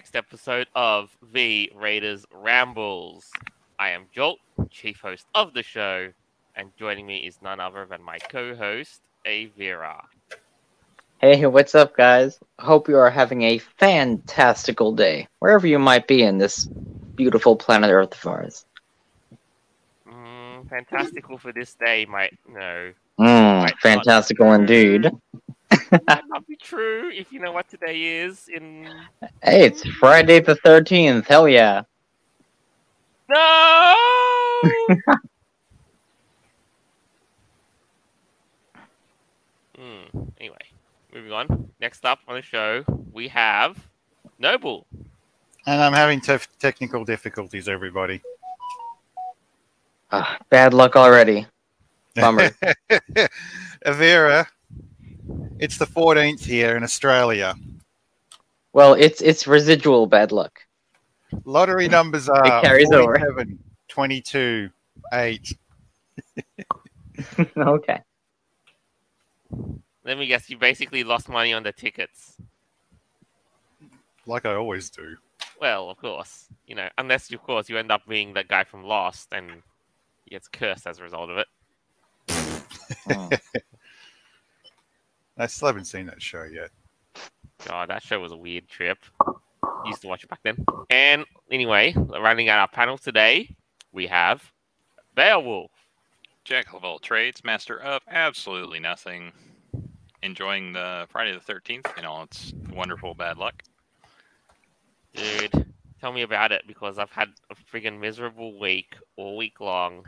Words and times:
next 0.00 0.16
episode 0.16 0.66
of 0.74 1.14
V 1.30 1.70
Raiders 1.74 2.24
Rambles. 2.32 3.30
I 3.78 3.90
am 3.90 4.06
Jolt, 4.10 4.38
chief 4.70 4.98
host 4.98 5.26
of 5.34 5.52
the 5.52 5.62
show, 5.62 6.08
and 6.56 6.70
joining 6.78 7.06
me 7.06 7.18
is 7.26 7.36
none 7.42 7.60
other 7.60 7.84
than 7.84 8.02
my 8.02 8.16
co-host, 8.16 9.02
Aeveirra. 9.26 10.00
Hey, 11.20 11.44
what's 11.44 11.74
up, 11.74 11.94
guys? 11.94 12.38
Hope 12.58 12.88
you 12.88 12.96
are 12.96 13.10
having 13.10 13.42
a 13.42 13.58
fantastical 13.58 14.94
day, 14.94 15.28
wherever 15.38 15.66
you 15.66 15.78
might 15.78 16.08
be 16.08 16.22
in 16.22 16.38
this 16.38 16.66
beautiful 17.16 17.54
planet 17.54 17.90
Earth 17.90 18.14
of 18.14 18.26
ours. 18.26 18.64
Mm, 20.10 20.66
fantastical 20.70 21.36
for 21.36 21.52
this 21.52 21.74
day, 21.74 22.06
might 22.06 22.38
no. 22.48 22.94
Mm, 23.20 23.70
fantastical 23.82 24.46
not. 24.46 24.60
indeed. 24.60 25.10
Might 25.70 26.24
not 26.28 26.46
be 26.46 26.56
true 26.56 27.10
if 27.12 27.32
you 27.32 27.40
know 27.40 27.52
what 27.52 27.68
today 27.68 28.02
is. 28.22 28.48
In 28.48 28.90
Hey, 29.42 29.66
it's 29.66 29.86
Friday 29.98 30.40
the 30.40 30.56
13th. 30.56 31.26
Hell 31.26 31.48
yeah. 31.48 31.82
no. 33.28 33.96
Hmm. 39.80 40.24
Anyway, 40.38 40.58
moving 41.14 41.32
on. 41.32 41.70
Next 41.80 42.04
up 42.04 42.18
on 42.28 42.34
the 42.34 42.42
show, 42.42 42.84
we 43.12 43.28
have 43.28 43.78
Noble. 44.38 44.86
And 45.66 45.80
I'm 45.80 45.94
having 45.94 46.20
tef- 46.20 46.48
technical 46.58 47.02
difficulties, 47.02 47.66
everybody. 47.66 48.20
Ah, 50.12 50.36
bad 50.50 50.74
luck 50.74 50.96
already. 50.96 51.46
Bummer. 52.14 52.50
Aeveirra, 53.86 54.46
it's 55.60 55.78
the 55.78 55.86
14th 55.86 56.44
here 56.44 56.76
in 56.76 56.82
Australia. 56.82 57.54
Well, 58.72 58.94
it's 58.94 59.20
it's 59.20 59.46
residual 59.46 60.06
bad 60.06 60.32
luck. 60.32 60.60
Lottery 61.44 61.88
numbers 61.88 62.28
are 62.28 62.60
carries 62.62 62.90
over. 62.92 63.44
22, 63.88 64.70
8. 65.12 65.54
okay. 67.56 68.00
Let 70.04 70.18
me 70.18 70.26
guess, 70.26 70.48
you 70.48 70.56
basically 70.56 71.04
lost 71.04 71.28
money 71.28 71.52
on 71.52 71.62
the 71.62 71.72
tickets. 71.72 72.36
Like 74.26 74.46
I 74.46 74.54
always 74.54 74.90
do. 74.90 75.16
Well, 75.60 75.90
of 75.90 75.98
course, 75.98 76.46
you 76.66 76.74
know, 76.74 76.88
unless 76.96 77.30
of 77.32 77.42
course 77.42 77.68
you 77.68 77.76
end 77.76 77.90
up 77.90 78.06
being 78.08 78.34
that 78.34 78.48
guy 78.48 78.64
from 78.64 78.84
Lost 78.84 79.28
and 79.32 79.62
he 80.24 80.30
gets 80.30 80.48
cursed 80.48 80.86
as 80.86 81.00
a 81.00 81.02
result 81.02 81.30
of 81.30 81.38
it. 81.38 81.46
Oh. 83.10 83.28
I 85.40 85.46
still 85.46 85.68
haven't 85.68 85.86
seen 85.86 86.06
that 86.06 86.20
show 86.20 86.44
yet. 86.44 86.70
God, 87.66 87.88
that 87.88 88.02
show 88.02 88.20
was 88.20 88.32
a 88.32 88.36
weird 88.36 88.68
trip. 88.68 88.98
Used 89.86 90.02
to 90.02 90.08
watch 90.08 90.22
it 90.22 90.28
back 90.28 90.40
then. 90.42 90.64
And 90.90 91.24
anyway, 91.50 91.94
running 91.96 92.50
out 92.50 92.58
our 92.58 92.68
panel 92.68 92.98
today, 92.98 93.54
we 93.92 94.06
have 94.06 94.52
Behawolf. 95.16 95.68
Jack 96.44 96.74
of 96.74 96.84
all 96.84 96.98
trades, 96.98 97.42
master 97.42 97.80
of 97.80 98.02
absolutely 98.08 98.80
nothing. 98.80 99.32
Enjoying 100.22 100.74
the 100.74 101.06
Friday 101.10 101.32
the 101.32 101.52
13th 101.52 101.96
in 101.96 102.04
all 102.04 102.24
its 102.24 102.52
wonderful 102.74 103.14
bad 103.14 103.38
luck. 103.38 103.62
Dude, 105.14 105.72
tell 106.00 106.12
me 106.12 106.22
about 106.22 106.52
it 106.52 106.64
because 106.66 106.98
I've 106.98 107.10
had 107.10 107.28
a 107.50 107.54
friggin' 107.54 107.98
miserable 107.98 108.58
week 108.58 108.94
all 109.16 109.38
week 109.38 109.60
long. 109.60 110.04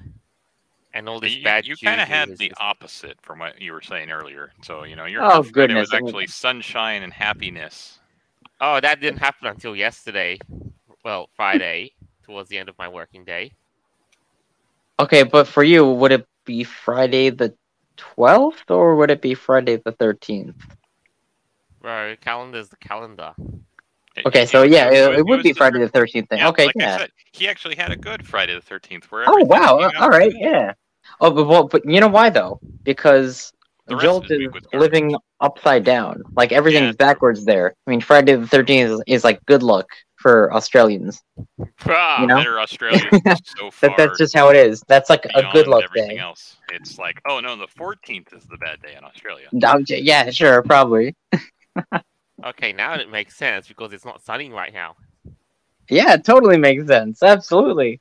And 0.94 1.08
all 1.08 1.20
this 1.20 1.34
You, 1.36 1.42
bad 1.44 1.66
you 1.66 1.74
kind 1.76 2.00
of 2.00 2.08
had 2.08 2.36
the 2.36 2.48
just- 2.48 2.60
opposite 2.60 3.18
from 3.22 3.38
what 3.38 3.60
you 3.60 3.72
were 3.72 3.80
saying 3.80 4.10
earlier. 4.10 4.52
So, 4.62 4.84
you 4.84 4.94
know, 4.96 5.06
your 5.06 5.22
Oh, 5.24 5.42
Friday 5.42 5.50
goodness. 5.52 5.90
was 5.90 5.94
actually 5.94 6.26
sunshine 6.26 7.02
and 7.02 7.12
happiness. 7.12 7.98
Oh, 8.60 8.78
that 8.80 9.00
didn't 9.00 9.18
happen 9.18 9.46
until 9.48 9.74
yesterday. 9.74 10.38
Well, 11.04 11.28
Friday, 11.34 11.92
towards 12.22 12.48
the 12.48 12.58
end 12.58 12.68
of 12.68 12.76
my 12.78 12.88
working 12.88 13.24
day. 13.24 13.52
Okay, 15.00 15.22
but 15.22 15.48
for 15.48 15.62
you, 15.64 15.84
would 15.90 16.12
it 16.12 16.26
be 16.44 16.62
Friday 16.62 17.30
the 17.30 17.54
12th 17.96 18.70
or 18.70 18.94
would 18.96 19.10
it 19.10 19.20
be 19.22 19.34
Friday 19.34 19.76
the 19.76 19.92
13th? 19.92 20.54
Bro, 21.80 22.16
calendar's 22.20 22.68
the 22.68 22.76
calendar. 22.76 23.34
Okay, 24.26 24.46
so 24.46 24.62
yeah, 24.62 24.90
it 24.90 25.18
it, 25.18 25.26
would 25.26 25.42
be 25.42 25.52
Friday 25.52 25.78
the 25.78 25.88
13th 25.88 26.28
then. 26.28 26.40
Yeah, 26.40 26.48
okay, 26.48 26.66
like 26.66 26.74
yeah. 26.78 26.98
said, 26.98 27.10
he 27.32 27.48
actually 27.48 27.76
had 27.76 27.90
a 27.90 27.96
good 27.96 28.26
Friday 28.26 28.54
the 28.54 28.60
13th. 28.60 29.04
Where 29.04 29.24
Oh 29.26 29.44
wow! 29.44 29.90
All 29.98 30.10
right, 30.10 30.32
yeah. 30.34 30.74
Oh, 31.20 31.30
but 31.30 31.46
well, 31.46 31.64
but 31.64 31.82
you 31.84 32.00
know 32.00 32.08
why 32.08 32.30
though? 32.30 32.60
Because 32.82 33.52
Jolt 34.00 34.30
is 34.30 34.38
week 34.38 34.54
was 34.54 34.64
garbage. 34.64 34.80
living 34.80 35.16
upside 35.40 35.84
down. 35.84 36.22
Like 36.36 36.52
everything's 36.52 36.88
Yeah, 36.88 37.06
backwards 37.06 37.44
there. 37.44 37.74
I 37.86 37.90
mean, 37.90 38.00
Friday 38.00 38.36
the 38.36 38.46
Thirteenth 38.46 38.90
is, 38.90 39.02
is 39.06 39.24
like 39.24 39.44
good 39.46 39.62
luck 39.62 39.88
for 40.16 40.52
Australians. 40.54 41.20
Bruh, 41.80 42.20
You 42.20 42.26
know? 42.26 42.36
Better 42.36 42.60
Australians 42.60 43.10
so 43.58 43.70
far. 43.70 43.90
That 43.90 43.96
that's 43.96 44.18
just 44.18 44.34
how 44.34 44.48
it 44.50 44.56
is. 44.56 44.82
That's 44.86 45.10
like 45.10 45.26
a 45.34 45.42
good 45.52 45.66
luck 45.66 45.84
everything 45.84 46.16
day. 46.16 46.22
else. 46.22 46.56
It's 46.70 46.98
like, 46.98 47.20
oh 47.28 47.40
no, 47.40 47.56
the 47.56 47.66
14th 47.66 48.34
is 48.34 48.44
the 48.44 48.56
bad 48.56 48.80
day 48.80 48.94
in 48.96 49.04
Australia. 49.04 49.48
Yeah, 49.88 50.30
sure, 50.30 50.62
probably. 50.62 51.14
Okay, 52.44 52.72
now 52.72 52.94
it 52.94 53.10
makes 53.10 53.36
sense 53.36 53.68
because 53.68 53.92
it's 53.92 54.04
not 54.04 54.22
sunny 54.22 54.50
right 54.50 54.72
now. 54.72 54.96
Yeah, 55.88 56.14
it 56.14 56.24
totally 56.24 56.58
makes 56.58 56.86
sense. 56.86 57.22
Absolutely. 57.22 58.00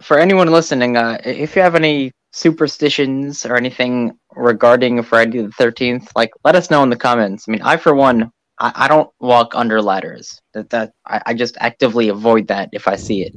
For 0.00 0.18
anyone 0.18 0.50
listening, 0.50 0.96
uh, 0.96 1.18
if 1.24 1.56
you 1.56 1.62
have 1.62 1.74
any 1.74 2.12
superstitions 2.32 3.44
or 3.44 3.56
anything 3.56 4.18
regarding 4.34 5.02
Friday 5.02 5.42
the 5.42 5.52
Thirteenth, 5.52 6.10
like 6.14 6.30
let 6.44 6.54
us 6.54 6.70
know 6.70 6.82
in 6.82 6.90
the 6.90 6.96
comments. 6.96 7.46
I 7.48 7.52
mean, 7.52 7.62
I 7.62 7.76
for 7.76 7.94
one, 7.94 8.32
I, 8.58 8.72
I 8.74 8.88
don't 8.88 9.10
walk 9.20 9.54
under 9.54 9.82
ladders. 9.82 10.40
That 10.54 10.70
that 10.70 10.92
I, 11.06 11.22
I 11.26 11.34
just 11.34 11.56
actively 11.60 12.08
avoid 12.08 12.46
that 12.48 12.70
if 12.72 12.86
I 12.88 12.96
see 12.96 13.22
it. 13.22 13.34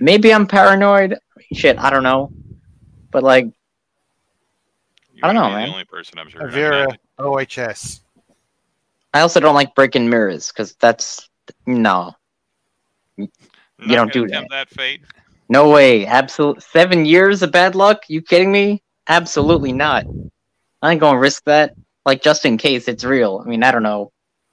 Maybe 0.00 0.32
I'm 0.32 0.46
paranoid. 0.46 1.18
Shit, 1.52 1.78
I 1.78 1.90
don't 1.90 2.02
know. 2.02 2.30
But 3.10 3.22
like, 3.22 3.44
You 3.44 3.52
I 5.22 5.26
don't 5.26 5.34
know, 5.34 5.48
be 5.48 5.54
man. 5.54 5.66
The 5.66 5.72
only 5.72 5.84
person 5.84 6.18
I'm 6.18 6.28
sure. 6.28 6.42
Aeveirra, 6.42 6.96
OHS. 7.18 8.00
I 9.12 9.20
also 9.20 9.40
don't 9.40 9.54
like 9.54 9.74
breaking 9.74 10.08
mirrors 10.08 10.48
because 10.48 10.74
that's 10.80 11.28
no, 11.66 12.12
you 13.16 13.28
don't 13.96 14.12
do 14.12 14.26
that. 14.28 14.46
that 14.50 14.68
fate. 14.70 15.02
no 15.48 15.70
way. 15.70 16.06
Absolute 16.06 16.62
seven 16.62 17.04
years 17.04 17.42
of 17.42 17.50
bad 17.52 17.74
luck. 17.74 18.02
You 18.08 18.22
kidding 18.22 18.52
me? 18.52 18.82
Absolutely 19.08 19.72
not. 19.72 20.04
I 20.82 20.92
ain't 20.92 21.00
gonna 21.00 21.18
risk 21.18 21.44
that. 21.44 21.74
Like 22.04 22.22
just 22.22 22.44
in 22.44 22.56
case 22.58 22.88
it's 22.88 23.04
real. 23.04 23.42
I 23.44 23.48
mean, 23.48 23.62
I 23.62 23.70
don't 23.72 23.82
know, 23.82 24.12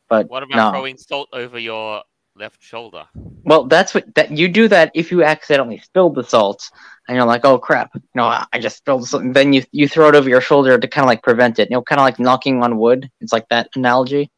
but 0.10 0.30
What 0.30 0.44
about 0.44 0.56
no. 0.56 0.72
throwing 0.72 0.98
salt 0.98 1.30
over 1.34 1.60
your 1.60 2.04
left 2.36 2.62
shoulder? 2.62 3.06
Well, 3.44 3.66
that's 3.66 3.94
what 3.94 4.14
that 4.16 4.32
you 4.32 4.48
do 4.48 4.68
that 4.70 4.92
if 4.94 5.12
you 5.12 5.24
accidentally 5.24 5.80
spill 5.80 6.10
the 6.10 6.24
salt 6.24 6.70
and 7.08 7.16
you're 7.16 7.26
like, 7.26 7.46
oh 7.46 7.58
crap, 7.58 7.92
no, 8.16 8.26
I 8.26 8.46
I 8.54 8.60
just 8.60 8.78
spilled 8.78 9.08
something. 9.08 9.34
Then 9.34 9.54
you 9.54 9.64
you 9.72 9.88
throw 9.88 10.10
it 10.10 10.16
over 10.16 10.30
your 10.30 10.42
shoulder 10.42 10.78
to 10.78 10.88
kind 10.88 11.04
of 11.04 11.08
like 11.08 11.24
prevent 11.24 11.60
it. 11.60 11.70
You 11.70 11.78
know, 11.78 11.82
kind 11.84 12.00
of 12.00 12.06
like 12.06 12.20
knocking 12.20 12.62
on 12.64 12.78
wood. 12.78 13.10
It's 13.22 13.34
like 13.34 13.48
that 13.50 13.70
analogy. 13.76 14.32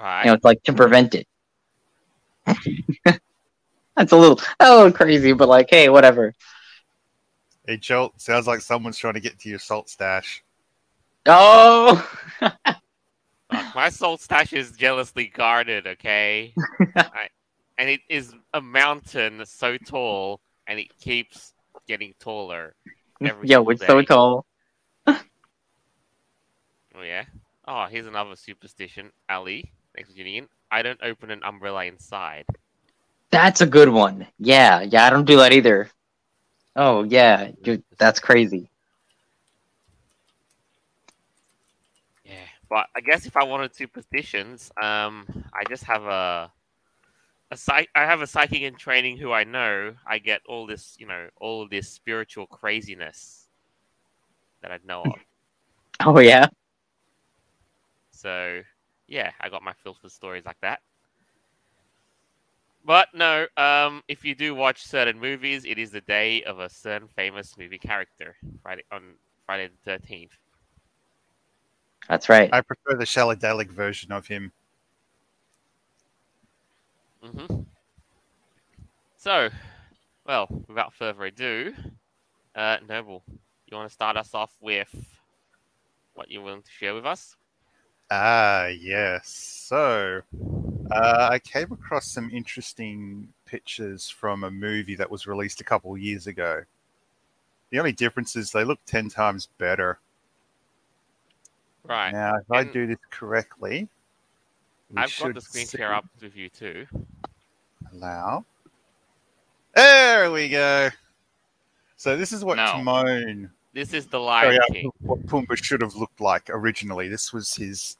Right. 0.00 0.24
You 0.24 0.30
know, 0.30 0.34
it's 0.34 0.44
like 0.44 0.62
to 0.64 0.72
prevent 0.72 1.14
it. 1.14 1.26
that's 3.96 4.12
a 4.12 4.16
little 4.16 4.40
a 4.58 4.76
little 4.76 4.92
crazy, 4.92 5.32
but 5.32 5.48
like, 5.48 5.68
hey, 5.68 5.88
whatever. 5.90 6.34
Hey, 7.66 7.76
Jolt, 7.76 8.18
sounds 8.20 8.46
like 8.46 8.62
someone's 8.62 8.96
trying 8.96 9.14
to 9.14 9.20
get 9.20 9.38
to 9.40 9.48
your 9.50 9.58
salt 9.58 9.90
stash. 9.90 10.42
Oh, 11.26 12.10
my 13.74 13.90
salt 13.90 14.22
stash 14.22 14.54
is 14.54 14.72
jealously 14.72 15.26
guarded, 15.26 15.86
okay? 15.86 16.54
I, 16.96 17.28
and 17.76 17.90
it 17.90 18.00
is 18.08 18.34
a 18.54 18.60
mountain 18.60 19.42
so 19.44 19.76
tall, 19.76 20.40
and 20.66 20.80
it 20.80 20.98
keeps 20.98 21.52
getting 21.86 22.14
taller. 22.18 22.74
Every 23.22 23.46
yo, 23.46 23.58
single 23.58 23.70
it's 23.72 23.86
so 23.86 24.02
tall. 24.02 24.46
Oh, 26.92 27.02
yeah? 27.02 27.24
Oh, 27.68 27.86
here's 27.86 28.06
another 28.06 28.34
superstition. 28.34 29.12
Ali, 29.28 29.72
next 29.96 30.10
Virginian. 30.10 30.48
I 30.70 30.82
don't 30.82 31.00
open 31.02 31.30
an 31.30 31.42
umbrella 31.42 31.84
inside. 31.84 32.44
That's 33.30 33.60
a 33.60 33.66
good 33.66 33.88
one. 33.88 34.26
Yeah, 34.38 34.82
yeah, 34.82 35.06
I 35.06 35.10
don't 35.10 35.24
do 35.24 35.36
that 35.36 35.52
either. 35.52 35.88
Oh 36.76 37.02
yeah, 37.04 37.50
dude, 37.62 37.82
that's 37.98 38.20
crazy. 38.20 38.70
Yeah, 42.24 42.32
but 42.68 42.86
I 42.94 43.00
guess 43.00 43.26
if 43.26 43.36
I 43.36 43.44
wanted 43.44 43.74
superstitions, 43.74 44.70
um, 44.80 45.26
I 45.52 45.64
just 45.68 45.84
have 45.84 46.04
a 46.04 46.50
a 47.50 47.56
psych. 47.56 47.88
I 47.94 48.04
have 48.04 48.20
a 48.20 48.26
psychic 48.26 48.62
in 48.62 48.76
training 48.76 49.16
who 49.16 49.32
I 49.32 49.44
know. 49.44 49.94
I 50.06 50.18
get 50.18 50.42
all 50.48 50.66
this, 50.66 50.96
you 50.98 51.06
know, 51.06 51.28
all 51.40 51.62
of 51.62 51.70
this 51.70 51.88
spiritual 51.88 52.46
craziness 52.46 53.48
that 54.62 54.70
I 54.70 54.78
know 54.84 55.02
of. 55.02 55.14
Oh 56.02 56.18
yeah. 56.18 56.46
So, 58.10 58.62
yeah, 59.10 59.32
I 59.40 59.50
got 59.50 59.62
my 59.64 59.74
fills 59.74 59.98
for 59.98 60.10
stories 60.10 60.46
like 60.46 60.60
that. 60.62 60.80
But 62.84 63.08
no, 63.14 63.46
um, 63.56 64.02
if 64.08 64.24
you 64.24 64.34
do 64.34 64.54
watch 64.54 64.82
certain 64.82 65.20
movies, 65.20 65.64
it 65.66 65.78
is 65.78 65.92
the 65.92 66.00
day 66.02 66.42
of 66.44 66.60
a 66.60 66.70
certain 66.70 67.08
famous 67.08 67.58
movie 67.58 67.78
character. 67.78 68.36
Friday 68.62 68.84
on 68.92 69.16
Friday 69.46 69.68
the 69.68 69.78
thirteenth. 69.84 70.38
That's 72.08 72.28
right. 72.28 72.48
I 72.52 72.60
prefer 72.62 72.96
the 72.96 73.04
Shaladelic 73.04 73.70
version 73.70 74.12
of 74.12 74.28
him. 74.28 74.52
hmm 77.22 77.64
So, 79.16 79.50
well, 80.26 80.48
without 80.68 80.94
further 80.94 81.24
ado, 81.24 81.74
uh, 82.54 82.78
Noble, 82.88 83.24
you 83.66 83.76
want 83.76 83.88
to 83.88 83.94
start 83.94 84.16
us 84.16 84.34
off 84.34 84.52
with 84.60 84.94
what 86.14 86.30
you're 86.30 86.42
willing 86.42 86.62
to 86.62 86.70
share 86.70 86.94
with 86.94 87.06
us? 87.06 87.36
Ah, 88.10 88.66
yes. 88.66 89.28
So, 89.68 90.20
uh, 90.90 91.28
I 91.30 91.38
came 91.38 91.70
across 91.70 92.10
some 92.10 92.30
interesting 92.30 93.28
pictures 93.46 94.08
from 94.10 94.42
a 94.44 94.50
movie 94.50 94.96
that 94.96 95.10
was 95.10 95.26
released 95.26 95.60
a 95.60 95.64
couple 95.64 95.92
of 95.92 96.00
years 96.00 96.26
ago. 96.26 96.62
The 97.70 97.78
only 97.78 97.92
difference 97.92 98.34
is 98.34 98.50
they 98.50 98.64
look 98.64 98.80
10 98.86 99.08
times 99.10 99.48
better. 99.58 100.00
Right. 101.84 102.10
Now, 102.12 102.34
if 102.36 102.50
I 102.50 102.64
do 102.64 102.86
this 102.88 102.98
correctly, 103.10 103.88
I've 104.96 105.16
got 105.18 105.34
the 105.34 105.40
screen 105.40 105.68
share 105.68 105.94
up 105.94 106.04
with 106.20 106.36
you 106.36 106.48
too. 106.48 106.86
Allow. 107.92 108.44
There 109.74 110.32
we 110.32 110.48
go. 110.48 110.90
So 111.96 112.16
this 112.16 112.32
is 112.32 112.44
what 112.44 112.56
No. 112.56 112.66
Timon, 112.66 113.50
This 113.72 113.92
is 113.94 114.06
the 114.06 114.18
sorry, 114.18 114.48
Lion 114.48 114.60
uh, 114.60 114.72
King. 114.72 114.90
what 115.00 115.24
Pumbaa 115.26 115.56
should 115.62 115.80
have 115.80 115.94
looked 115.94 116.20
like 116.20 116.50
originally. 116.50 117.08
This 117.08 117.32
was 117.32 117.54
his 117.54 117.96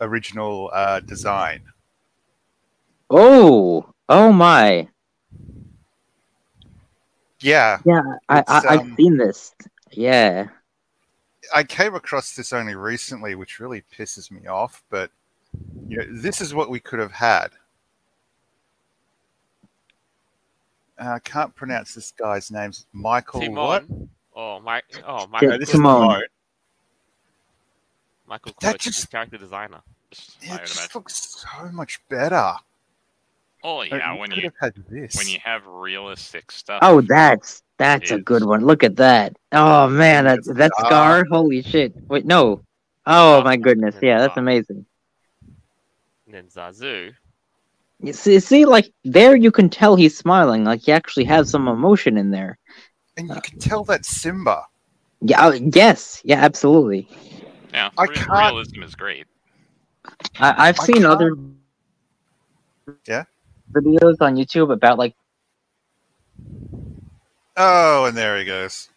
original 0.00 0.70
uh, 0.72 1.00
design. 1.00 1.62
Oh, 3.10 3.92
oh 4.08 4.32
my. 4.32 4.88
Yeah, 7.40 7.78
Yeah, 7.84 8.02
I, 8.28 8.40
It's, 8.40 8.50
I 8.50 8.62
I've 8.68 8.80
um, 8.80 8.96
seen 8.96 9.16
this. 9.16 9.54
Yeah. 9.92 10.48
I 11.54 11.62
came 11.62 11.94
across 11.94 12.34
this 12.34 12.52
only 12.52 12.74
recently, 12.74 13.34
which 13.34 13.60
really 13.60 13.84
pisses 13.96 14.30
me 14.30 14.46
off. 14.48 14.82
But 14.90 15.10
you 15.88 15.98
know, 15.98 16.04
this 16.10 16.40
is 16.40 16.52
what 16.52 16.68
we 16.68 16.80
could 16.80 16.98
have 16.98 17.12
had. 17.12 17.48
Uh, 20.98 21.10
I 21.10 21.18
can't 21.20 21.54
pronounce 21.54 21.94
this 21.94 22.12
guy's 22.12 22.50
name. 22.50 22.72
Michael 22.92 23.40
what? 23.40 23.86
Timon. 23.86 24.10
Oh, 24.34 24.60
my, 24.60 24.82
oh, 25.06 25.20
Yeah, 25.20 25.26
Michael, 25.30 25.48
No, 25.48 25.58
this 25.58 25.68
is 25.68 25.76
Timon. 25.76 26.22
Timon. 28.28 28.40
Michael 28.44 28.52
that 28.60 28.72
Coates, 28.72 28.84
just- 28.84 29.10
character 29.10 29.38
designer. 29.38 29.80
Just- 30.10 30.36
Yeah, 30.42 30.54
it 30.56 30.60
just 30.66 30.76
imagine. 30.78 30.90
looks 30.94 31.36
so 31.40 31.72
much 31.72 32.00
better. 32.08 32.52
Oh 33.64 33.82
yeah, 33.82 34.12
we 34.14 34.20
when 34.20 34.30
you 34.30 34.42
have 34.42 34.54
had 34.60 34.74
this. 34.88 35.16
when 35.16 35.26
you 35.26 35.38
have 35.42 35.66
realistic 35.66 36.52
stuff. 36.52 36.78
Oh, 36.80 37.00
that's 37.00 37.62
that's 37.76 38.12
a 38.12 38.18
good 38.18 38.44
one. 38.44 38.64
Look 38.64 38.84
at 38.84 38.94
that. 38.96 39.36
Oh 39.52 39.88
man, 39.88 40.24
that 40.24 40.44
that 40.54 40.70
scar. 40.78 41.24
Holy 41.30 41.62
shit. 41.62 41.92
Wait, 42.08 42.24
no. 42.24 42.62
Oh 43.04 43.42
my 43.42 43.56
goodness. 43.56 43.96
Yeah, 44.00 44.18
that's 44.18 44.36
amazing. 44.36 44.86
And 46.26 46.34
then 46.34 46.46
Zazu. 46.46 47.12
You 48.00 48.12
see, 48.12 48.38
see, 48.38 48.64
like 48.64 48.92
there, 49.04 49.34
you 49.34 49.50
can 49.50 49.68
tell 49.68 49.96
he's 49.96 50.16
smiling. 50.16 50.62
Like 50.64 50.82
he 50.82 50.92
actually 50.92 51.24
has 51.24 51.50
some 51.50 51.66
emotion 51.66 52.16
in 52.16 52.30
there. 52.30 52.58
and 53.16 53.28
you 53.28 53.40
can 53.40 53.58
tell 53.58 53.82
that 53.84 54.06
Simba. 54.06 54.66
Yeah. 55.20 55.46
oh, 55.46 55.52
yes. 55.52 56.20
Yeah. 56.24 56.38
Absolutely. 56.44 57.08
Yeah, 57.72 57.90
I 57.98 58.04
re- 58.04 58.14
can't- 58.14 58.30
realism 58.30 58.82
is 58.82 58.94
great. 58.94 59.26
I, 60.40 60.68
I've 60.68 60.80
I 60.80 60.84
seen 60.84 60.96
can't- 60.96 61.06
other. 61.06 61.36
Yeah? 63.06 63.24
Videos 63.72 64.16
on 64.20 64.36
YouTube 64.36 64.72
about 64.72 64.98
like 64.98 65.14
Oh, 67.56 68.04
and 68.06 68.16
there 68.16 68.38
he 68.38 68.44
goes. 68.44 68.88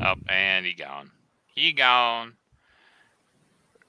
Up 0.00 0.18
and 0.28 0.64
he 0.64 0.72
gone. 0.72 1.10
He 1.46 1.72
gone. 1.72 2.34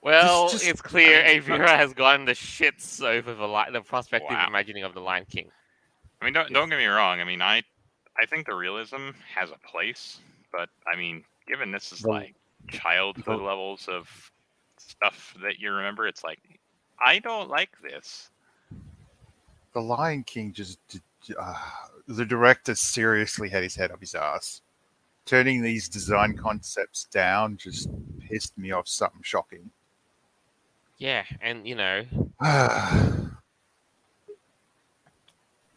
Well, 0.01 0.49
just- 0.49 0.65
it's 0.67 0.81
clear 0.81 1.23
I- 1.25 1.39
Aeveirra 1.39 1.67
has 1.75 1.93
gotten 1.93 2.25
the 2.25 2.33
shits 2.33 3.01
over 3.03 3.33
the 3.33 3.47
li- 3.47 3.71
the 3.71 3.81
prospective 3.81 4.31
Wow. 4.37 4.45
imagining 4.47 4.83
of 4.83 4.93
the 4.93 4.99
Lion 5.01 5.25
King. 5.29 5.49
I 6.21 6.25
mean, 6.25 6.33
don't 6.33 6.51
don't 6.51 6.69
get 6.69 6.77
me 6.77 6.85
wrong. 6.85 7.19
I 7.19 7.23
mean, 7.23 7.41
I 7.41 7.63
I 8.17 8.25
think 8.25 8.45
the 8.47 8.55
realism 8.55 9.11
has 9.35 9.51
a 9.51 9.67
place, 9.67 10.19
but 10.51 10.69
I 10.91 10.95
mean, 10.97 11.23
given 11.47 11.71
this 11.71 11.91
is 11.91 11.99
The- 11.99 12.09
like 12.09 12.35
childhood 12.67 13.39
the- 13.39 13.43
levels 13.43 13.87
of 13.87 14.31
stuff 14.77 15.35
that 15.41 15.59
you 15.59 15.71
remember, 15.71 16.07
it's 16.07 16.23
like 16.23 16.39
I 17.03 17.19
don't 17.19 17.49
like 17.49 17.71
this. 17.81 18.29
The 19.73 19.81
Lion 19.81 20.23
King 20.23 20.53
just. 20.53 20.79
Uh, 21.37 21.55
the 22.07 22.25
director 22.25 22.75
seriously 22.75 23.49
had 23.49 23.63
his 23.63 23.75
head 23.75 23.91
up 23.91 23.99
his 23.99 24.13
ass. 24.13 24.61
Turning 25.25 25.61
these 25.63 25.89
design 25.89 26.37
concepts 26.37 27.05
down 27.05 27.57
just 27.57 27.89
pissed 28.19 28.55
me 28.57 28.71
off 28.71 28.87
something 28.87 29.21
shocking. 29.23 29.71
Yeah, 30.97 31.23
and 31.41 31.67
you 31.67 31.75
know, 31.75 32.05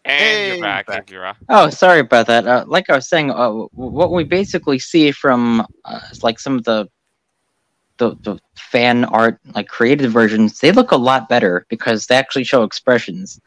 and 0.09 0.21
Hey, 0.21 0.49
you're 0.49 0.61
back, 0.61 0.87
back. 0.87 1.07
Aeveirra. 1.07 1.37
Oh, 1.49 1.71
sorry 1.71 2.01
about 2.01 2.27
that. 2.27 2.47
Uh, 2.47 2.65
like 2.67 2.91
I 2.91 2.95
was 2.97 3.09
saying, 3.09 3.31
uh, 3.31 3.51
what 3.75 4.13
we 4.13 4.25
basically 4.25 4.79
see 4.79 5.11
from 5.13 5.67
uh, 5.85 6.01
like 6.23 6.39
some 6.41 6.57
of 6.57 6.65
the, 6.65 6.89
the 7.99 8.17
the 8.23 8.39
fan 8.57 9.05
art, 9.05 9.39
like 9.55 9.69
created 9.69 10.11
versions, 10.11 10.59
they 10.59 10.73
look 10.73 10.93
a 10.93 10.97
lot 10.97 11.29
better 11.29 11.67
because 11.69 12.07
they 12.07 12.17
actually 12.17 12.45
show 12.45 12.63
expressions. 12.63 13.41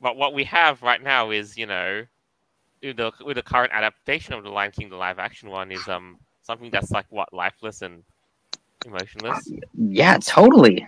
But 0.00 0.16
what 0.16 0.34
we 0.34 0.44
have 0.44 0.82
right 0.82 1.02
now 1.02 1.30
is, 1.30 1.56
you 1.56 1.66
know, 1.66 2.04
with 2.82 2.96
the 2.96 3.12
with 3.24 3.36
the 3.36 3.42
current 3.42 3.72
adaptation 3.72 4.34
of 4.34 4.44
the 4.44 4.50
Lion 4.50 4.70
King, 4.72 4.90
the 4.90 4.96
live 4.96 5.18
action 5.18 5.50
one 5.50 5.72
is 5.72 5.88
um 5.88 6.18
something 6.42 6.70
that's 6.70 6.90
like 6.90 7.06
what 7.10 7.32
lifeless 7.32 7.82
and 7.82 8.02
emotionless. 8.84 9.50
Yeah, 9.74 10.18
totally, 10.18 10.86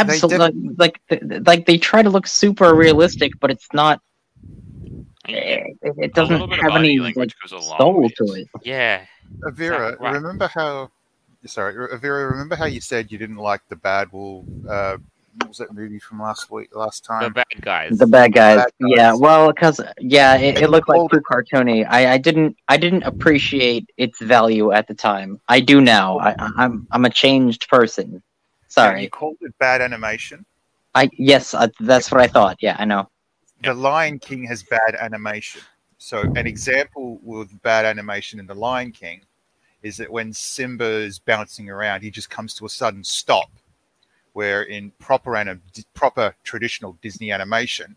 absolutely. 0.00 0.74
Like, 0.76 1.00
th- 1.08 1.22
th- 1.28 1.42
like 1.46 1.66
they 1.66 1.78
try 1.78 2.02
to 2.02 2.10
look 2.10 2.26
super 2.26 2.74
realistic, 2.74 3.32
but 3.40 3.50
it's 3.50 3.68
not. 3.72 4.00
It, 5.26 5.76
it- 5.82 5.94
it 5.98 6.14
doesn't 6.14 6.32
little 6.34 6.46
bit 6.48 6.58
of 6.58 6.64
have 6.64 6.76
any 6.76 6.98
like, 6.98 7.16
language 7.16 7.34
goes 7.42 7.52
a 7.52 7.68
long 7.68 7.78
soul 7.78 8.00
ways. 8.02 8.12
to 8.18 8.24
it. 8.34 8.48
Yeah, 8.62 9.02
Aeveirra, 9.46 9.98
Right. 9.98 10.12
remember 10.14 10.48
how? 10.48 10.90
Sorry, 11.46 11.74
Aeveirra, 11.74 12.30
remember 12.30 12.56
how 12.56 12.64
you 12.66 12.80
said 12.80 13.12
you 13.12 13.18
didn't 13.18 13.36
like 13.36 13.60
the 13.68 13.76
Bad 13.76 14.10
Wolf? 14.12 14.44
Uh, 14.68 14.96
what 15.38 15.48
was 15.48 15.58
that 15.58 15.74
movie 15.74 15.98
from 15.98 16.20
last 16.22 16.50
week, 16.50 16.74
last 16.74 17.04
time? 17.04 17.24
the 17.24 17.30
bad 17.30 17.44
guys. 17.62 17.98
The 17.98 18.06
bad 18.06 18.32
guys. 18.32 18.56
The 18.56 18.62
bad 18.62 18.72
guys. 18.88 18.96
Yeah, 18.96 19.14
well, 19.14 19.52
because 19.52 19.80
yeah, 19.98 20.36
it, 20.36 20.62
it 20.62 20.70
looked 20.70 20.88
like 20.88 20.96
hold 20.96 21.10
too 21.10 21.20
cartoony. 21.28 21.86
I, 21.88 22.12
I 22.12 22.18
didn't 22.18 22.56
I 22.68 22.76
didn't 22.78 23.02
appreciate 23.02 23.90
its 23.98 24.20
value 24.20 24.72
at 24.72 24.86
the 24.88 24.94
time. 24.94 25.40
I 25.48 25.60
do 25.60 25.80
now. 25.80 26.18
I, 26.18 26.30
I- 26.38 26.50
I'm 26.58 26.86
I'm 26.92 27.04
a 27.04 27.10
changed 27.10 27.68
person. 27.68 28.22
And 28.82 29.02
you 29.02 29.10
called 29.10 29.36
it 29.40 29.56
bad 29.58 29.80
animation. 29.80 30.44
I 30.94 31.10
yes, 31.18 31.54
uh, 31.54 31.68
that's 31.80 32.10
what 32.10 32.20
I 32.20 32.26
thought. 32.26 32.56
Yeah, 32.60 32.76
I 32.78 32.84
know. 32.84 33.08
The 33.62 33.74
Lion 33.74 34.18
King 34.18 34.44
has 34.44 34.62
bad 34.62 34.94
animation. 35.00 35.62
So, 35.98 36.20
an 36.20 36.46
example 36.46 37.18
with 37.22 37.60
bad 37.62 37.84
animation 37.84 38.38
in 38.38 38.46
The 38.46 38.54
Lion 38.54 38.92
King 38.92 39.22
is 39.82 39.96
that 39.96 40.10
when 40.10 40.32
Simba 40.32 40.84
is 40.84 41.18
bouncing 41.18 41.70
around, 41.70 42.02
he 42.02 42.10
just 42.10 42.30
comes 42.30 42.54
to 42.54 42.66
a 42.66 42.68
sudden 42.68 43.02
stop. 43.02 43.50
Where 44.34 44.64
in 44.64 44.90
proper 44.98 45.36
anim- 45.36 45.62
proper 45.94 46.34
traditional 46.42 46.98
Disney 47.00 47.30
animation, 47.30 47.94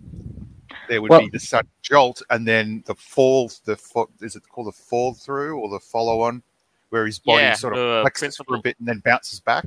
there 0.88 1.01
would 1.01 1.10
Well- 1.10 1.22
be 1.22 1.29
the 1.29 1.39
sudden 1.39 1.69
jolt 1.81 2.22
and 2.29 2.48
then 2.48 2.84
the 2.86 2.96
fall. 2.96 3.51
The 3.65 3.75
fo- 3.75 4.10
is 4.22 4.36
it 4.36 4.48
called 4.48 4.67
the 4.67 4.72
fall 4.72 5.13
through 5.13 5.60
or 5.60 5.69
the 5.69 5.79
follow 5.79 6.22
on, 6.22 6.43
where 6.89 7.05
his 7.05 7.19
body 7.19 7.43
Yeah, 7.43 7.55
sort 7.55 7.75
of 7.75 8.05
flexes 8.05 8.38
for 8.46 8.55
a 8.55 8.60
bit 8.60 8.77
and 8.79 8.88
then 8.88 9.00
bounces 9.03 9.39
back. 9.39 9.65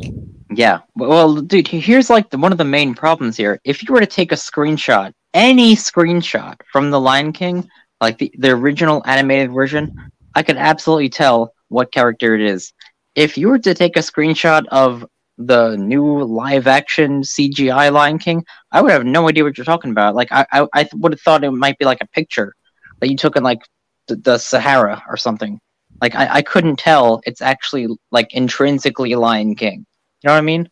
Yeah. 0.53 0.81
Well, 0.97 1.37
dude, 1.37 1.69
here's 1.69 2.11
like 2.11 2.31
the, 2.31 2.39
one 2.39 2.53
of 2.53 2.59
the 2.59 2.65
main 2.65 2.95
problems 2.95 3.37
here. 3.37 3.61
If 3.65 3.83
you 3.83 3.95
were 3.95 4.01
to 4.01 4.07
take 4.07 4.33
a 4.33 4.37
screenshot, 4.37 5.13
any 5.33 5.77
screenshot 5.77 6.61
from 6.73 6.91
The 6.91 7.01
Lion 7.01 7.33
King, 7.33 7.69
like 8.01 8.19
the, 8.19 8.33
the 8.37 8.51
original 8.51 9.03
animated 9.07 9.53
version, 9.53 9.95
I 10.35 10.43
could 10.43 10.57
absolutely 10.57 11.09
tell 11.09 11.55
what 11.69 11.93
character 11.93 12.35
it 12.35 12.41
is. 12.41 12.73
If 13.15 13.39
you 13.39 13.49
were 13.49 13.61
to 13.61 13.75
take 13.75 13.97
a 13.97 14.01
screenshot 14.01 14.67
of 14.69 15.07
the 15.39 15.77
new 15.77 16.23
live 16.25 16.67
action 16.67 17.23
CGI 17.23 17.93
Lion 17.93 18.19
King, 18.19 18.45
I 18.73 18.83
would 18.83 18.91
have 18.91 19.05
no 19.05 19.29
idea 19.29 19.45
what 19.45 19.57
you're 19.57 19.65
talking 19.65 19.93
about. 19.93 20.17
Like, 20.17 20.33
I, 20.33 20.47
I, 20.53 20.67
I 20.75 20.89
would 20.95 21.13
have 21.13 21.21
thought 21.21 21.45
it 21.45 21.51
might 21.53 21.79
be 21.79 21.85
like 21.85 22.01
a 22.01 22.09
picture 22.09 22.55
that 22.99 23.09
you 23.09 23.17
took 23.17 23.37
in 23.37 23.45
like 23.45 23.61
the, 24.09 24.17
the 24.17 24.39
Sahara 24.39 25.03
or 25.09 25.17
something. 25.17 25.61
Like, 26.01 26.17
I, 26.17 26.37
I 26.37 26.43
couldn't 26.43 26.77
tell 26.77 27.21
it's 27.25 27.41
actually 27.41 27.87
like 28.11 28.35
intrinsically 28.35 29.15
Lion 29.15 29.55
King. 29.55 29.87
You 30.23 30.29
know 30.29 30.35
what 30.35 30.39
I 30.39 30.43
mean? 30.43 30.71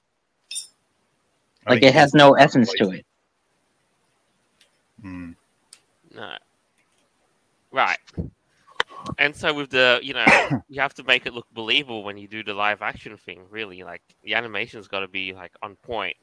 I 1.66 1.70
Like 1.70 1.80
think 1.80 1.90
it 1.90 1.94
has 1.94 2.14
no 2.14 2.34
essence 2.34 2.72
to 2.74 2.90
it. 2.90 3.06
Hmm. 5.00 5.32
No. 6.14 6.34
Right. 7.72 7.98
And 9.18 9.34
so 9.34 9.54
with 9.54 9.70
the, 9.70 10.00
you 10.02 10.14
know, 10.14 10.26
you 10.68 10.80
have 10.80 10.94
to 10.94 11.04
make 11.04 11.26
it 11.26 11.34
look 11.34 11.46
believable 11.54 12.02
when 12.04 12.18
you 12.18 12.28
do 12.28 12.42
the 12.42 12.54
live 12.54 12.82
action 12.82 13.16
thing. 13.16 13.42
Really, 13.50 13.82
like 13.82 14.02
the 14.22 14.34
animation's 14.34 14.88
got 14.88 15.00
to 15.00 15.08
be 15.08 15.32
like 15.32 15.52
on 15.62 15.76
point. 15.76 16.16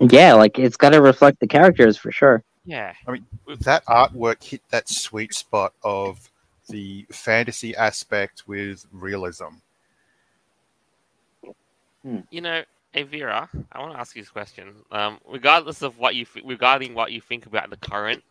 Yeah, 0.00 0.34
like 0.34 0.58
it's 0.58 0.76
got 0.76 0.90
to 0.90 1.00
reflect 1.00 1.40
the 1.40 1.46
characters 1.46 1.96
for 1.96 2.10
sure. 2.10 2.42
Yeah. 2.64 2.92
I 3.06 3.12
mean, 3.12 3.26
that 3.60 3.84
artwork 3.86 4.42
hit 4.42 4.60
that 4.70 4.88
sweet 4.88 5.32
spot 5.34 5.72
of 5.82 6.30
the 6.68 7.06
fantasy 7.10 7.76
aspect 7.76 8.42
with 8.46 8.84
realism. 8.92 9.54
You 12.30 12.40
know, 12.40 12.62
hey 12.92 13.02
Vera, 13.02 13.48
I 13.72 13.78
want 13.80 13.92
to 13.92 13.98
ask 13.98 14.16
you 14.16 14.22
this 14.22 14.30
question. 14.30 14.74
Um, 14.90 15.18
regardless 15.28 15.82
of 15.82 15.98
what 15.98 16.14
you 16.14 16.24
th- 16.24 16.44
regarding 16.44 16.94
what 16.94 17.12
you 17.12 17.20
think 17.20 17.46
about 17.46 17.70
the 17.70 17.76
current, 17.76 18.22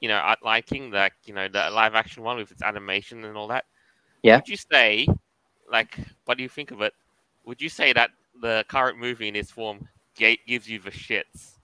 you 0.00 0.08
know, 0.08 0.16
art 0.16 0.38
liking, 0.42 0.90
like 0.90 1.12
you 1.24 1.34
know, 1.34 1.48
the 1.48 1.70
live 1.70 1.94
action 1.94 2.22
one 2.22 2.36
with 2.36 2.50
its 2.50 2.62
animation 2.62 3.24
and 3.24 3.36
all 3.36 3.48
that. 3.48 3.64
Yeah. 4.22 4.36
Would 4.36 4.48
you 4.48 4.56
say, 4.56 5.06
like, 5.70 5.96
what 6.24 6.36
do 6.36 6.42
you 6.42 6.48
think 6.48 6.70
of 6.70 6.80
it? 6.80 6.94
Would 7.44 7.60
you 7.60 7.68
say 7.68 7.92
that 7.92 8.10
the 8.40 8.64
current 8.68 8.98
movie 8.98 9.28
in 9.28 9.36
its 9.36 9.50
form 9.50 9.88
ga- 10.16 10.40
gives 10.46 10.68
you 10.68 10.78
the 10.78 10.90
shits? 10.90 11.58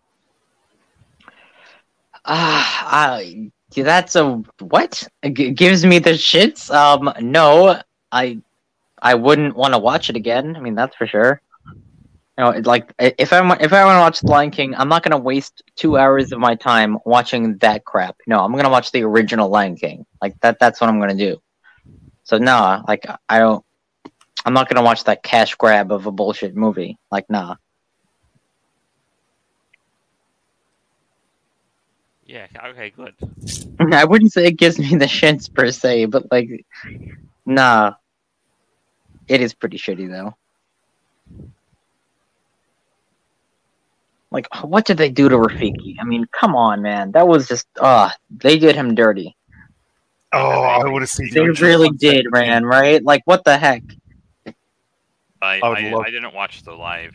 Ah, 2.24 2.86
I 3.14 3.50
that's 3.74 4.14
a 4.16 4.42
what? 4.60 5.02
G- 5.32 5.50
gives 5.50 5.84
me 5.84 5.98
the 5.98 6.10
shits. 6.12 6.70
Um, 6.70 7.12
no, 7.20 7.80
I, 8.10 8.40
I 9.00 9.14
wouldn't 9.14 9.56
want 9.56 9.74
to 9.74 9.78
watch 9.78 10.10
it 10.10 10.16
again. 10.16 10.54
I 10.56 10.60
mean, 10.60 10.74
that's 10.74 10.94
for 10.96 11.06
sure. 11.06 11.40
You 12.38 12.44
know, 12.44 12.50
like 12.64 12.92
if 12.98 13.32
I 13.32 13.56
if 13.60 13.72
I 13.74 13.84
want 13.84 13.96
to 13.96 14.00
watch 14.00 14.20
The 14.20 14.30
Lion 14.30 14.50
King, 14.50 14.74
I'm 14.74 14.88
not 14.88 15.02
gonna 15.02 15.18
waste 15.18 15.62
two 15.76 15.98
hours 15.98 16.32
of 16.32 16.38
my 16.38 16.54
time 16.54 16.98
watching 17.04 17.58
that 17.58 17.84
crap. 17.84 18.16
No, 18.26 18.40
I'm 18.40 18.56
gonna 18.56 18.70
watch 18.70 18.90
the 18.90 19.02
original 19.02 19.50
Lion 19.50 19.76
King. 19.76 20.06
Like 20.22 20.40
that. 20.40 20.58
That's 20.58 20.80
what 20.80 20.88
I'm 20.88 20.98
gonna 20.98 21.14
do. 21.14 21.42
So 22.24 22.38
nah, 22.38 22.82
like 22.88 23.06
I 23.28 23.38
don't. 23.38 23.62
I'm 24.46 24.54
not 24.54 24.68
gonna 24.68 24.82
watch 24.82 25.04
that 25.04 25.22
cash 25.22 25.54
grab 25.56 25.92
of 25.92 26.06
a 26.06 26.10
bullshit 26.10 26.56
movie. 26.56 26.98
Like 27.10 27.28
nah. 27.28 27.56
Yeah. 32.24 32.46
Okay. 32.68 32.90
Good. 32.90 33.14
I 33.92 34.06
wouldn't 34.06 34.32
say 34.32 34.46
it 34.46 34.56
gives 34.56 34.78
me 34.78 34.96
the 34.96 35.04
shits 35.04 35.52
per 35.52 35.70
se, 35.70 36.06
but 36.06 36.30
like, 36.30 36.64
nah. 37.44 37.92
It 39.28 39.42
is 39.42 39.52
pretty 39.52 39.76
shitty 39.76 40.08
though. 40.08 40.34
Like, 44.32 44.48
what 44.64 44.84
did 44.86 44.96
they 44.96 45.10
do 45.10 45.28
to 45.28 45.36
Rafiki? 45.36 45.96
I 46.00 46.04
mean, 46.04 46.26
come 46.32 46.56
on, 46.56 46.80
man. 46.82 47.12
That 47.12 47.28
was 47.28 47.46
just, 47.46 47.66
ah, 47.80 48.14
they 48.30 48.58
did 48.58 48.74
him 48.74 48.94
dirty. 48.94 49.36
Oh, 50.32 50.62
I 50.62 50.88
would 50.88 51.02
have 51.02 51.10
seen. 51.10 51.28
They 51.32 51.46
the 51.46 51.52
really 51.60 51.90
did, 51.90 52.24
concept. 52.24 52.46
man. 52.46 52.64
Right? 52.64 53.04
Like, 53.04 53.22
what 53.26 53.44
the 53.44 53.58
heck? 53.58 53.82
I, 55.42 55.58
I 55.58 55.58
I, 55.60 55.90
love- 55.90 56.04
I 56.06 56.10
didn't 56.10 56.34
watch 56.34 56.62
the 56.62 56.72
live 56.72 57.14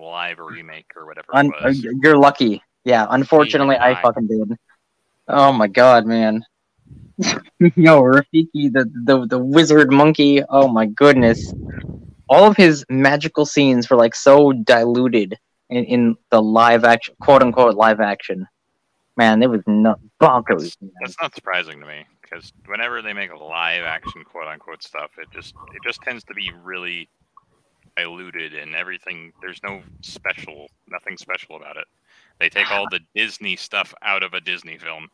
live 0.00 0.38
remake 0.38 0.86
or 0.96 1.06
whatever 1.06 1.26
Un- 1.34 1.46
it 1.46 1.64
was. 1.64 1.82
you're 1.82 2.16
lucky. 2.16 2.62
Yeah, 2.84 3.06
unfortunately, 3.10 3.76
I 3.76 4.00
fucking 4.00 4.26
did. 4.28 4.56
Oh 5.28 5.52
my 5.52 5.66
god, 5.66 6.06
man. 6.06 6.44
Yo, 7.18 8.02
Rafiki, 8.02 8.72
the, 8.72 8.90
the 9.04 9.26
the 9.26 9.38
wizard 9.38 9.90
monkey. 9.92 10.42
Oh 10.48 10.68
my 10.68 10.86
goodness. 10.86 11.52
All 12.28 12.44
of 12.46 12.56
his 12.56 12.84
magical 12.88 13.44
scenes 13.46 13.90
were 13.90 13.96
like 13.96 14.14
so 14.14 14.52
diluted 14.52 15.36
in, 15.70 15.84
in 15.84 16.16
the 16.30 16.40
live 16.40 16.84
action, 16.84 17.14
quote 17.20 17.42
unquote 17.42 17.74
live 17.76 18.00
action. 18.00 18.46
Man, 19.16 19.42
it 19.42 19.48
was 19.48 19.62
not 19.66 19.98
bonkers. 20.20 20.76
man. 20.80 20.92
That's 21.00 21.16
not 21.20 21.34
surprising 21.34 21.80
to 21.80 21.86
me 21.86 22.04
because 22.20 22.52
whenever 22.66 23.02
they 23.02 23.12
make 23.12 23.30
live 23.34 23.84
action 23.84 24.24
quote 24.24 24.48
unquote 24.48 24.82
stuff, 24.82 25.10
it 25.18 25.28
just 25.32 25.54
it 25.74 25.82
just 25.84 26.02
tends 26.02 26.24
to 26.24 26.34
be 26.34 26.50
really 26.62 27.08
diluted 27.96 28.54
and 28.54 28.74
everything. 28.74 29.32
There's 29.40 29.60
no 29.62 29.80
special, 30.02 30.66
nothing 30.88 31.16
special 31.16 31.56
about 31.56 31.76
it. 31.76 31.86
They 32.38 32.48
take 32.50 32.70
all 32.70 32.86
the 32.90 33.00
Disney 33.14 33.56
stuff 33.56 33.94
out 34.02 34.22
of 34.22 34.34
a 34.34 34.40
Disney 34.40 34.76
film. 34.78 35.08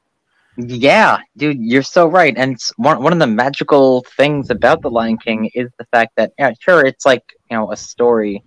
Yeah, 0.57 1.19
dude, 1.37 1.59
you're 1.61 1.83
so 1.83 2.07
right. 2.07 2.35
And 2.37 2.59
one 2.77 3.03
one 3.03 3.13
of 3.13 3.19
the 3.19 3.27
magical 3.27 4.05
things 4.17 4.51
about 4.51 4.83
the 4.83 4.91
Lion 4.91 5.17
King 5.17 5.51
is 5.55 5.71
the 5.79 5.87
fact 5.87 6.13
that 6.17 6.33
yeah, 6.39 6.53
sure, 6.61 6.85
it's 6.85 7.07
like 7.07 7.25
you 7.51 7.57
know 7.57 7.73
a 7.73 7.77
story, 7.77 8.43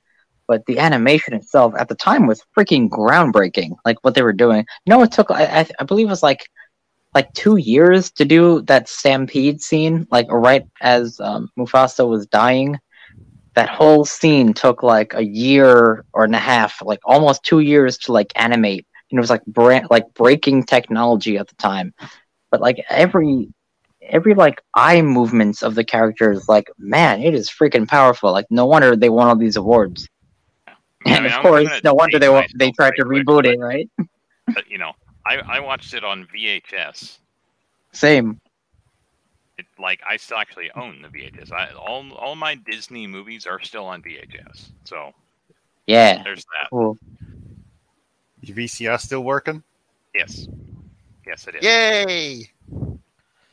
but 0.48 0.66
the 0.66 0.80
animation 0.80 1.34
itself 1.34 1.74
at 1.78 1.88
the 1.90 1.96
time 1.96 2.28
was 2.28 2.44
freaking 2.58 2.90
groundbreaking. 2.90 3.76
Like 3.86 3.98
what 4.02 4.16
they 4.16 4.22
were 4.22 4.34
doing. 4.34 4.66
Know, 4.86 5.02
it 5.04 5.12
took 5.12 5.32
I 5.32 5.62
I, 5.62 5.68
I 5.80 5.84
believe 5.84 6.08
it 6.08 6.12
was 6.12 6.24
like 6.24 6.50
like 7.14 7.32
two 7.34 7.58
years 7.58 8.12
to 8.12 8.26
do 8.26 8.62
that 8.64 8.90
stampede 8.90 9.62
scene. 9.62 10.08
Like 10.12 10.28
right 10.32 10.66
as 10.82 11.20
um, 11.20 11.50
Mufasa 11.58 12.08
was 12.08 12.28
dying, 12.28 12.80
that 13.56 13.70
whole 13.70 14.06
scene 14.06 14.54
took 14.54 14.84
like 14.84 15.14
a 15.14 15.24
year 15.24 16.06
or 16.14 16.24
and 16.26 16.36
a 16.36 16.40
half, 16.40 16.82
like 16.82 17.00
almost 17.06 17.44
two 17.44 17.60
years 17.60 17.98
to 18.00 18.12
like 18.12 18.32
animate 18.36 18.86
and 19.12 19.18
it 19.18 19.22
was 19.22 19.30
like 19.30 19.46
brand 19.46 19.88
like 19.90 20.14
breaking 20.14 20.64
technology 20.64 21.38
at 21.38 21.48
the 21.48 21.56
time 21.56 21.94
but 22.52 22.62
like 22.62 22.84
every 22.90 23.50
every 24.02 24.34
like 24.34 24.62
eye 24.74 25.02
movements 25.02 25.64
of 25.64 25.76
the 25.76 25.84
characters 25.84 26.48
like 26.48 26.70
man 26.78 27.22
it 27.22 27.34
is 27.34 27.50
freaking 27.50 27.88
powerful 27.88 28.32
like 28.32 28.46
no 28.50 28.66
wonder 28.66 28.96
they 28.96 29.10
won 29.10 29.28
all 29.28 29.36
these 29.36 29.56
awards 29.56 30.08
I 31.06 31.12
and 31.12 31.24
mean, 31.24 31.32
of 31.34 31.38
I'm 31.38 31.42
course 31.44 31.84
no 31.84 31.94
wonder 31.94 32.20
they 32.20 32.28
date 32.28 32.52
they 32.56 32.72
tried 32.72 32.94
to 32.98 33.06
very 33.06 33.24
quick, 33.24 33.28
reboot 33.28 33.44
but- 33.44 33.54
it 33.54 33.60
right 33.60 33.90
But 34.54 34.70
you 34.70 34.78
know, 34.78 34.94
I, 35.26 35.38
I 35.38 35.60
watched 35.60 35.94
it 35.94 36.04
on 36.04 36.28
VHS. 36.34 37.18
same 37.92 38.40
It, 39.58 39.66
like 39.80 40.02
I 40.08 40.18
still 40.18 40.38
actually 40.38 40.70
own 40.76 41.02
the 41.02 41.08
VHS. 41.08 41.52
I, 41.52 41.72
all 41.74 42.12
all 42.14 42.36
my 42.36 42.56
Disney 42.56 43.08
movies 43.08 43.46
are 43.46 43.60
still 43.62 43.86
on 43.86 44.02
VHS. 44.02 44.70
So 44.84 45.14
yeah 45.88 46.22
there's 46.24 46.44
that. 46.46 46.70
cool 46.70 46.98
Your 48.42 48.58
VCR 48.58 49.00
still 49.00 49.24
working? 49.24 49.64
Yes, 50.14 50.48
yes, 51.26 51.48
it 51.48 51.56
is. 51.56 51.64
Yay! 51.64 52.50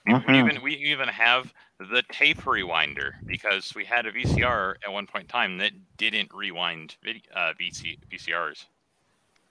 We 0.06 0.12
Mhm. 0.14 0.34
even 0.50 0.62
we 0.62 0.74
even 0.74 1.08
have 1.08 1.52
the 1.78 2.02
tape 2.10 2.38
rewinder 2.42 3.12
because 3.26 3.74
we 3.74 3.84
had 3.84 4.06
a 4.06 4.12
VCR 4.12 4.76
at 4.84 4.92
one 4.92 5.06
point 5.06 5.24
in 5.24 5.28
time 5.28 5.58
that 5.58 5.72
didn't 5.96 6.30
rewind 6.34 6.96
vid- 7.04 7.26
uh, 7.34 7.52
VC, 7.58 7.98
VCRs. 8.10 8.66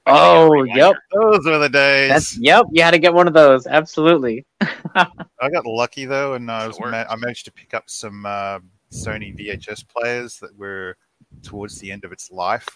But 0.05 0.13
they 0.13 0.17
had 0.19 0.27
a 0.27 0.39
oh 0.39 0.63
yep 0.63 0.95
Those 1.13 1.45
were 1.45 1.57
the 1.59 1.69
days. 1.69 2.09
that's 2.09 2.37
yep 2.37 2.65
you 2.71 2.81
had 2.83 2.91
to 2.91 2.99
get 2.99 3.13
one 3.13 3.27
of 3.27 3.33
those 3.33 3.65
absolutely 3.67 4.45
I 4.95 5.49
got 5.51 5.65
lucky 5.65 6.05
though, 6.05 6.33
and 6.33 6.49
I 6.51 6.67
was 6.67 6.79
ma- 6.79 7.05
I 7.09 7.15
managed 7.15 7.45
to 7.45 7.51
pick 7.51 7.73
up 7.73 7.89
some 7.89 8.25
uh, 8.25 8.59
Sony 8.91 9.33
VHS 9.37 9.83
players 9.87 10.37
that 10.39 10.55
were 10.57 10.97
towards 11.43 11.79
the 11.79 11.91
end 11.91 12.03
of 12.03 12.11
its 12.11 12.29
life, 12.29 12.67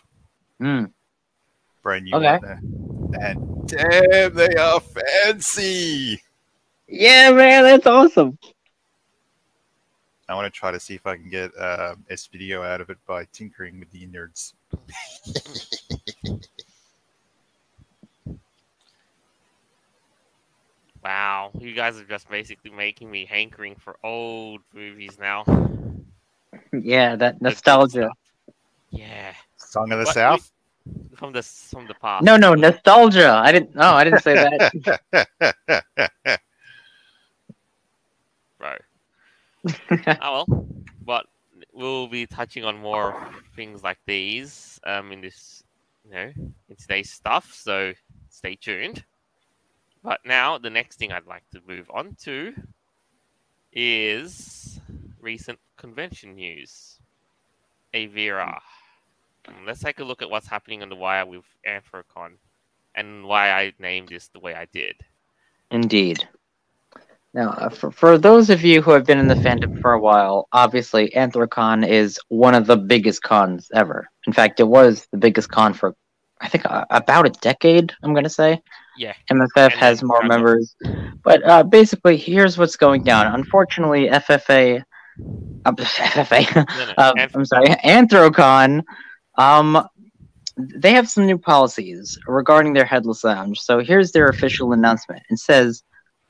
Mm. 0.62 0.92
brand 1.82 2.06
new 2.06 2.16
Okay. 2.16 2.32
one 2.38 2.42
there. 2.42 2.62
And 3.22 3.68
damn, 3.68 4.34
they 4.34 4.56
are 4.56 4.80
fancy. 4.80 6.22
Yeah 6.88 7.32
man 7.32 7.64
that's 7.64 7.88
awesome 7.88 8.38
I 10.28 10.34
want 10.34 10.52
to 10.52 10.58
try 10.60 10.72
to 10.72 10.80
see 10.80 10.96
if 10.96 11.06
I 11.06 11.18
can 11.18 11.30
get 11.30 11.52
uh, 11.56 11.94
S 12.10 12.26
video 12.26 12.64
out 12.64 12.82
of 12.82 12.90
it 12.90 12.98
by 13.06 13.26
tinkering 13.32 13.80
with 13.80 13.92
the 13.92 14.04
innards. 14.04 14.56
Wow, 21.04 21.52
you 21.60 21.74
guys 21.74 21.98
are 22.00 22.06
just 22.06 22.28
basically 22.30 22.72
making 22.72 23.12
me 23.12 23.26
hankering 23.26 23.76
for 23.76 23.98
old 24.04 24.62
movies 24.74 25.18
now. 25.20 25.44
yeah 26.74 27.16
that 27.16 27.42
nostalgia. 27.42 28.10
Yeah, 28.90 29.34
Song 29.58 29.92
of 29.92 30.00
the 30.00 30.06
What- 30.06 30.14
South. 30.16 30.52
from 31.16 31.32
the 31.34 31.42
from 31.44 31.88
the 31.88 31.94
past. 31.96 32.24
no 32.24 32.38
no 32.38 32.54
nostalgia 32.54 33.32
i 33.44 33.52
didn't 33.52 33.74
no 33.74 33.94
i 34.00 34.04
didn't 34.04 34.22
say 34.22 34.36
that 34.36 34.60
bro. 38.60 38.74
Oh 39.66 40.46
well, 40.48 40.68
but 41.06 41.26
we'll 41.74 42.08
be 42.08 42.26
touching 42.26 42.64
on 42.64 42.78
more 42.78 43.32
things 43.56 43.84
like 43.84 43.98
these 44.06 44.80
um 44.86 45.12
in 45.12 45.22
this 45.22 45.64
you 46.06 46.12
know 46.12 46.32
in 46.70 46.76
today's 46.78 47.12
stuff. 47.12 47.52
So 47.54 47.94
stay 48.30 48.56
tuned. 48.56 49.04
But 50.04 50.20
now 50.26 50.58
the 50.58 50.70
next 50.70 51.00
thing 51.00 51.12
I'd 51.12 51.26
like 51.26 51.50
to 51.52 51.62
move 51.68 51.90
on 51.92 52.16
to 52.24 52.54
is 53.74 54.80
recent 55.20 55.60
convention 55.78 56.36
news. 56.36 57.00
Aeveirra. 57.94 58.60
Um, 59.48 59.56
Let's 59.66 59.82
take 59.82 60.00
a 60.00 60.04
look 60.04 60.22
at 60.22 60.30
what's 60.30 60.48
happening 60.48 60.82
on 60.82 60.90
the 60.90 60.96
wire 60.96 61.26
with 61.26 61.46
Anthrocon 61.68 62.34
and 62.94 63.26
why 63.26 63.52
I 63.52 63.74
named 63.80 64.10
this 64.10 64.28
the 64.28 64.40
way 64.40 64.54
I 64.54 64.66
did. 64.66 64.96
Indeed. 65.72 66.28
Now, 67.36 67.50
uh, 67.50 67.68
for, 67.68 67.92
for 67.92 68.18
those 68.18 68.50
of 68.50 68.64
you 68.64 68.82
who 68.82 68.92
have 68.92 69.06
been 69.06 69.18
in 69.18 69.28
the 69.28 69.36
fandom 69.36 69.82
for 69.82 69.92
a 69.92 70.00
while, 70.00 70.48
obviously 70.54 71.10
Anthrocon 71.10 71.86
is 71.86 72.18
one 72.30 72.56
of 72.56 72.66
the 72.66 72.78
biggest 72.78 73.24
cons 73.24 73.70
ever. 73.74 74.08
In 74.26 74.32
fact, 74.32 74.62
it 74.62 74.68
was 74.70 75.06
the 75.12 75.18
biggest 75.18 75.50
con 75.50 75.74
for, 75.74 75.98
I 76.40 76.48
think, 76.48 76.66
uh, 76.66 76.86
about 76.90 77.28
a 77.28 77.32
decade, 77.42 77.92
I'm 78.02 78.14
going 78.14 78.24
to 78.24 78.30
say. 78.30 78.62
Yeah. 78.98 79.16
MFF 79.30 79.74
has 79.74 80.02
more 80.02 80.24
members. 80.24 80.78
But 81.26 81.44
uh, 81.44 81.64
basically, 81.64 82.16
here's 82.16 82.58
what's 82.58 82.78
going 82.78 83.04
down. 83.04 83.36
Unfortunately, 83.36 84.08
FFA. 84.08 84.84
Uh, 85.66 85.72
FFA. 85.74 86.56
No, 86.56 86.64
no, 86.64 86.94
Anth- 87.22 87.36
I'm 87.36 87.44
sorry, 87.44 87.68
Anthrocon. 87.68 88.82
Um, 89.38 89.86
they 90.56 90.94
have 90.94 91.10
some 91.10 91.26
new 91.26 91.38
policies 91.38 92.18
regarding 92.28 92.72
their 92.72 92.86
headless 92.86 93.26
lounge. 93.26 93.60
So 93.60 93.80
here's 93.80 94.14
their 94.14 94.28
official 94.28 94.72
announcement. 94.72 95.22
It 95.30 95.40
says, 95.40 95.84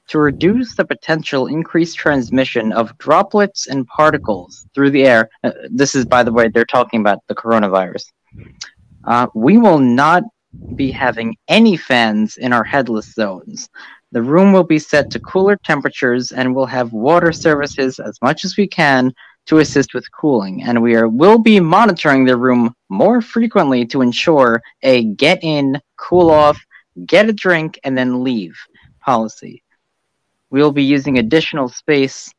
to 0.08 0.20
reduce 0.20 0.76
the 0.76 0.86
potential 0.86 1.48
increased 1.48 1.98
transmission 1.98 2.72
of 2.72 2.98
droplets 2.98 3.68
and 3.68 3.88
particles 3.88 4.68
through 4.74 4.92
the 4.92 5.06
air. 5.06 5.30
Uh, 5.44 5.52
this 5.70 5.96
is, 5.96 6.06
by 6.06 6.24
the 6.24 6.32
way, 6.32 6.48
they're 6.48 6.66
talking 6.66 7.02
about 7.02 7.20
the 7.28 7.36
coronavirus. 7.36 8.06
Uh, 9.04 9.28
we 9.34 9.58
will 9.58 9.80
not 9.80 10.24
be 10.76 10.92
having 10.92 11.36
any 11.48 11.78
fans 11.78 12.38
in 12.38 12.54
our 12.54 12.64
headless 12.64 13.14
zones. 13.14 13.70
The 14.12 14.22
room 14.22 14.54
will 14.54 14.64
be 14.64 14.80
set 14.80 15.12
to 15.12 15.20
cooler 15.20 15.58
temperatures 15.58 16.32
and 16.32 16.56
we'll 16.56 16.66
have 16.68 16.94
water 16.94 17.32
services 17.32 18.00
as 18.00 18.18
much 18.22 18.46
as 18.46 18.56
we 18.58 18.68
can 18.68 19.14
to 19.48 19.60
assist 19.60 19.94
with 19.94 20.12
cooling. 20.12 20.64
And 20.64 20.82
we 20.82 20.96
are, 20.96 21.08
will 21.08 21.38
be 21.38 21.60
monitoring 21.60 22.26
the 22.26 22.38
room 22.38 22.74
more 22.90 23.22
frequently 23.22 23.86
to 23.88 24.02
ensure 24.02 24.62
a 24.82 25.04
get 25.04 25.44
in, 25.44 25.82
cool 25.98 26.32
off, 26.32 26.60
get 27.06 27.30
a 27.30 27.34
drink, 27.34 27.80
and 27.84 27.98
then 27.98 28.24
leave 28.24 28.58
policy. 29.02 29.62
We 30.56 30.62
will 30.62 30.72
be 30.72 30.86
using 30.98 31.18
additional 31.18 31.68
space. 31.68 32.32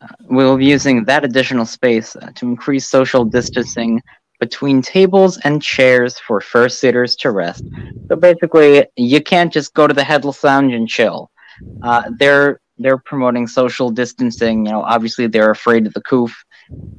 Uh, 0.00 0.06
we 0.30 0.44
will 0.44 0.56
be 0.56 0.66
using 0.66 1.02
that 1.06 1.24
additional 1.24 1.66
space 1.66 2.14
uh, 2.14 2.30
to 2.36 2.46
increase 2.46 2.86
social 2.86 3.24
distancing 3.24 4.00
between 4.38 4.82
tables 4.82 5.32
and 5.42 5.60
chairs 5.60 6.16
for 6.20 6.38
fursuiters 6.40 7.18
to 7.22 7.32
rest. 7.32 7.64
So 8.06 8.14
basically, 8.14 8.86
you 8.94 9.20
can't 9.20 9.52
just 9.52 9.74
go 9.74 9.88
to 9.88 9.94
the 9.94 10.04
headless 10.04 10.44
lounge 10.44 10.74
and 10.74 10.88
chill. 10.88 11.28
Uh, 11.82 12.04
they're 12.20 12.60
they're 12.78 12.98
promoting 12.98 13.48
social 13.48 13.90
distancing. 13.90 14.64
You 14.64 14.70
know, 14.70 14.82
obviously 14.82 15.26
they're 15.26 15.50
afraid 15.50 15.88
of 15.88 15.92
the 15.94 16.02
coof, 16.02 16.32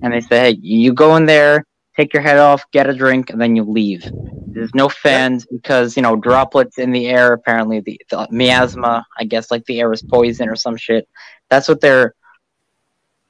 and 0.01 0.11
they 0.11 0.19
say, 0.19 0.37
hey, 0.37 0.57
you 0.61 0.91
go 0.91 1.15
in 1.15 1.25
there, 1.25 1.63
take 1.97 2.13
your 2.13 2.21
head 2.21 2.37
off, 2.37 2.63
get 2.71 2.89
a 2.89 2.93
drink, 2.93 3.31
and 3.31 3.41
then 3.41 3.55
you 3.55 3.63
leave. 3.63 4.09
There's 4.47 4.73
no 4.73 4.87
fans 4.87 5.45
because 5.45 5.97
you 5.97 6.03
know 6.03 6.15
droplets 6.15 6.77
in 6.77 6.91
the 6.91 7.07
air. 7.07 7.33
Apparently, 7.33 7.79
the, 7.81 7.99
the 8.09 8.27
miasma. 8.31 9.05
I 9.19 9.25
guess 9.25 9.51
like 9.51 9.65
the 9.65 9.79
air 9.79 9.91
is 9.91 10.01
poison 10.01 10.47
or 10.47 10.55
some 10.55 10.77
shit. 10.77 11.07
That's 11.49 11.67
what 11.67 11.81
they're 11.81 12.13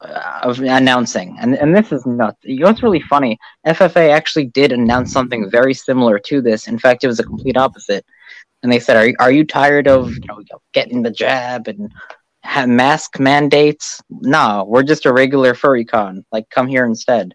uh, 0.02 0.54
announcing, 0.58 1.38
and 1.40 1.56
and 1.56 1.76
this 1.76 1.92
is 1.92 2.06
nuts. 2.06 2.38
You 2.44 2.60
know 2.60 2.68
what's 2.68 2.84
really 2.84 3.02
funny? 3.02 3.40
FFA 3.66 4.12
actually 4.12 4.46
did 4.46 4.72
announce 4.72 5.12
something 5.12 5.50
very 5.50 5.74
similar 5.74 6.20
to 6.20 6.42
this. 6.42 6.68
In 6.68 6.78
fact, 6.78 7.04
it 7.04 7.08
was 7.08 7.20
a 7.20 7.24
complete 7.24 7.58
opposite. 7.58 8.06
And 8.64 8.72
they 8.72 8.80
said, 8.80 8.98
"Are 8.98 9.08
you, 9.08 9.16
are 9.20 9.32
you 9.32 9.46
tired 9.46 9.88
of 9.88 10.12
you 10.12 10.22
know 10.28 10.42
getting 10.74 11.04
the 11.04 11.12
jab 11.12 11.68
and 11.68 11.92
mask 12.68 13.20
mandates? 13.20 14.02
No, 14.10 14.66
we're 14.68 14.84
just 14.84 15.06
a 15.06 15.14
regular 15.14 15.54
furry 15.54 15.86
con. 15.86 16.26
Like, 16.32 16.50
come 16.50 16.68
here 16.68 16.86
instead." 16.86 17.34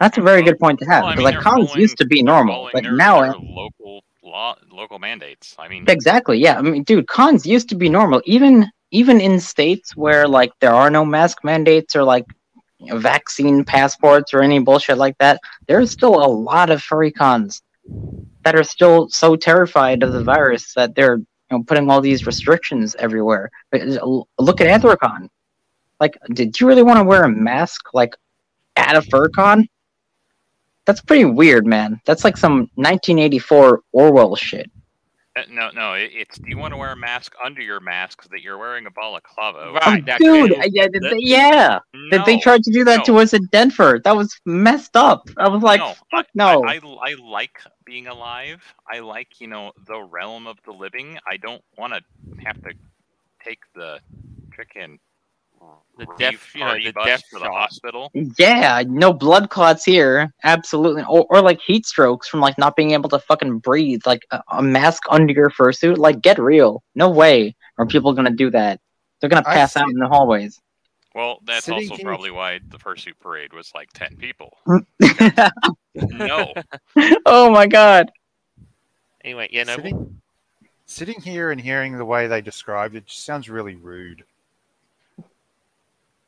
That's 0.00 0.18
a 0.18 0.22
very 0.22 0.42
good 0.42 0.58
point 0.58 0.78
to 0.80 0.84
have 0.86 1.04
Well, 1.04 1.12
I 1.12 1.16
mean, 1.16 1.24
like 1.24 1.34
cons 1.36 1.68
following- 1.68 1.80
used 1.80 1.98
to 1.98 2.04
be 2.06 2.22
normal, 2.22 2.68
but 2.72 2.82
their- 2.82 2.92
now 2.92 3.22
their 3.22 3.34
local 3.34 4.02
law, 4.22 4.54
local 4.70 4.98
mandates. 4.98 5.54
I 5.58 5.68
mean, 5.68 5.84
Exactly. 5.88 6.38
Yeah. 6.38 6.58
I 6.58 6.62
mean, 6.62 6.82
dude, 6.82 7.06
cons 7.06 7.46
used 7.46 7.68
to 7.70 7.74
be 7.74 7.88
normal. 7.88 8.20
Even 8.26 8.70
even 8.92 9.20
in 9.20 9.40
states 9.40 9.96
where 9.96 10.28
like 10.28 10.52
there 10.60 10.72
are 10.72 10.90
no 10.90 11.04
mask 11.04 11.42
mandates 11.42 11.96
or 11.96 12.04
like 12.04 12.24
you 12.78 12.92
know, 12.92 12.98
vaccine 12.98 13.64
passports 13.64 14.32
or 14.34 14.42
any 14.42 14.58
bullshit 14.58 14.96
like 14.98 15.16
that, 15.18 15.40
there's 15.66 15.90
still 15.90 16.14
a 16.24 16.28
lot 16.28 16.70
of 16.70 16.82
furry 16.82 17.10
cons 17.10 17.62
that 18.44 18.54
are 18.54 18.62
still 18.64 19.08
so 19.08 19.34
terrified 19.34 20.02
of 20.02 20.12
the 20.12 20.22
virus 20.22 20.72
that 20.74 20.94
they're 20.94 21.16
you 21.16 21.24
know 21.50 21.62
putting 21.64 21.90
all 21.90 22.00
these 22.00 22.26
restrictions 22.26 22.94
everywhere. 22.98 23.50
Uh, 23.72 23.78
Look 24.38 24.60
at 24.60 24.68
Anthrocon. 24.80 25.28
Like, 25.98 26.18
did 26.34 26.60
you 26.60 26.66
really 26.68 26.82
want 26.82 26.98
to 26.98 27.04
wear 27.04 27.24
a 27.24 27.28
mask 27.28 27.94
like 27.94 28.14
at 28.76 28.94
a 28.96 29.02
fur 29.02 29.28
con? 29.30 29.66
That's 30.86 31.00
pretty 31.02 31.24
weird, 31.26 31.66
man. 31.66 32.00
That's 32.06 32.24
like 32.24 32.36
some 32.36 32.70
1984 32.76 33.82
Orwell 33.92 34.36
shit. 34.36 34.70
uh, 35.36 35.42
no, 35.50 35.70
no. 35.74 35.92
It, 35.94 36.10
it's 36.14 36.38
do 36.38 36.48
you 36.48 36.56
want 36.56 36.72
to 36.72 36.78
wear 36.78 36.92
a 36.92 36.96
mask 36.96 37.34
under 37.44 37.60
your 37.60 37.80
mask 37.80 38.22
so 38.22 38.28
that 38.30 38.40
you're 38.40 38.56
wearing 38.56 38.86
a 38.86 38.90
balaclava? 38.90 39.72
Right. 39.72 40.06
that 40.06 40.18
Dude, 40.18 40.52
too. 40.52 40.56
I- 40.60 40.70
yeah, 40.72 40.86
did 40.88 41.02
they- 41.02 41.18
yeah. 41.18 41.78
Did 42.10 42.24
they 42.24 42.36
No, 42.36 42.40
try 42.40 42.56
to 42.58 42.70
do 42.70 42.84
that 42.84 43.04
to 43.06 43.18
us 43.18 43.34
in 43.34 43.44
Denver? 43.52 44.00
That 44.04 44.16
was 44.16 44.40
messed 44.46 44.96
up. 44.96 45.28
I 45.36 45.48
was 45.48 45.62
like, 45.62 45.80
no, 45.80 45.92
fuck 46.10 46.26
I- 46.26 46.30
no. 46.34 46.64
I, 46.64 46.74
I, 46.76 47.10
I 47.10 47.14
like 47.22 47.60
being 47.84 48.06
alive. 48.06 48.62
I 48.90 49.00
like, 49.00 49.40
you 49.40 49.48
know, 49.48 49.72
the 49.86 50.00
realm 50.00 50.46
of 50.46 50.56
the 50.64 50.72
living. 50.72 51.18
I 51.30 51.36
don't 51.36 51.62
want 51.76 51.92
to 51.94 52.00
have 52.44 52.62
to 52.62 52.70
take 53.44 53.60
the 53.74 53.98
freaking 54.56 54.98
The 55.98 56.06
death, 56.18 56.54
you 56.54 56.60
know, 56.60 56.74
the 56.74 56.92
death 56.92 57.22
to 57.30 57.38
the 57.38 57.46
shot. 57.46 57.54
hospital. 57.54 58.10
yeah, 58.38 58.82
no 58.86 59.14
blood 59.14 59.48
clots 59.48 59.82
here. 59.82 60.30
Absolutely. 60.44 61.02
Or, 61.08 61.24
or 61.30 61.40
like 61.40 61.58
heat 61.66 61.86
strokes 61.86 62.28
from 62.28 62.40
like 62.40 62.58
not 62.58 62.76
being 62.76 62.90
able 62.90 63.08
to 63.08 63.18
fucking 63.18 63.60
breathe. 63.60 64.02
Like 64.04 64.20
a, 64.30 64.42
a 64.52 64.62
mask 64.62 65.04
under 65.08 65.32
your 65.32 65.48
fursuit. 65.48 65.96
Like, 65.96 66.20
get 66.20 66.38
real. 66.38 66.82
No 66.94 67.08
way 67.08 67.56
are 67.78 67.86
people 67.86 68.12
gonna 68.12 68.30
do 68.30 68.50
that. 68.50 68.78
They're 69.20 69.30
gonna 69.30 69.42
pass 69.42 69.74
out 69.74 69.88
in 69.88 69.96
the 69.96 70.06
hallways. 70.06 70.60
Well, 71.14 71.38
that's 71.44 71.64
Sitting 71.64 71.84
also 71.84 71.96
here- 71.96 72.04
probably 72.04 72.30
why 72.30 72.60
the 72.68 72.76
fursuit 72.76 73.14
parade 73.18 73.54
was 73.54 73.72
like 73.74 73.88
ten 73.94 74.16
people. 74.16 74.54
No, 75.94 76.52
oh 77.24 77.50
my 77.50 77.66
god. 77.66 78.12
Anyway, 79.24 79.48
yeah, 79.50 79.62
no. 79.62 79.76
Sitting, 79.76 80.20
sitting 80.84 81.20
here 81.22 81.50
and 81.50 81.58
hearing 81.58 81.96
the 81.96 82.04
way 82.04 82.26
they 82.26 82.42
described 82.42 82.94
it 82.96 83.06
just 83.06 83.24
sounds 83.24 83.48
really 83.48 83.76
rude. 83.76 84.24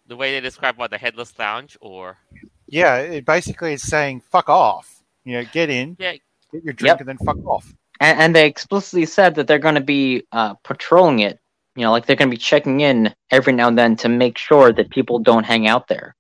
The 0.09 0.17
way 0.17 0.33
they 0.33 0.41
describe 0.41 0.79
what 0.79 0.91
the 0.91 0.99
headless 0.99 1.39
lounge, 1.39 1.77
or 1.81 2.19
Yeah, 2.67 2.97
it 2.97 3.25
basically 3.27 3.75
is 3.75 3.83
saying 3.83 4.23
fuck 4.23 4.49
off. 4.49 5.03
You 5.25 5.35
know, 5.35 5.45
get 5.53 5.71
in, 5.71 5.97
yeah, 5.99 6.15
get 6.53 6.65
your 6.65 6.73
drink, 6.73 6.99
Yep. 6.99 7.01
and 7.01 7.09
then 7.09 7.19
fuck 7.19 7.37
off. 7.47 7.73
And, 8.01 8.19
and 8.19 8.37
they 8.37 8.47
explicitly 8.47 9.05
said 9.07 9.35
that 9.37 9.47
they're 9.47 9.59
going 9.59 9.75
to 9.75 9.81
be 9.83 10.25
uh, 10.33 10.55
patrolling 10.65 11.21
it. 11.21 11.39
You 11.77 11.83
know, 11.85 11.93
like 11.93 12.07
they're 12.07 12.17
going 12.17 12.31
to 12.31 12.35
be 12.37 12.41
checking 12.41 12.81
in 12.81 13.15
every 13.31 13.53
now 13.53 13.69
and 13.69 13.79
then 13.79 13.97
to 13.97 14.09
make 14.09 14.39
sure 14.39 14.73
that 14.73 14.91
people 14.91 15.19
don't 15.19 15.45
hang 15.45 15.67
out 15.69 15.89
there. 15.89 16.17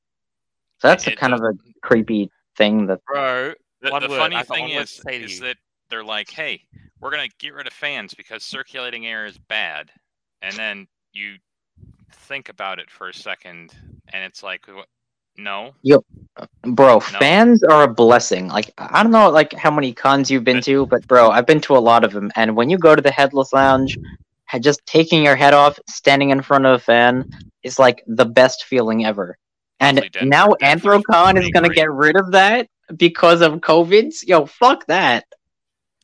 So 0.79 0.88
that's 0.88 1.07
a 1.07 1.12
It 1.12 1.18
kind 1.18 1.35
of 1.35 1.40
a 1.40 1.53
creepy 1.83 2.31
thing 2.57 2.87
that. 2.87 3.01
bro. 3.07 3.55
the, 3.81 3.90
the 4.01 4.09
word, 4.09 4.18
funny 4.18 4.37
I 4.37 4.42
thing 4.42 4.68
is, 4.70 4.94
to 4.96 5.03
say 5.03 5.18
to 5.18 5.24
is 5.24 5.40
that 5.40 5.57
they're 5.90 6.05
like, 6.05 6.31
"Hey, 6.31 6.62
we're 7.01 7.11
gonna 7.11 7.29
get 7.38 7.55
rid 7.55 7.66
of 7.66 7.72
fans 7.72 8.14
because 8.14 8.44
circulating 8.44 9.07
air 9.07 9.24
is 9.27 9.38
bad," 9.38 9.90
and 10.42 10.55
then 10.55 10.87
you 11.12 11.37
think 12.12 12.49
about 12.49 12.79
it 12.79 12.90
for 12.90 13.09
a 13.09 13.14
second, 13.14 13.73
and 14.12 14.25
it's 14.25 14.42
like, 14.42 14.66
wh- 14.66 14.85
no, 15.40 15.73
Bro, 16.62 17.01
fans 17.01 17.62
are 17.62 17.85
a 17.85 17.88
blessing. 17.88 18.49
Like 18.49 18.73
I 18.79 19.03
don't 19.03 19.12
know, 19.12 19.31
like 19.31 19.53
how 19.53 19.71
many 19.71 19.92
cons 19.92 20.31
you've 20.31 20.42
been 20.44 20.61
to, 20.62 20.87
but 20.87 21.07
bro, 21.07 21.31
I've 21.31 21.47
been 21.47 21.61
to 21.62 21.77
a 21.77 21.79
lot 21.79 22.03
of 22.05 22.12
them. 22.12 22.31
And 22.37 22.57
when 22.57 22.68
you 22.71 22.77
go 22.79 22.97
to 22.97 23.03
the 23.03 23.11
Headless 23.12 23.53
Lounge, 23.53 23.97
just 24.61 24.85
taking 24.87 25.23
your 25.23 25.37
head 25.37 25.55
off, 25.55 25.79
standing 25.88 26.31
in 26.31 26.42
front 26.42 26.66
of 26.66 26.75
a 26.75 26.79
fan, 26.79 27.31
is 27.62 27.79
like 27.79 28.03
the 28.09 28.25
best 28.25 28.64
feeling 28.64 29.05
ever. 29.05 29.38
And 29.79 29.99
Honestly, 29.99 30.09
Denver- 30.11 30.27
now 30.29 30.47
Denver's 30.59 31.03
Anthrocon 31.05 31.40
is 31.40 31.51
gonna 31.51 31.68
great. 31.68 31.77
get 31.77 31.92
rid 31.92 32.16
of 32.16 32.33
that 32.33 32.68
because 32.97 33.40
of 33.40 33.53
COVID. 33.61 34.12
Yo, 34.27 34.44
fuck 34.47 34.87
that. 34.87 35.25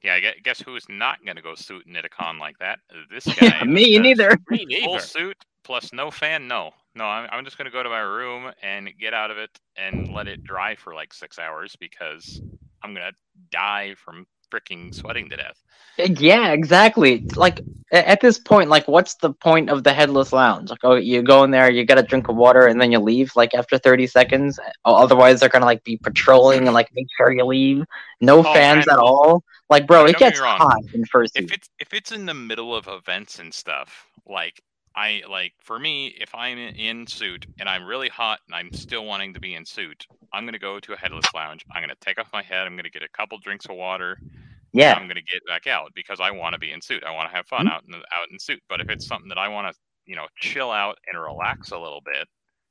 yeah. 0.05 0.14
I 0.14 0.35
guess 0.45 0.61
who's 0.61 0.87
not 0.88 1.25
gonna 1.27 1.43
go 1.43 1.57
suiting 1.57 1.97
at 1.97 2.05
a 2.05 2.09
con 2.09 2.38
like 2.38 2.57
that? 2.59 2.79
This 3.11 3.25
guy. 3.40 3.64
Me 3.64 3.99
neither. 3.99 4.38
Me 4.49 4.64
neither. 4.64 4.85
Full 4.87 4.99
suit 5.01 5.37
plus 5.64 5.92
no 5.92 6.11
fan. 6.11 6.46
No, 6.48 6.70
no. 6.94 7.05
I'm, 7.05 7.29
I'm 7.33 7.44
just 7.44 7.59
gonna 7.59 7.70
go 7.70 7.83
to 7.83 7.88
my 7.90 8.00
room 8.00 8.53
and 8.62 8.90
get 8.98 9.14
out 9.14 9.31
of 9.31 9.38
it 9.38 9.50
and 9.77 10.12
let 10.14 10.29
it 10.29 10.44
dry 10.44 10.77
for 10.77 10.94
like 10.94 11.12
six 11.12 11.38
hours 11.38 11.77
because 11.77 12.40
I'm 12.83 12.94
gonna 12.94 13.12
die 13.50 13.94
from 13.96 14.27
freaking 14.53 14.94
sweating 14.94 15.29
to 15.31 15.37
death. 15.37 15.62
Eh, 15.98 16.14
yeah, 16.18 16.53
exactly. 16.53 17.24
Like 17.35 17.61
at 17.92 18.20
this 18.20 18.38
point, 18.38 18.68
like 18.70 18.87
what's 18.88 19.14
the 19.16 19.33
point 19.33 19.70
of 19.70 19.85
the 19.85 19.92
headless 19.92 20.33
lounge? 20.33 20.70
Like, 20.70 20.81
oh, 20.85 20.94
you 20.94 21.22
go 21.22 21.44
in 21.44 21.50
there, 21.50 21.70
you 21.70 21.85
get 21.85 21.98
a 21.98 22.03
drink 22.03 22.29
of 22.29 22.37
water, 22.37 22.66
and 22.66 22.81
then 22.81 22.92
you 22.92 22.98
leave. 23.00 23.35
Like 23.37 23.55
after 23.55 23.79
thirty 23.79 24.07
seconds, 24.07 24.59
otherwise 24.85 25.40
they're 25.40 25.48
gonna 25.48 25.64
like 25.64 25.85
be 25.85 25.96
patrolling 25.96 26.66
and 26.66 26.74
like 26.74 26.88
make 26.94 27.07
sure 27.16 27.33
you 27.33 27.44
leave. 27.44 27.85
No 28.20 28.42
Oh, 28.44 28.53
fans 28.55 28.87
man. 28.87 28.88
at 28.88 28.98
all. 28.98 29.42
Like, 29.70 29.87
bro, 29.87 30.05
it 30.07 30.18
gets 30.18 30.38
hot 30.38 30.83
in 30.92 31.05
first. 31.07 31.37
if 31.37 31.50
it's 31.53 31.68
if 31.79 31.92
it's 31.92 32.12
in 32.12 32.27
the 32.27 32.35
middle 32.35 32.74
of 32.74 32.87
events 32.87 33.38
and 33.38 33.53
stuff 33.53 34.07
like 34.27 34.61
i 34.97 35.23
like 35.29 35.53
for 35.61 35.79
me 35.79 36.15
if 36.21 36.35
i'm 36.35 36.59
in- 36.59 37.07
suit 37.07 37.47
and 37.59 37.69
i'm 37.69 37.85
really 37.85 38.09
hot 38.09 38.41
and 38.47 38.55
i'm 38.55 38.73
still 38.73 39.05
wanting 39.05 39.35
to 39.35 39.41
be 39.41 39.55
in 39.55 39.65
suit 39.65 40.07
i'm 40.33 40.45
going 40.45 40.53
to 40.53 40.59
go 40.59 40.79
to 40.81 40.93
a 40.93 40.97
headless 40.97 41.27
lounge 41.35 41.65
i'm 41.73 41.83
going 41.83 41.89
to 41.89 42.05
take 42.05 42.19
off 42.19 42.29
my 42.33 42.43
head 42.43 42.67
i'm 42.67 42.75
going 42.75 42.85
to 42.85 42.91
get 42.91 43.03
a 43.03 43.09
couple 43.17 43.39
drinks 43.39 43.67
of 43.67 43.77
water 43.77 44.19
Yeah, 44.73 44.95
i'm 44.95 45.07
going 45.07 45.17
to 45.17 45.23
get 45.23 45.45
back 45.47 45.67
out 45.67 45.93
because 45.95 46.21
i 46.21 46.31
want 46.31 46.55
to 46.55 46.59
be 46.59 46.73
in 46.73 46.81
suit 46.81 47.05
i 47.05 47.11
want 47.11 47.29
to 47.31 47.37
have 47.37 47.47
fun 47.47 47.67
mm-hmm. 47.67 47.75
out 47.75 47.83
in 47.89 47.95
out 47.95 48.31
in 48.31 48.39
suit 48.39 48.63
but 48.69 48.81
if 48.81 48.89
it's 48.89 49.07
something 49.07 49.29
that 49.29 49.39
i 49.39 49.49
want 49.49 49.73
to 49.73 49.81
you 50.07 50.17
know 50.17 50.27
chill 50.37 50.71
out 50.71 50.99
and 51.11 51.21
relax 51.21 51.71
a 51.71 51.79
little 51.79 52.03
bit 52.05 52.29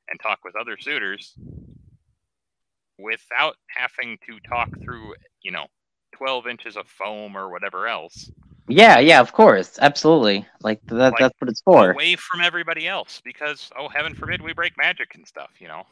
and 0.08 0.20
talk 0.20 0.38
with 0.44 0.54
other 0.56 0.76
suiters 0.78 1.36
without 2.98 3.56
having 3.68 4.18
to 4.26 4.38
talk 4.48 4.68
through 4.82 5.14
you 5.42 5.50
know 5.50 5.66
12 6.16 6.46
inches 6.46 6.76
of 6.76 6.86
foam 6.86 7.36
or 7.36 7.50
whatever 7.50 7.86
else 7.86 8.30
yeah, 8.68 8.98
yeah. 8.98 9.20
Of 9.20 9.32
course, 9.32 9.78
absolutely. 9.80 10.46
Like 10.62 10.80
that. 10.86 10.94
Like, 10.94 11.18
that's 11.18 11.34
what 11.38 11.50
it's 11.50 11.62
for. 11.62 11.90
away 11.90 12.16
from 12.16 12.40
everybody 12.40 12.86
else 12.88 13.20
because 13.24 13.70
oh 13.78 13.88
heaven 13.88 14.14
forbid 14.14 14.40
we 14.42 14.52
break 14.52 14.76
magic 14.78 15.14
and 15.14 15.26
stuff 15.26 15.50
you 15.58 15.68
know 15.68 15.82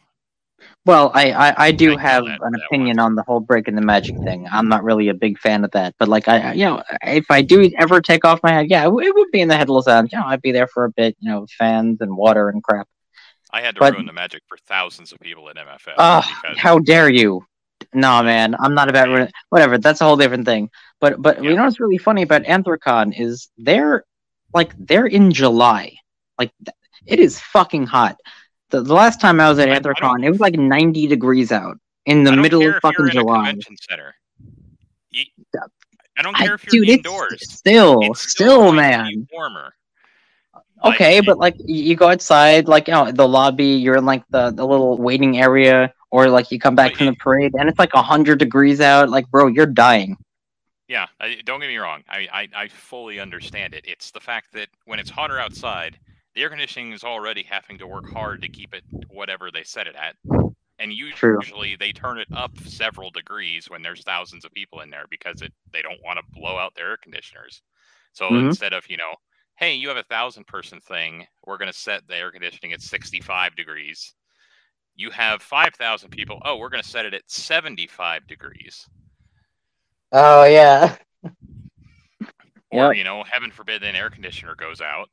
Well, 0.87 1.11
I, 1.15 1.33
I, 1.33 1.55
I 1.67 1.73
do 1.73 1.97
I 1.97 2.01
have 2.01 2.25
that- 2.25 2.41
an 2.43 2.53
that 2.53 2.63
opinion 2.67 2.99
on 2.99 3.15
the 3.17 3.23
whole 3.25 3.41
breaking 3.41 3.75
the 3.75 3.83
magic 3.83 4.17
thing. 4.19 4.47
I'm 4.51 4.69
not 4.69 4.85
really 4.85 5.09
a 5.09 5.15
big 5.15 5.39
fan 5.39 5.65
of 5.65 5.71
that, 5.73 5.95
but 5.99 6.09
like 6.09 6.29
I, 6.29 6.53
you 6.55 6.65
know, 6.65 6.83
if 7.03 7.27
I 7.31 7.43
do 7.43 7.69
ever 7.79 8.01
take 8.01 8.25
off 8.25 8.41
my 8.43 8.53
head, 8.53 8.71
yeah, 8.71 8.85
it 8.87 8.93
would 8.93 9.31
be 9.33 9.41
in 9.41 9.49
the 9.49 9.57
headless 9.57 9.89
end. 9.89 10.11
You 10.13 10.19
know, 10.21 10.27
I'd 10.27 10.41
be 10.43 10.53
there 10.53 10.69
for 10.69 10.85
a 10.85 10.91
bit, 10.91 11.17
you 11.21 11.31
know, 11.31 11.47
fans 11.59 12.01
and 12.01 12.17
water 12.17 12.49
and 12.49 12.63
crap. 12.63 12.89
I 13.53 13.61
had 13.61 13.75
to 13.75 13.81
But- 13.81 13.93
ruin 13.95 14.07
the 14.07 14.13
magic 14.15 14.43
for 14.49 14.57
thousands 14.57 15.13
of 15.13 15.19
people 15.21 15.51
at 15.51 15.57
MFF. 15.57 15.97
Because 15.97 16.57
how 16.59 16.79
dare 16.79 17.11
you? 17.11 17.45
No, 17.95 18.23
man, 18.23 18.55
I'm 18.59 18.75
not 18.75 18.89
about 18.89 19.09
ruin- 19.09 19.31
whatever. 19.51 19.79
That's 19.79 20.01
a 20.01 20.05
whole 20.05 20.17
different 20.17 20.45
thing. 20.47 20.71
But 21.01 21.21
but 21.21 21.43
Yeah. 21.43 21.51
you 21.51 21.57
know 21.57 21.65
what's 21.65 21.81
really 21.81 21.99
funny 21.99 22.23
about 22.23 22.43
Anthrocon 22.45 23.19
is 23.19 23.49
they're 23.59 24.05
like 24.55 24.73
they're 24.79 25.07
in 25.07 25.33
July. 25.33 25.97
Like 26.39 26.53
it 27.07 27.19
is 27.21 27.41
fucking 27.41 27.87
hot. 27.87 28.17
The, 28.71 28.81
the 28.83 28.95
last 28.95 29.21
time 29.21 29.41
I 29.41 29.49
was 29.49 29.59
at 29.59 29.69
I- 29.69 29.75
I 29.75 29.79
Anthrocon, 29.81 30.25
it 30.25 30.31
was 30.31 30.41
like 30.41 30.55
90 30.55 31.07
degrees 31.09 31.53
out 31.53 31.77
in 32.07 32.25
the 32.25 32.33
middle 32.33 32.67
of 32.67 32.77
fucking 32.83 33.11
July. 33.11 33.47
convention 33.47 33.77
center. 33.89 34.15
You- 35.11 35.25
I 36.17 36.23
don't 36.23 36.37
I- 36.37 36.45
care 36.45 36.55
if 36.55 36.65
you're 36.73 36.85
dude, 36.85 36.89
it's 36.89 37.07
indoors. 37.07 37.51
still, 37.53 38.01
It's 38.03 38.31
still, 38.31 38.67
to 38.67 38.73
man. 38.73 39.27
warmer. 39.33 39.75
Okay, 40.85 41.19
it- 41.19 41.27
but 41.27 41.39
like 41.39 41.55
you 41.59 41.95
go 41.97 42.09
outside, 42.09 42.67
like 42.69 42.89
you 42.89 42.95
know, 42.95 43.11
the 43.13 43.27
lobby, 43.27 43.67
you're 43.77 43.97
in 43.97 44.05
like 44.05 44.25
the, 44.31 44.51
the 44.51 44.67
little 44.67 44.99
waiting 44.99 45.39
area, 45.39 45.93
or 46.13 46.29
like 46.31 46.53
you 46.53 46.61
come 46.61 46.77
back 46.77 46.95
But 46.95 46.97
from 46.97 47.07
the 47.07 47.15
parade 47.15 47.55
and 47.59 47.69
it's 47.69 47.81
like 47.81 47.93
hundred 47.95 48.39
degrees 48.39 48.81
out. 48.81 49.11
Like, 49.11 49.29
bro, 49.31 49.49
you're 49.49 49.67
dying. 49.67 50.17
Yeah, 50.89 51.07
I, 51.21 51.41
don't 51.45 51.61
get 51.61 51.69
me 51.69 51.79
wrong. 51.79 52.03
I, 52.09 52.29
I 52.33 52.49
I 52.65 52.69
fully 52.69 53.21
understand 53.21 53.75
it. 53.75 53.85
It's 53.87 54.11
the 54.11 54.21
fact 54.21 54.53
that 54.55 54.69
when 54.85 54.99
it's 55.01 55.11
hotter 55.11 55.39
outside, 55.39 55.99
the 56.35 56.43
air 56.43 56.51
conditioning 56.51 56.93
is 56.93 57.05
already 57.05 57.43
having 57.45 57.79
to 57.79 57.87
work 57.87 58.09
hard 58.09 58.43
to 58.43 58.49
keep 58.49 58.75
it 58.75 58.85
whatever 59.09 59.51
they 59.51 59.65
set 59.65 59.87
it 59.89 59.97
at. 59.97 60.17
And 60.79 60.93
True. 61.15 61.41
usually 61.41 61.77
they 61.77 61.93
turn 61.93 62.19
it 62.19 62.29
up 62.33 62.59
several 62.67 63.11
degrees 63.11 63.71
when 63.71 63.83
there's 63.83 64.03
thousands 64.05 64.45
of 64.45 64.53
people 64.53 64.81
in 64.81 64.91
there 64.91 65.07
because 65.11 65.43
it 65.43 65.53
they 65.73 65.83
don't 65.83 66.03
want 66.05 66.19
to 66.19 66.41
blow 66.41 66.59
out 66.59 66.75
their 66.75 66.91
air 66.91 66.97
conditioners. 66.99 67.63
So 68.13 68.27
Mhm. 68.31 68.47
instead 68.47 68.73
of, 68.75 68.89
you 68.91 68.97
know, 68.99 69.15
hey, 69.57 69.75
you 69.75 69.89
have 69.89 69.97
a 69.99 70.05
thousand 70.05 70.47
person 70.49 70.81
thing, 70.81 71.27
we're 71.47 71.59
gonna 71.59 71.73
set 71.73 72.07
the 72.09 72.17
air 72.17 72.33
conditioning 72.33 72.73
at 72.73 72.83
sixty 72.83 73.21
five 73.21 73.57
degrees. 73.57 74.15
You 74.95 75.11
have 75.11 75.43
five 75.43 75.75
thousand 75.75 76.11
people, 76.11 76.41
oh, 76.45 76.57
we're 76.57 76.69
gonna 76.69 76.83
set 76.83 77.07
it 77.07 77.15
at 77.15 77.23
seventy 77.31 77.87
five 77.87 78.27
degrees. 78.27 78.87
Oh 80.13 80.45
yeah. 80.45 80.97
Or, 82.71 82.89
Yep. 82.95 82.97
you 82.97 83.05
know, 83.05 83.23
heaven 83.23 83.51
forbid 83.51 83.83
an 83.83 83.95
air 83.97 84.09
conditioner 84.11 84.55
goes 84.55 84.81
out. 84.81 85.09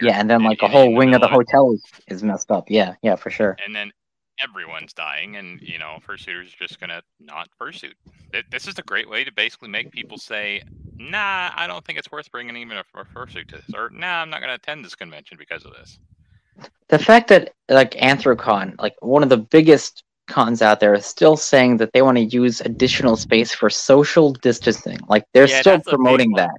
Yeah, 0.00 0.20
and 0.20 0.30
then 0.30 0.42
like 0.44 0.62
a 0.62 0.68
whole 0.68 0.84
in 0.90 0.94
wing 0.94 1.14
of 1.14 1.20
the 1.20 1.28
hotel 1.28 1.72
is, 1.72 1.82
is 2.06 2.22
messed 2.22 2.50
up. 2.50 2.70
Yeah, 2.70 2.94
yeah, 3.02 3.16
for 3.16 3.30
sure. 3.30 3.56
and 3.64 3.74
then 3.74 3.90
everyone's 4.42 4.92
dying, 4.92 5.36
and 5.36 5.60
you 5.60 5.78
know, 5.78 5.98
fursuiters 6.06 6.54
are 6.54 6.58
just 6.66 6.80
gonna 6.80 7.02
not 7.20 7.48
fursuit. 7.60 7.94
Th- 8.32 8.44
This 8.50 8.68
is 8.68 8.78
a 8.78 8.82
great 8.82 9.08
way 9.08 9.24
to 9.24 9.32
basically 9.32 9.68
make 9.68 9.90
people 9.90 10.18
say, 10.18 10.62
"Nah, 10.96 11.50
I 11.54 11.66
don't 11.66 11.84
think 11.84 11.98
it's 11.98 12.10
worth 12.12 12.30
bringing 12.30 12.56
even 12.56 12.76
a, 12.78 12.84
fursuit 12.84 13.48
to 13.48 13.56
this," 13.56 13.74
or 13.74 13.90
"Nah, 13.90 14.22
I'm 14.22 14.30
not 14.30 14.40
gonna 14.40 14.54
attend 14.54 14.84
this 14.84 14.94
convention 14.94 15.36
because 15.36 15.64
of 15.64 15.72
this." 15.72 15.98
The 16.92 16.98
fact 16.98 17.28
that 17.28 17.54
like 17.70 17.92
Anthrocon, 17.92 18.78
like 18.78 18.94
one 19.00 19.22
of 19.22 19.30
the 19.30 19.38
biggest 19.38 20.04
cons 20.28 20.60
out 20.60 20.78
there, 20.78 20.92
is 20.92 21.06
still 21.06 21.38
saying 21.38 21.78
that 21.78 21.90
they 21.94 22.02
want 22.02 22.18
to 22.18 22.24
use 22.24 22.60
additional 22.60 23.16
space 23.16 23.54
for 23.54 23.70
social 23.70 24.34
distancing. 24.34 24.98
Like 25.08 25.24
they're 25.32 25.48
Yeah, 25.48 25.62
still 25.62 25.72
that's 25.78 25.86
a 25.86 25.92
big 25.92 25.96
promoting 25.96 26.32
that. 26.32 26.50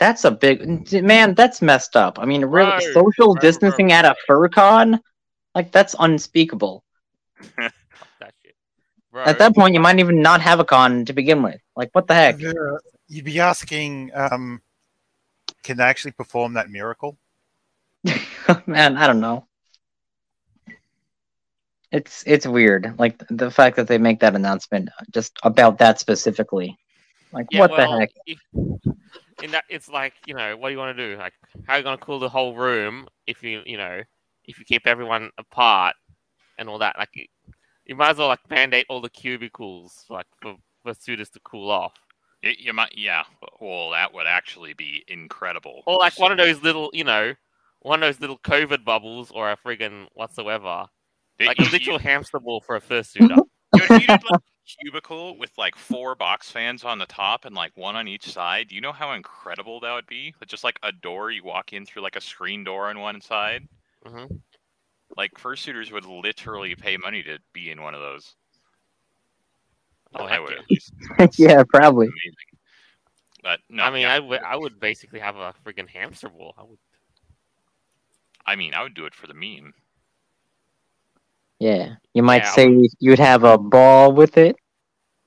That's 0.00 0.24
a 0.24 0.32
big 0.32 0.92
man. 1.04 1.34
That's 1.34 1.62
messed 1.62 1.94
up. 1.94 2.18
I 2.18 2.24
mean, 2.24 2.44
really, 2.44 2.72
Right, 2.72 2.82
social 2.94 3.34
right, 3.34 3.40
distancing 3.40 3.90
right, 3.90 4.04
at 4.04 4.04
a 4.06 4.16
FurCon, 4.28 4.98
like 5.54 5.70
that's 5.70 5.94
unspeakable. 6.00 6.82
That 8.18 8.34
shit. 8.42 8.56
Bro, 9.12 9.22
At 9.22 9.38
that 9.38 9.54
point, 9.54 9.72
you 9.72 9.78
might 9.78 10.00
even 10.00 10.20
not 10.20 10.40
have 10.40 10.58
a 10.58 10.64
con 10.64 11.04
to 11.04 11.12
begin 11.12 11.44
with. 11.44 11.60
Like, 11.76 11.90
what 11.92 12.08
the 12.08 12.14
heck? 12.14 12.40
You'd 13.06 13.24
be 13.24 13.38
asking, 13.38 14.10
um, 14.14 14.60
can 15.62 15.76
they 15.76 15.84
actually 15.84 16.10
perform 16.10 16.54
that 16.54 16.70
miracle? 16.70 17.16
man, 18.66 18.96
I 18.96 19.06
don't 19.06 19.20
know. 19.20 19.46
It's 21.92 22.24
it's 22.26 22.46
weird. 22.46 22.98
Like 22.98 23.22
the 23.30 23.50
fact 23.50 23.76
that 23.76 23.86
they 23.88 23.98
make 23.98 24.20
that 24.20 24.34
announcement 24.34 24.88
just 25.12 25.38
about 25.42 25.78
that 25.78 26.00
specifically. 26.00 26.76
Like, 27.32 27.46
Yeah, 27.50 27.60
what 27.60 27.70
well, 27.72 27.92
the 27.92 27.98
heck? 28.00 28.10
If, 28.26 28.38
in 29.42 29.50
that, 29.52 29.64
it's 29.68 29.88
like 29.88 30.14
you 30.26 30.34
know, 30.34 30.56
what 30.56 30.68
do 30.68 30.72
you 30.72 30.78
want 30.78 30.96
to 30.96 31.10
do? 31.14 31.18
Like, 31.18 31.34
how 31.66 31.74
are 31.74 31.78
you 31.78 31.84
going 31.84 31.98
to 31.98 32.04
cool 32.04 32.18
the 32.18 32.28
whole 32.28 32.54
room 32.54 33.06
if 33.26 33.42
you 33.42 33.62
you 33.66 33.76
know 33.76 34.02
if 34.44 34.58
you 34.58 34.64
keep 34.64 34.86
everyone 34.86 35.30
apart 35.38 35.94
and 36.58 36.68
all 36.68 36.78
that? 36.78 36.96
Like, 36.98 37.10
you, 37.14 37.26
you 37.84 37.94
might 37.94 38.10
as 38.10 38.18
well 38.18 38.28
like 38.28 38.40
mandate 38.50 38.86
all 38.88 39.00
the 39.00 39.10
cubicles 39.10 40.04
like 40.08 40.26
for 40.42 40.56
for 40.82 40.94
suiters 40.94 41.30
to 41.30 41.40
cool 41.44 41.70
off, 41.70 41.94
You, 42.42 42.52
you 42.58 42.72
might, 42.72 42.96
yeah. 42.96 43.24
Well, 43.60 43.90
that 43.90 44.12
would 44.14 44.26
actually 44.26 44.74
be 44.74 45.04
incredible. 45.08 45.82
or 45.86 45.98
like 45.98 46.18
one 46.18 46.32
of 46.32 46.38
those 46.38 46.62
little 46.62 46.90
you 46.92 47.04
know 47.04 47.34
one 47.80 48.02
of 48.02 48.08
those 48.08 48.20
little 48.20 48.38
COVID 48.38 48.84
bubbles 48.84 49.30
or 49.30 49.50
a 49.50 49.56
friggin' 49.56 50.06
whatsoever, 50.14 50.86
like 51.40 51.58
a 51.58 51.64
You- 51.64 51.70
literal 51.70 51.98
hamster 51.98 52.38
ball 52.40 52.60
for 52.60 52.76
a 52.76 52.80
fursuiter. 52.80 53.36
Yo, 53.76 53.82
if 53.84 53.90
you 53.90 53.98
did 54.00 54.08
like 54.30 54.40
a 54.40 54.82
cubicle 54.84 55.36
with 55.36 55.50
like 55.58 55.76
four 55.76 56.14
box 56.14 56.50
fans 56.50 56.84
on 56.84 56.98
the 56.98 57.06
top 57.06 57.44
and 57.44 57.54
like 57.54 57.76
one 57.76 57.96
on 57.96 58.08
each 58.08 58.30
side, 58.32 58.68
do 58.68 58.74
you 58.74 58.80
know 58.80 58.92
how 58.92 59.12
incredible 59.12 59.80
that 59.80 59.92
would 59.92 60.06
be? 60.06 60.34
With 60.40 60.48
Just 60.48 60.64
like 60.64 60.78
a 60.82 60.92
door, 60.92 61.30
you 61.30 61.44
walk 61.44 61.72
in 61.72 61.84
through 61.84 62.02
like 62.02 62.16
a 62.16 62.20
screen 62.20 62.64
door 62.64 62.88
on 62.88 62.98
one 63.00 63.20
side. 63.20 63.68
Mhm. 64.06 64.40
Like 65.16 65.32
fursuiters 65.34 65.92
would 65.92 66.04
literally 66.06 66.74
pay 66.74 66.96
money 66.96 67.22
to 67.24 67.38
be 67.52 67.70
in 67.70 67.82
one 67.82 67.94
of 67.94 68.00
those. 68.00 68.34
Oh, 70.14 70.24
I 70.24 70.38
would 70.38 70.50
yeah. 70.52 70.58
at 70.58 70.70
least. 70.70 70.92
Yeah, 71.38 71.62
probably. 71.68 72.06
amazing. 72.06 72.34
But 73.42 73.60
no, 73.68 73.82
I 73.82 73.90
mean, 73.90 74.02
yeah, 74.02 74.14
I 74.14 74.18
would 74.20 74.42
I 74.42 74.56
would 74.56 74.80
basically 74.80 75.20
have 75.20 75.36
a 75.36 75.52
freaking 75.64 75.88
hamster 75.88 76.28
ball. 76.28 76.54
I 76.56 76.62
would. 76.62 76.78
I 78.46 78.56
mean, 78.56 78.74
I 78.74 78.82
would 78.82 78.94
do 78.94 79.06
it 79.06 79.14
for 79.14 79.26
the 79.26 79.34
meme. 79.34 79.74
Yeah, 81.58 81.96
you 82.14 82.22
might 82.22 82.44
Yeah, 82.44 82.52
I 82.52 82.54
say 82.54 82.88
you'd 83.00 83.18
have 83.18 83.44
a 83.44 83.58
ball 83.58 84.12
with 84.12 84.36
it. 84.36 84.56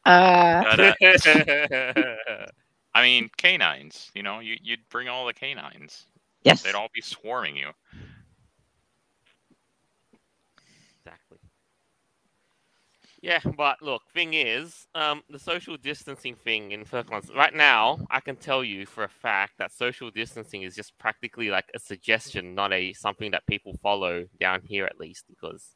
Uh, 0.06 0.64
But, 0.64 0.80
uh, 0.80 0.94
I 2.96 3.02
mean, 3.04 3.30
canines. 3.38 4.12
You 4.16 4.24
know, 4.24 4.40
you, 4.40 4.58
you'd 4.62 4.88
bring 4.90 5.08
all 5.08 5.26
the 5.26 5.34
canines. 5.34 6.08
yes. 6.44 6.62
They'd 6.64 6.76
all 6.76 6.90
be 6.94 7.02
swarming 7.02 7.58
you. 7.58 7.70
Exactly. 11.06 11.38
Yeah, 13.22 13.40
but 13.58 13.82
look, 13.82 14.04
thing 14.14 14.34
is, 14.34 14.88
um, 14.96 15.24
the 15.30 15.40
social 15.40 15.78
distancing 15.78 16.36
thing 16.36 16.72
in 16.72 16.86
FurCons 16.86 17.34
right 17.36 17.54
now, 17.54 18.00
I 18.10 18.22
can 18.22 18.38
tell 18.38 18.64
you 18.64 18.86
for 18.86 19.04
a 19.04 19.10
fact 19.10 19.54
that 19.60 19.72
social 19.74 20.10
distancing 20.10 20.64
is 20.64 20.76
just 20.76 20.98
practically 21.00 21.50
like 21.50 21.66
a 21.76 21.80
suggestion, 21.80 22.56
not 22.56 22.72
a 22.74 22.94
something 22.94 23.32
that 23.32 23.46
people 23.48 23.74
follow 23.82 24.26
down 24.40 24.62
here 24.64 24.86
at 24.86 25.00
least, 25.00 25.26
because 25.28 25.76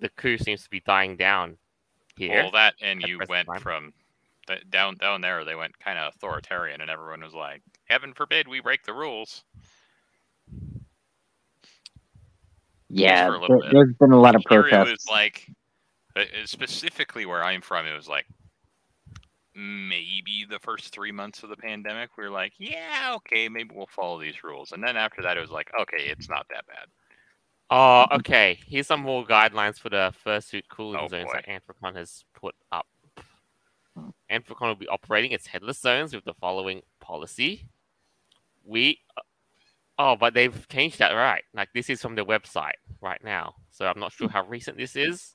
the 0.00 0.08
coup 0.10 0.38
seems 0.38 0.62
to 0.64 0.70
be 0.70 0.80
dying 0.80 1.16
down 1.16 1.56
here. 2.16 2.42
Well, 2.42 2.50
that 2.52 2.74
and 2.80 3.02
you 3.02 3.20
went 3.28 3.48
time. 3.48 3.60
from 3.60 3.92
th- 4.46 4.68
down 4.70 4.96
down 4.96 5.20
there. 5.20 5.44
They 5.44 5.54
went 5.54 5.78
kind 5.78 5.98
of 5.98 6.14
authoritarian, 6.14 6.80
and 6.80 6.90
everyone 6.90 7.22
was 7.22 7.34
like, 7.34 7.62
"Heaven 7.84 8.12
forbid 8.14 8.48
we 8.48 8.60
break 8.60 8.84
the 8.84 8.94
rules." 8.94 9.44
yeah, 12.88 13.26
for 13.26 13.34
a 13.34 13.40
little 13.40 13.60
there, 13.60 13.70
bit. 13.70 13.72
there's 13.72 13.94
been 13.98 14.12
a 14.12 14.20
lot 14.20 14.34
of 14.34 14.42
Here 14.48 14.60
it 14.60 14.64
was 14.64 14.70
protests. 14.70 15.08
like, 15.10 15.46
uh, 16.16 16.20
uh, 16.20 16.24
specifically 16.46 17.26
where 17.26 17.42
I'm 17.42 17.60
from, 17.60 17.86
it 17.86 17.94
was 17.96 18.08
like 18.08 18.26
maybe 19.54 20.46
the 20.48 20.58
first 20.60 20.92
three 20.92 21.12
months 21.12 21.42
of 21.42 21.48
the 21.48 21.56
pandemic. 21.56 22.10
We 22.16 22.24
were 22.24 22.30
like, 22.30 22.52
"Yeah, 22.58 23.14
okay, 23.16 23.48
maybe 23.48 23.70
we'll 23.74 23.86
follow 23.86 24.20
these 24.20 24.44
rules," 24.44 24.72
and 24.72 24.82
then 24.82 24.96
after 24.96 25.22
that, 25.22 25.36
it 25.36 25.40
was 25.40 25.50
like, 25.50 25.70
"Okay, 25.80 26.04
it's 26.08 26.28
not 26.28 26.46
that 26.50 26.66
bad." 26.66 26.86
Oh, 27.70 28.06
okay. 28.12 28.58
Here's 28.66 28.86
some 28.86 29.00
more 29.00 29.24
guidelines 29.26 29.78
for 29.78 29.88
the 29.88 30.12
fursuit 30.24 30.62
cooling 30.68 31.00
Oh, 31.02 31.08
zones 31.08 31.26
boy. 31.26 31.32
that 31.34 31.46
Anthrocon 31.48 31.96
has 31.96 32.24
put 32.34 32.54
up. 32.72 32.86
Hmm. 33.96 34.08
Anthrocon 34.30 34.68
will 34.68 34.74
be 34.74 34.88
operating 34.88 35.32
its 35.32 35.46
headless 35.46 35.78
zones 35.80 36.14
with 36.14 36.24
the 36.24 36.34
following 36.34 36.82
policy. 37.00 37.66
We. 38.64 39.00
Uh, 39.16 39.20
oh, 39.98 40.16
but 40.16 40.34
they've 40.34 40.68
changed 40.68 40.98
that, 40.98 41.12
right? 41.12 41.42
Like, 41.54 41.68
this 41.74 41.88
is 41.90 42.00
from 42.02 42.14
their 42.14 42.24
website 42.24 42.72
right 43.00 43.22
now. 43.24 43.54
So 43.70 43.86
I'm 43.86 43.98
not 44.00 44.12
sure 44.12 44.28
how 44.28 44.44
recent 44.46 44.76
this 44.76 44.96
is. 44.96 45.34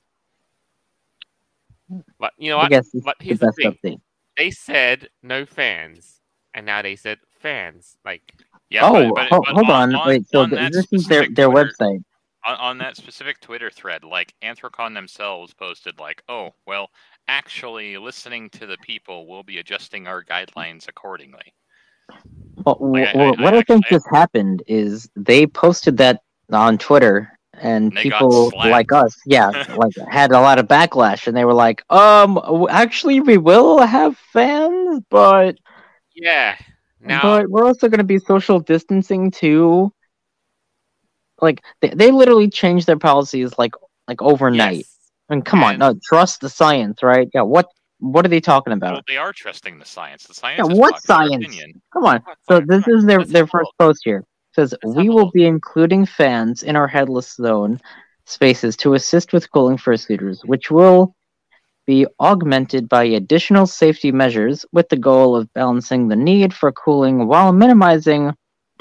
But 2.18 2.32
you 2.38 2.50
know 2.50 2.58
I 2.58 2.62
what? 2.62 2.70
guess 2.70 2.88
But 3.04 3.16
here's 3.20 3.40
the 3.40 3.52
best 3.58 3.80
thing. 3.82 4.00
They 4.38 4.50
said 4.50 5.08
no 5.22 5.44
fans, 5.44 6.20
and 6.54 6.64
now 6.64 6.80
they 6.80 6.96
said 6.96 7.18
fans. 7.40 7.98
Like, 8.04 8.22
Yeah. 8.70 8.86
oh, 8.88 9.12
but, 9.12 9.14
but, 9.14 9.28
ho- 9.28 9.42
but 9.44 9.54
hold 9.54 9.70
on, 9.70 10.06
wait. 10.06 10.26
So 10.28 10.40
on 10.42 10.50
this 10.50 10.86
is 10.92 11.06
their 11.06 11.28
their 11.28 11.48
Twitter- 11.50 11.70
website. 11.78 12.02
On, 12.44 12.56
on 12.56 12.78
that 12.78 12.96
specific 12.96 13.40
Twitter 13.40 13.70
thread, 13.70 14.04
like 14.04 14.34
Anthrocon 14.42 14.94
themselves 14.94 15.54
posted, 15.54 15.98
like, 15.98 16.22
"Oh, 16.28 16.50
well, 16.66 16.90
actually, 17.28 17.96
listening 17.98 18.50
to 18.50 18.66
the 18.66 18.78
people, 18.78 19.26
we'll 19.26 19.42
be 19.42 19.58
adjusting 19.58 20.06
our 20.06 20.24
guidelines 20.24 20.88
accordingly." 20.88 21.54
Well, 22.64 22.78
Like, 22.80 23.14
I- 23.14 23.18
well, 23.18 23.34
I- 23.38 23.42
what 23.42 23.54
I 23.54 23.58
I, 23.58 23.62
think 23.62 23.86
just 23.88 24.06
happened 24.10 24.62
is 24.66 25.08
they 25.16 25.46
posted 25.46 25.96
that 25.98 26.20
on 26.50 26.78
Twitter, 26.78 27.38
and 27.54 27.92
They 27.92 28.04
people 28.04 28.52
like 28.56 28.92
us, 28.92 29.16
yeah, 29.26 29.50
like 29.76 29.92
had 30.10 30.32
a 30.32 30.40
lot 30.40 30.58
of 30.58 30.66
backlash, 30.66 31.26
and 31.26 31.36
they 31.36 31.44
were 31.44 31.54
like, 31.54 31.82
"Um, 31.90 32.66
actually, 32.70 33.20
we 33.20 33.38
will 33.38 33.78
have 33.80 34.16
fans, 34.32 35.00
but 35.10 35.58
Yeah. 36.14 36.56
Now, 37.00 37.20
but 37.22 37.48
we're 37.50 37.64
also 37.64 37.88
going 37.88 37.98
to 37.98 38.04
be 38.04 38.18
social 38.18 38.60
distancing 38.60 39.30
too." 39.30 39.92
Like 41.42 41.62
they, 41.80 41.90
they 41.90 42.10
literally 42.10 42.48
changed 42.48 42.86
their 42.86 42.98
policies 42.98 43.52
like 43.58 43.72
like 44.08 44.22
overnight. 44.22 44.78
yes. 44.78 44.98
I 45.28 45.34
mean, 45.34 45.42
come 45.42 45.62
on, 45.62 45.78
no, 45.78 45.94
trust 46.02 46.40
the 46.40 46.48
science, 46.48 47.02
right? 47.02 47.28
Yeah, 47.34 47.42
what 47.42 47.66
what 47.98 48.24
are 48.24 48.28
they 48.28 48.40
talking 48.40 48.72
about? 48.72 48.92
Well, 48.92 49.02
they 49.06 49.16
are 49.16 49.32
trusting 49.32 49.78
the 49.78 49.84
science. 49.84 50.24
The 50.24 50.34
science. 50.34 50.58
Yeah, 50.58 50.72
is 50.72 50.78
what 50.78 51.02
science? 51.02 51.44
Opinion. 51.46 51.82
Come 51.92 52.04
on. 52.04 52.22
So 52.48 52.60
this 52.60 52.86
is 52.88 53.04
their 53.04 53.18
let's 53.18 53.32
their 53.32 53.46
first 53.46 53.70
post 53.78 54.00
here. 54.04 54.18
It 54.18 54.54
says 54.54 54.74
Let's 54.82 54.96
we 54.96 55.08
will 55.08 55.30
be 55.32 55.46
including 55.46 56.06
fans 56.06 56.62
in 56.62 56.76
our 56.76 56.88
headless 56.88 57.34
zone 57.34 57.80
spaces 58.26 58.76
to 58.78 58.94
assist 58.94 59.32
with 59.32 59.50
cooling 59.52 59.76
fursuiters, 59.76 60.44
which 60.44 60.70
will 60.70 61.14
be 61.86 62.06
augmented 62.20 62.88
by 62.88 63.04
additional 63.04 63.66
safety 63.66 64.12
measures 64.12 64.64
with 64.72 64.88
the 64.88 64.96
goal 64.96 65.34
of 65.34 65.52
balancing 65.52 66.08
the 66.08 66.16
need 66.16 66.54
for 66.54 66.70
cooling 66.72 67.26
while 67.26 67.52
minimizing 67.52 68.32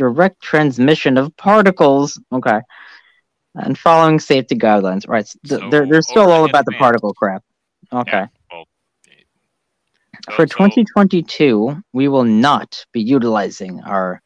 direct 0.02 0.42
transmission 0.42 1.16
of 1.18 1.36
particles. 1.38 2.20
Okay. 2.32 2.60
And 3.54 3.78
following 3.78 4.20
safety 4.20 4.56
guidelines. 4.56 5.08
Right. 5.08 5.28
So 5.28 5.38
So, 5.46 5.70
they're, 5.70 5.86
they're 5.86 6.02
still 6.02 6.32
all 6.32 6.46
about 6.46 6.66
the 6.66 6.72
particle 6.74 7.14
crap. 7.14 7.44
Okay. 7.94 8.26
Yeah, 8.26 8.28
well, 8.52 8.66
so- 10.26 10.36
For 10.36 10.46
2022, 10.46 11.78
we 11.94 12.08
will 12.08 12.24
not 12.24 12.86
be 12.92 13.02
utilizing 13.02 13.82
our 13.82 14.22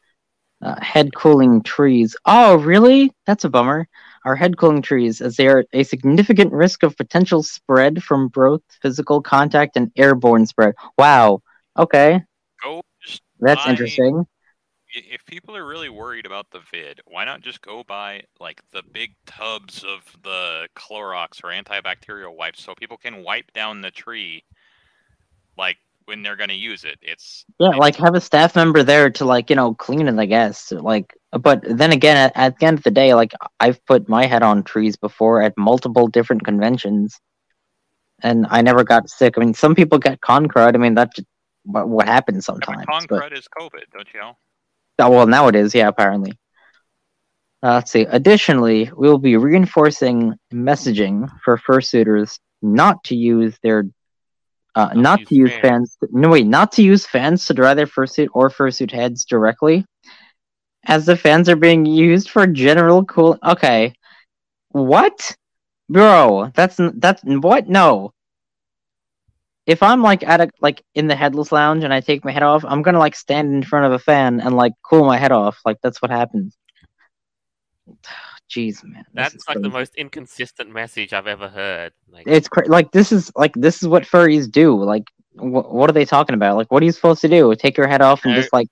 uh, 0.62 0.80
head 0.80 1.14
cooling 1.14 1.62
trees. 1.62 2.16
Oh, 2.24 2.56
really? 2.56 3.12
That's 3.26 3.44
a 3.44 3.50
bummer. 3.50 3.86
Our 4.24 4.34
head 4.34 4.56
cooling 4.56 4.82
trees, 4.82 5.20
as 5.20 5.36
they 5.36 5.46
are 5.48 5.64
a 5.72 5.82
significant 5.82 6.52
risk 6.52 6.82
of 6.82 6.96
potential 6.96 7.42
spread 7.42 8.02
from 8.02 8.28
both 8.28 8.62
physical 8.82 9.20
contact 9.20 9.76
and 9.76 9.92
airborne 9.96 10.46
spread. 10.46 10.74
Wow. 10.98 11.42
Okay, 11.78 12.22
Go 12.62 12.80
that's 13.38 13.66
interesting. 13.66 14.26
If 14.94 15.24
people 15.26 15.56
are 15.56 15.66
really 15.66 15.88
worried 15.88 16.26
about 16.26 16.50
the 16.50 16.60
vid, 16.70 17.00
why 17.06 17.24
not 17.24 17.40
just 17.40 17.60
go 17.60 17.82
buy 17.84 18.22
like 18.40 18.62
the 18.72 18.82
big 18.92 19.14
tubs 19.26 19.82
of 19.84 20.00
the 20.22 20.68
Clorox 20.76 21.42
or 21.42 21.48
antibacterial 21.48 22.34
wipes 22.36 22.62
so 22.62 22.74
people 22.74 22.96
can 22.96 23.22
wipe 23.24 23.52
down 23.52 23.80
the 23.80 23.90
tree, 23.90 24.44
like 25.58 25.76
when 26.04 26.22
they're 26.22 26.36
gonna 26.36 26.52
use 26.52 26.84
it. 26.84 26.98
It's 27.02 27.44
Yeah, 27.58 27.68
it's- 27.68 27.80
like 27.80 27.96
have 27.96 28.14
a 28.14 28.20
staff 28.20 28.54
member 28.54 28.82
there 28.84 29.10
to 29.10 29.24
like 29.24 29.50
you 29.50 29.56
know 29.56 29.74
clean 29.74 30.06
it. 30.06 30.18
I 30.18 30.24
guess. 30.26 30.70
Like, 30.70 31.12
but 31.32 31.62
then 31.64 31.90
again, 31.92 32.16
at, 32.16 32.32
at 32.36 32.58
the 32.58 32.66
end 32.66 32.78
of 32.78 32.84
the 32.84 32.92
day, 32.92 33.12
like 33.14 33.32
I've 33.60 33.84
put 33.86 34.08
my 34.08 34.24
head 34.26 34.42
on 34.44 34.62
trees 34.62 34.94
before 34.96 35.42
at 35.42 35.58
multiple 35.58 36.06
different 36.06 36.44
conventions, 36.44 37.20
and 38.22 38.46
I 38.50 38.62
never 38.62 38.84
got 38.84 39.10
sick. 39.10 39.34
I 39.36 39.40
mean, 39.40 39.52
some 39.52 39.74
people 39.74 39.98
get 39.98 40.20
con 40.20 40.46
crud. 40.46 40.74
I 40.76 40.78
mean, 40.78 40.94
that's 40.94 41.18
what, 41.64 41.88
what 41.88 42.06
happens 42.06 42.46
Yeah, 42.48 42.54
but 42.54 42.64
sometimes. 42.66 42.86
but- 43.08 43.18
Con 43.20 43.30
crud 43.30 43.36
is 43.36 43.48
COVID, 43.48 43.82
don't 43.92 44.08
you 44.14 44.20
know? 44.20 44.36
Oh, 44.98 45.10
well, 45.10 45.26
now 45.26 45.48
it 45.48 45.54
is, 45.54 45.74
yeah, 45.74 45.88
apparently. 45.88 46.32
Uh, 47.62 47.74
let's 47.74 47.90
see. 47.90 48.02
Additionally, 48.02 48.90
we 48.96 49.08
will 49.08 49.18
be 49.18 49.36
reinforcing 49.36 50.34
messaging 50.52 51.28
for 51.44 51.58
fursuiters 51.58 52.38
not 52.62 53.02
to 53.04 53.16
use 53.16 53.58
their, 53.62 53.84
uh, 54.74 54.90
Not 54.94 54.96
not 54.96 55.20
use 55.20 55.28
to 55.28 55.34
use 55.34 55.50
fans. 55.52 55.96
fans. 56.00 56.10
No, 56.12 56.28
wait, 56.30 56.46
not 56.46 56.72
to 56.72 56.82
use 56.82 57.06
fans 57.06 57.46
to 57.46 57.54
dry 57.54 57.74
their 57.74 57.86
fursuit 57.86 58.28
or 58.32 58.50
fursuit 58.50 58.90
heads 58.90 59.24
directly, 59.24 59.84
as 60.84 61.06
the 61.06 61.16
fans 61.16 61.48
are 61.48 61.56
being 61.56 61.84
used 61.84 62.30
for 62.30 62.46
general 62.46 63.04
cool. 63.04 63.38
Okay, 63.44 63.94
what, 64.70 65.36
bro? 65.88 66.50
That's 66.54 66.78
that's 66.94 67.22
what? 67.24 67.68
No. 67.68 68.12
If 69.66 69.82
I'm 69.82 70.00
like 70.02 70.22
at 70.22 70.40
a 70.40 70.48
like 70.60 70.82
in 70.94 71.08
the 71.08 71.16
headless 71.16 71.50
lounge 71.50 71.82
and 71.84 71.92
I 71.92 72.00
take 72.00 72.24
my 72.24 72.30
head 72.30 72.42
off, 72.44 72.64
I'm 72.64 72.82
gonna 72.82 73.00
like 73.00 73.16
stand 73.16 73.52
in 73.54 73.62
front 73.64 73.86
of 73.86 73.92
a 73.92 73.98
fan 73.98 74.40
and 74.40 74.54
like 74.56 74.72
cool 74.88 75.04
my 75.04 75.18
head 75.18 75.32
off. 75.32 75.58
Like 75.64 75.78
that's 75.82 76.00
what 76.00 76.10
happens. 76.10 76.56
Jeez, 78.50 78.84
man. 78.84 79.04
That's 79.12 79.34
is 79.34 79.44
like 79.48 79.60
the 79.60 79.68
most 79.68 79.96
inconsistent 79.96 80.70
message 80.72 81.12
I've 81.12 81.26
ever 81.26 81.48
heard. 81.48 81.92
Like, 82.08 82.28
It's 82.28 82.48
cra- 82.48 82.68
like 82.68 82.92
this 82.92 83.10
is 83.10 83.32
like 83.34 83.52
this 83.54 83.82
is 83.82 83.88
what 83.88 84.04
furries 84.04 84.48
do. 84.50 84.80
Like, 84.82 85.04
wh- 85.34 85.72
what 85.72 85.90
are 85.90 85.92
they 85.92 86.04
talking 86.04 86.34
about? 86.34 86.56
Like, 86.56 86.70
what 86.70 86.80
are 86.82 86.86
you 86.86 86.92
supposed 86.92 87.20
to 87.22 87.28
do? 87.28 87.52
Take 87.56 87.76
your 87.76 87.88
head 87.88 88.02
off 88.02 88.24
and 88.24 88.34
No. 88.34 88.40
just 88.40 88.52
like 88.52 88.68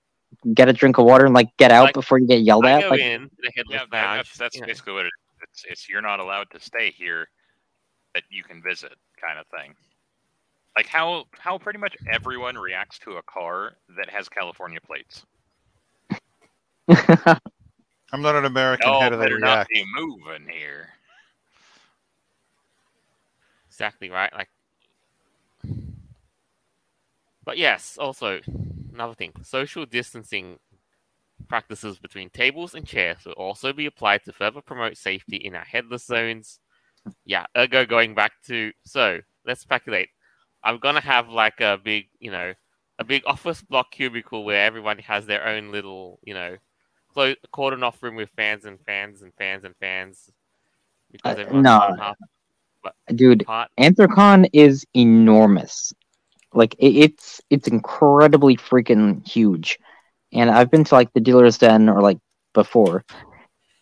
get 0.53 0.69
a 0.69 0.73
drink 0.73 0.97
of 0.97 1.05
water 1.05 1.25
and 1.25 1.33
like 1.33 1.49
get 1.57 1.71
out 1.71 1.85
Like, 1.85 1.93
before 1.93 2.19
you 2.19 2.27
get 2.27 2.41
yelled 2.41 2.65
I 2.65 2.71
at? 2.71 2.83
go 2.83 2.89
Like, 2.91 3.01
in 3.01 3.29
the 3.41 3.51
headless 3.55 3.81
Yeah, 3.91 4.01
lounge. 4.01 4.17
that's 4.17 4.37
that's 4.37 4.55
you 4.55 4.65
basically 4.65 4.93
what 4.93 5.05
it 5.05 5.07
is. 5.07 5.11
It's, 5.41 5.65
it's 5.69 5.89
you're 5.89 6.01
not 6.01 6.21
allowed 6.21 6.49
to 6.51 6.59
stay 6.59 6.91
here, 6.91 7.27
that 8.13 8.23
you 8.29 8.43
can 8.43 8.61
visit, 8.63 8.93
kind 9.21 9.37
of 9.39 9.45
thing. 9.47 9.75
Like 10.75 10.87
how 10.87 11.25
how 11.39 11.57
pretty 11.57 11.79
much 11.79 11.95
everyone 12.11 12.57
reacts 12.57 12.99
to 12.99 13.17
a 13.17 13.23
car 13.23 13.73
that 13.97 14.09
has 14.09 14.27
California 14.29 14.79
plates. 14.85 15.25
I'm 18.11 18.21
not 18.21 18.35
an 18.35 18.45
American. 18.45 18.93
Oh, 18.93 18.99
How 18.99 19.09
do 19.09 19.17
they 19.17 19.25
better 19.25 19.39
not 19.39 19.59
react? 19.59 19.69
be 19.69 19.83
moving 19.95 20.47
here. 20.49 20.89
exactly 23.69 24.09
right. 24.09 24.31
Like, 24.33 24.49
but 27.45 27.57
yes, 27.57 27.97
also 27.99 28.41
another 28.93 29.13
thing: 29.13 29.33
social 29.43 29.85
distancing 29.85 30.59
practices 31.47 31.99
between 31.99 32.29
tables 32.29 32.73
and 32.75 32.85
chairs 32.87 33.25
will 33.25 33.33
also 33.33 33.73
be 33.73 33.85
applied 33.85 34.23
to 34.25 34.33
further 34.33 34.61
promote 34.61 34.97
safety 34.97 35.37
in 35.37 35.55
our 35.55 35.65
headless 35.65 36.05
zones. 36.05 36.59
Yeah, 37.25 37.45
ergo 37.57 37.85
going 37.85 38.15
back 38.15 38.33
to 38.47 38.71
so 38.85 39.19
let's 39.45 39.61
speculate. 39.61 40.09
I'm 40.65 40.79
gonna 40.79 41.01
have 41.01 41.29
like 41.29 41.61
a 41.61 41.79
big, 41.83 42.09
you 42.19 42.31
know, 42.31 42.53
a 42.99 43.05
big 43.05 43.23
office 43.27 43.61
block 43.63 43.91
cubicle 43.91 44.43
where 44.45 44.65
everyone 44.65 44.99
has 44.99 45.27
their 45.27 45.47
own 45.47 45.71
little, 45.71 46.19
you 46.23 46.35
know, 46.35 46.57
clo- 47.13 47.35
cordon 47.51 47.83
off 47.83 48.03
room 48.03 48.15
with 48.15 48.31
fans 48.31 48.65
and 48.65 48.79
fans 48.81 49.23
and 49.23 49.33
fans 49.35 49.65
and 49.65 49.75
fans. 49.77 50.31
Because 51.11 51.39
Uh, 51.39 51.53
no. 51.53 51.95
half 51.99 52.17
Dude, 53.13 53.45
part. 53.45 53.71
Anthrocon 53.79 54.49
is 54.53 54.85
enormous. 54.95 55.93
Like 56.53 56.75
it, 56.79 56.95
it's 56.95 57.41
it's 57.49 57.67
incredibly 57.67 58.57
freaking 58.57 59.27
huge. 59.27 59.79
And 60.33 60.49
I've 60.51 60.71
been 60.71 60.83
to 60.85 60.95
like 60.95 61.13
the 61.13 61.21
dealer's 61.21 61.57
den 61.59 61.89
or 61.89 62.01
like 62.01 62.19
before. 62.53 63.05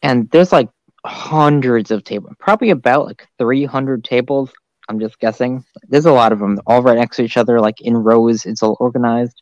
And 0.03 0.29
there's 0.31 0.51
like 0.53 0.69
hundreds 1.05 1.91
of 1.91 2.03
tables. 2.03 2.35
Probably 2.39 2.71
about 2.71 3.07
like 3.07 3.27
300 3.39 4.03
tables. 4.03 4.51
I'm 4.89 4.99
just 4.99 5.19
guessing. 5.19 5.63
There's 5.87 6.05
a 6.05 6.11
lot 6.11 6.31
of 6.31 6.39
them 6.39 6.59
all 6.65 6.81
right 6.81 6.97
next 6.97 7.17
to 7.17 7.23
each 7.23 7.37
other 7.37 7.59
like 7.59 7.81
in 7.81 7.95
rows. 7.95 8.45
It's 8.45 8.63
all 8.63 8.77
organized. 8.79 9.41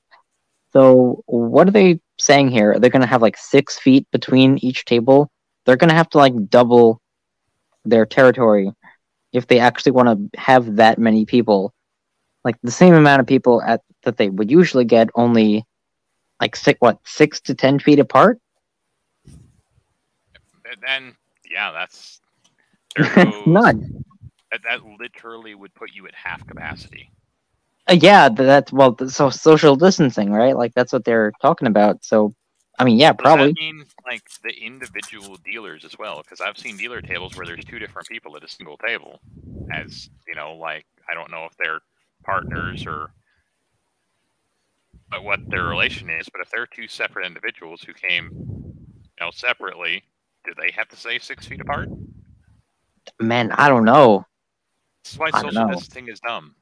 So 0.73 1.23
what 1.25 1.67
are 1.67 1.71
they 1.71 1.99
saying 2.19 2.49
here? 2.49 2.71
Are 2.71 2.80
They're 2.80 2.89
going 2.89 3.01
to 3.01 3.08
have 3.08 3.21
like 3.21 3.38
6 3.38 3.80
feet 3.80 4.08
between 4.12 4.58
each 4.60 4.86
table. 4.86 5.30
They're 5.65 5.77
going 5.77 5.89
to 5.89 5.95
have 5.95 6.10
to 6.12 6.17
like 6.17 6.49
double 6.49 7.01
their 7.84 8.06
territory 8.06 8.71
if 9.34 9.47
they 9.47 9.60
actually 9.60 9.93
want 9.93 10.32
to 10.32 10.39
have 10.39 10.75
that 10.77 10.99
many 10.99 11.25
people, 11.25 11.73
like 12.43 12.56
the 12.63 12.71
same 12.71 12.93
amount 12.93 13.21
of 13.21 13.27
people 13.27 13.62
at 13.62 13.82
that 14.04 14.17
they 14.17 14.30
would 14.30 14.51
usually 14.51 14.86
get, 14.86 15.10
only 15.15 15.65
like 16.39 16.56
six, 16.56 16.77
what 16.80 16.99
six 17.06 17.39
to 17.41 17.56
ten 17.56 17.80
feet 17.80 17.99
apart. 17.99 18.39
And 19.25 20.82
then 20.86 21.15
yeah, 21.49 21.71
that's 21.71 22.19
Not, 23.45 23.75
that, 24.52 24.62
that 24.64 24.82
literally 24.86 25.56
would 25.56 25.74
put 25.76 25.92
you 25.94 26.08
at 26.08 26.16
half 26.16 26.46
capacity. 26.48 27.12
uh, 27.90 27.98
yeah, 28.00 28.30
that's 28.30 28.72
well, 28.74 28.96
so 29.10 29.30
social 29.30 29.76
distancing, 29.76 30.32
right? 30.32 30.58
Like 30.58 30.74
that's 30.74 30.94
what 30.94 31.06
they're 31.06 31.34
talking 31.42 31.68
about. 31.68 32.04
So, 32.06 32.34
I 32.80 32.86
mean, 32.86 32.98
yeah, 33.00 33.14
Does 33.18 33.34
probably. 33.34 33.54
that 33.54 33.56
mean 33.56 33.86
like 34.06 34.24
the 34.44 34.52
individual 34.52 35.38
dealers 35.46 35.86
as 35.86 35.98
well? 36.00 36.22
Because 36.24 36.42
I've 36.42 36.58
seen 36.58 36.78
dealer 36.78 37.02
tables 37.02 37.36
where 37.36 37.46
there's 37.46 37.66
two 37.66 37.80
different 37.80 38.08
people 38.08 38.36
at 38.38 38.44
a 38.44 38.48
single 38.50 38.78
table, 38.78 39.22
as 39.72 40.10
you 40.28 40.36
know, 40.36 40.56
like 40.56 40.86
I 41.10 41.14
don't 41.14 41.32
know 41.32 41.46
if 41.46 41.56
they're 41.58 41.82
partners 42.26 42.86
or 42.88 43.12
but 45.12 45.24
what 45.24 45.40
their 45.50 45.66
relation 45.66 46.10
is. 46.10 46.28
But 46.30 46.42
if 46.42 46.50
they're 46.52 46.68
two 46.68 46.88
separate 46.88 47.26
individuals 47.28 47.84
who 47.84 47.94
came, 47.94 48.32
you 48.34 49.26
know, 49.26 49.32
separately, 49.32 50.04
do 50.46 50.54
they 50.60 50.72
have 50.72 50.90
to 50.90 50.98
stay 50.98 51.20
six 51.20 51.48
feet 51.48 51.62
apart? 51.62 51.90
Man, 53.22 53.52
I 53.54 53.70
don't 53.70 53.86
know. 53.86 54.26
That's 55.04 55.18
why 55.18 55.30
I 55.34 55.42
social 55.42 55.68
distancing 55.68 56.08
is 56.10 56.20
dumb. 56.20 56.56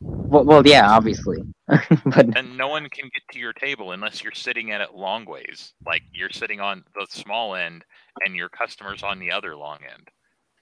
Well, 0.00 0.44
well 0.44 0.66
yeah, 0.66 0.90
obviously, 0.90 1.38
but 1.66 2.36
And 2.36 2.58
no 2.58 2.68
one 2.68 2.88
can 2.90 3.04
get 3.04 3.22
to 3.32 3.38
your 3.38 3.52
table 3.52 3.92
unless 3.92 4.22
you're 4.22 4.32
sitting 4.32 4.70
at 4.70 4.80
it 4.80 4.94
long 4.94 5.24
ways. 5.24 5.72
Like 5.86 6.02
you're 6.12 6.30
sitting 6.30 6.60
on 6.60 6.84
the 6.94 7.06
small 7.08 7.54
end 7.54 7.84
and 8.24 8.34
your 8.34 8.48
customer's 8.48 9.02
on 9.02 9.18
the 9.18 9.30
other 9.30 9.56
long 9.56 9.78
end 9.82 10.08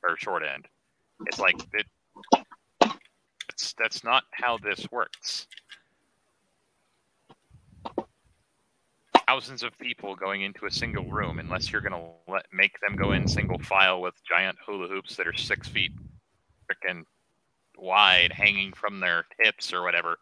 or 0.02 0.16
short 0.16 0.42
end. 0.42 0.66
It's 1.26 1.38
like 1.38 1.56
it 1.72 1.86
it's 3.48 3.74
that's 3.78 4.04
not 4.04 4.24
how 4.32 4.58
this 4.58 4.86
works. 4.90 5.46
thousands 9.32 9.62
of 9.62 9.78
people 9.78 10.14
going 10.14 10.42
into 10.42 10.66
a 10.66 10.70
single 10.70 11.04
room 11.04 11.38
unless 11.38 11.72
you're 11.72 11.80
going 11.80 11.92
to 11.92 12.10
let 12.30 12.44
make 12.52 12.78
them 12.80 12.96
go 12.96 13.12
in 13.12 13.26
single 13.26 13.58
file 13.60 14.02
with 14.02 14.14
giant 14.28 14.58
hula 14.66 14.86
hoops 14.88 15.16
that 15.16 15.26
are 15.26 15.32
six 15.32 15.68
feet 15.68 15.92
freaking 16.72 17.04
wide 17.76 18.32
hanging 18.32 18.72
from 18.72 19.00
their 19.00 19.24
hips 19.40 19.72
or 19.72 19.82
whatever 19.82 20.18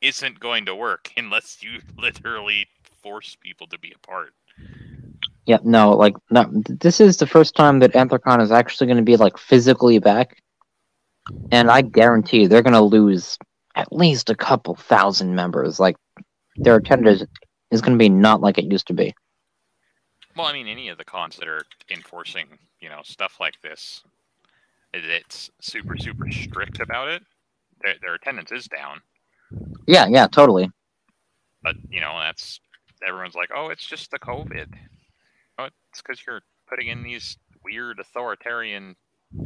isn't 0.00 0.40
going 0.40 0.66
to 0.66 0.74
work 0.74 1.12
unless 1.16 1.62
you 1.62 1.80
literally 1.98 2.66
force 3.02 3.36
people 3.40 3.66
to 3.68 3.78
be 3.78 3.92
apart. 3.92 4.32
Yeah, 5.46 5.58
no, 5.64 5.92
like 5.92 6.14
no, 6.30 6.48
this 6.68 7.00
is 7.00 7.16
the 7.16 7.26
first 7.26 7.56
time 7.56 7.80
that 7.80 7.94
Anthrocon 7.94 8.42
is 8.42 8.52
actually 8.52 8.86
going 8.86 8.98
to 8.98 9.02
be 9.02 9.16
like 9.16 9.38
physically 9.38 9.98
back, 9.98 10.36
and 11.50 11.70
I 11.70 11.82
guarantee 11.82 12.46
they're 12.46 12.62
going 12.62 12.74
to 12.74 12.80
lose 12.80 13.38
at 13.74 13.92
least 13.92 14.30
a 14.30 14.34
couple 14.34 14.74
thousand 14.76 15.34
members. 15.34 15.80
Like 15.80 15.96
their 16.56 16.76
attendance 16.76 17.24
is 17.70 17.80
going 17.80 17.98
to 17.98 18.02
be 18.02 18.08
not 18.08 18.40
like 18.40 18.58
it 18.58 18.70
used 18.70 18.86
to 18.88 18.92
be. 18.92 19.14
Well, 20.36 20.46
I 20.46 20.52
mean, 20.52 20.68
any 20.68 20.88
of 20.88 20.98
the 20.98 21.04
cons 21.04 21.36
that 21.36 21.48
are 21.48 21.64
enforcing, 21.90 22.46
you 22.80 22.88
know, 22.88 23.00
stuff 23.02 23.38
like 23.40 23.60
this, 23.62 24.04
it- 24.92 25.04
it's 25.04 25.50
super, 25.60 25.96
super 25.96 26.30
strict 26.30 26.80
about 26.80 27.08
it. 27.08 27.22
Their, 27.82 27.94
their 28.02 28.14
attendance 28.14 28.52
is 28.52 28.66
down, 28.68 29.00
Yeah, 29.86 30.06
yeah, 30.08 30.26
totally. 30.26 30.70
but 31.62 31.76
you 31.90 32.00
know, 32.00 32.18
that's 32.18 32.60
everyone's 33.06 33.34
like, 33.34 33.50
oh, 33.54 33.68
it's 33.68 33.86
just 33.86 34.10
the 34.10 34.18
COVID. 34.18 34.66
Oh, 35.58 35.64
it's 35.90 36.02
because 36.02 36.20
you're 36.26 36.42
putting 36.68 36.88
in 36.88 37.02
these 37.02 37.36
weird 37.64 37.98
authoritarian 38.00 38.94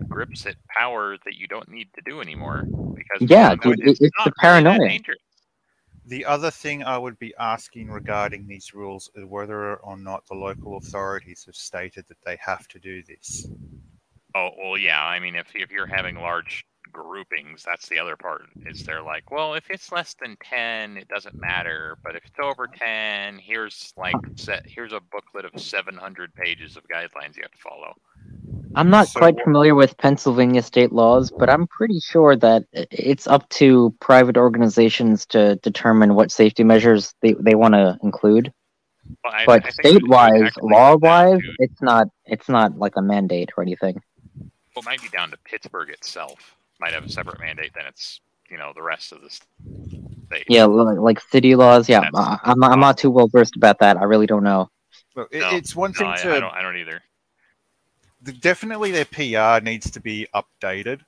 grips 0.09 0.47
at 0.47 0.57
power 0.69 1.17
that 1.25 1.35
you 1.37 1.47
don't 1.47 1.69
need 1.69 1.89
to 1.95 2.03
do 2.05 2.21
anymore 2.21 2.65
because 2.95 3.29
Yeah, 3.31 3.55
dude, 3.55 3.81
it- 3.81 3.89
it's 3.89 3.99
the 4.01 4.11
not 4.19 4.25
really 4.43 4.63
that 4.65 4.75
paranoia. 4.81 4.99
The 6.07 6.25
other 6.27 6.51
thing 6.51 6.83
I 6.83 6.99
would 6.99 7.19
be 7.19 7.33
asking 7.39 7.91
regarding 7.91 8.47
these 8.47 8.75
rules 8.75 9.11
is 9.15 9.25
whether 9.25 9.77
or 9.77 9.97
not 9.97 10.27
the 10.27 10.35
local 10.35 10.77
authorities 10.77 11.45
have 11.47 11.55
stated 11.57 12.05
that 12.09 12.19
they 12.27 12.37
have 12.45 12.69
to 12.69 12.79
do 12.79 13.03
this. 13.05 13.47
Oh 14.35 14.51
well, 14.59 14.79
yeah. 14.79 15.03
I 15.03 15.21
mean, 15.21 15.35
if 15.37 15.55
if 15.55 15.71
you're 15.71 15.87
having 15.87 16.17
large 16.17 16.65
groupings, 16.93 17.65
that's 17.65 17.89
the 17.89 17.99
other 17.99 18.17
part. 18.17 18.43
Is 18.67 18.85
they're 18.85 19.03
like, 19.03 19.31
well, 19.31 19.55
if 19.55 19.71
it's 19.71 19.91
less 19.93 20.15
than 20.21 20.37
ten, 20.43 20.97
it 20.97 21.09
doesn't 21.09 21.39
matter. 21.39 21.99
But 22.03 22.17
if 22.17 22.25
it's 22.25 22.39
over 22.41 22.67
ten, 22.67 23.39
here's 23.39 23.93
like 23.97 24.15
set, 24.37 24.65
here's 24.67 24.93
a 24.93 25.01
booklet 25.13 25.45
of 25.45 25.61
700 25.61 26.35
pages 26.35 26.77
of 26.77 26.85
guidelines 26.89 27.37
you 27.37 27.43
have 27.43 27.53
to 27.53 27.59
follow. 27.59 27.95
I'm 28.77 28.91
not 28.91 29.09
So 29.09 29.21
quite 29.21 29.41
familiar 29.43 29.75
with 29.75 29.97
Pennsylvania 29.99 30.63
state 30.63 30.93
laws, 30.93 31.31
but 31.31 31.49
I'm 31.49 31.67
pretty 31.69 32.01
sure 32.01 32.35
that 32.37 32.65
it's 32.73 33.27
up 33.29 33.49
to 33.51 33.95
private 34.01 34.37
organizations 34.37 35.27
to 35.27 35.57
determine 35.57 36.15
what 36.17 36.33
safety 36.33 36.65
measures 36.65 37.15
they, 37.23 37.35
they 37.39 37.55
want 37.55 37.75
to 37.75 37.97
include. 38.03 38.53
Well, 39.23 39.33
I, 39.33 39.47
But 39.47 39.65
I 39.67 39.71
think 39.71 39.79
it 39.79 40.03
would- 40.03 40.13
it 40.19 40.33
would 40.33 40.41
state-wise, 40.41 40.43
actually 40.43 40.63
come 40.63 40.71
down 40.71 41.01
law-wise, 41.03 41.41
it's 41.59 41.83
not 41.83 42.09
it's 42.27 42.49
not 42.49 42.79
like 42.79 42.97
a 42.97 43.03
mandate 43.03 43.51
or 43.57 43.63
anything. 43.63 44.01
Well, 44.75 44.83
it 44.83 44.87
might 44.87 45.03
be 45.03 45.09
down 45.09 45.31
to 45.31 45.37
Pittsburgh 45.45 45.91
itself. 45.91 46.57
Might 46.81 46.93
have 46.93 47.05
a 47.05 47.09
separate 47.09 47.41
mandate 47.41 47.73
than 47.75 47.87
it's 47.87 48.21
you 48.51 48.59
know 48.59 48.73
the 48.75 48.83
rest 48.83 49.13
of 49.13 49.21
the 49.23 49.31
state. 49.31 50.45
Yeah, 50.49 50.67
li- 50.67 50.99
like 50.99 51.21
city 51.21 51.55
laws. 51.55 51.89
Yeah, 51.89 52.09
I, 52.15 52.39
I'm 52.45 52.59
not, 52.59 52.73
I'm 52.73 52.81
not 52.81 52.99
too 52.99 53.11
well 53.11 53.29
versed 53.29 53.57
about 53.57 53.79
that. 53.81 53.97
I 53.97 54.05
really 54.05 54.27
don't 54.27 54.43
know. 54.45 54.71
Look, 55.15 55.29
it, 55.33 55.41
No, 55.41 55.51
it's 55.57 55.77
one 55.77 55.93
No, 55.93 55.99
thing 55.99 56.07
I, 56.09 56.17
to 56.17 56.35
I 56.37 56.41
don't. 56.41 56.53
I 56.55 56.63
don't 56.63 56.77
either. 56.77 57.01
the, 58.23 58.33
definitely 58.33 58.91
their 58.91 59.05
PR 59.05 59.63
needs 59.65 59.91
to 59.93 60.01
be 60.01 60.27
updated, 60.35 61.01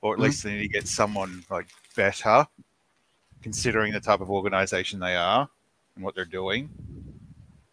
or 0.00 0.14
at 0.14 0.18
Mhm. 0.20 0.22
least 0.22 0.42
they 0.44 0.52
need 0.54 0.62
to 0.62 0.68
get 0.68 0.88
someone 0.88 1.44
like 1.50 1.66
better, 1.96 2.46
considering 3.42 3.92
the 3.92 4.00
type 4.00 4.20
of 4.20 4.30
organization 4.30 4.98
they 5.00 5.16
are 5.16 5.48
and 5.96 6.04
what 6.04 6.14
they're 6.14 6.24
doing. 6.24 6.70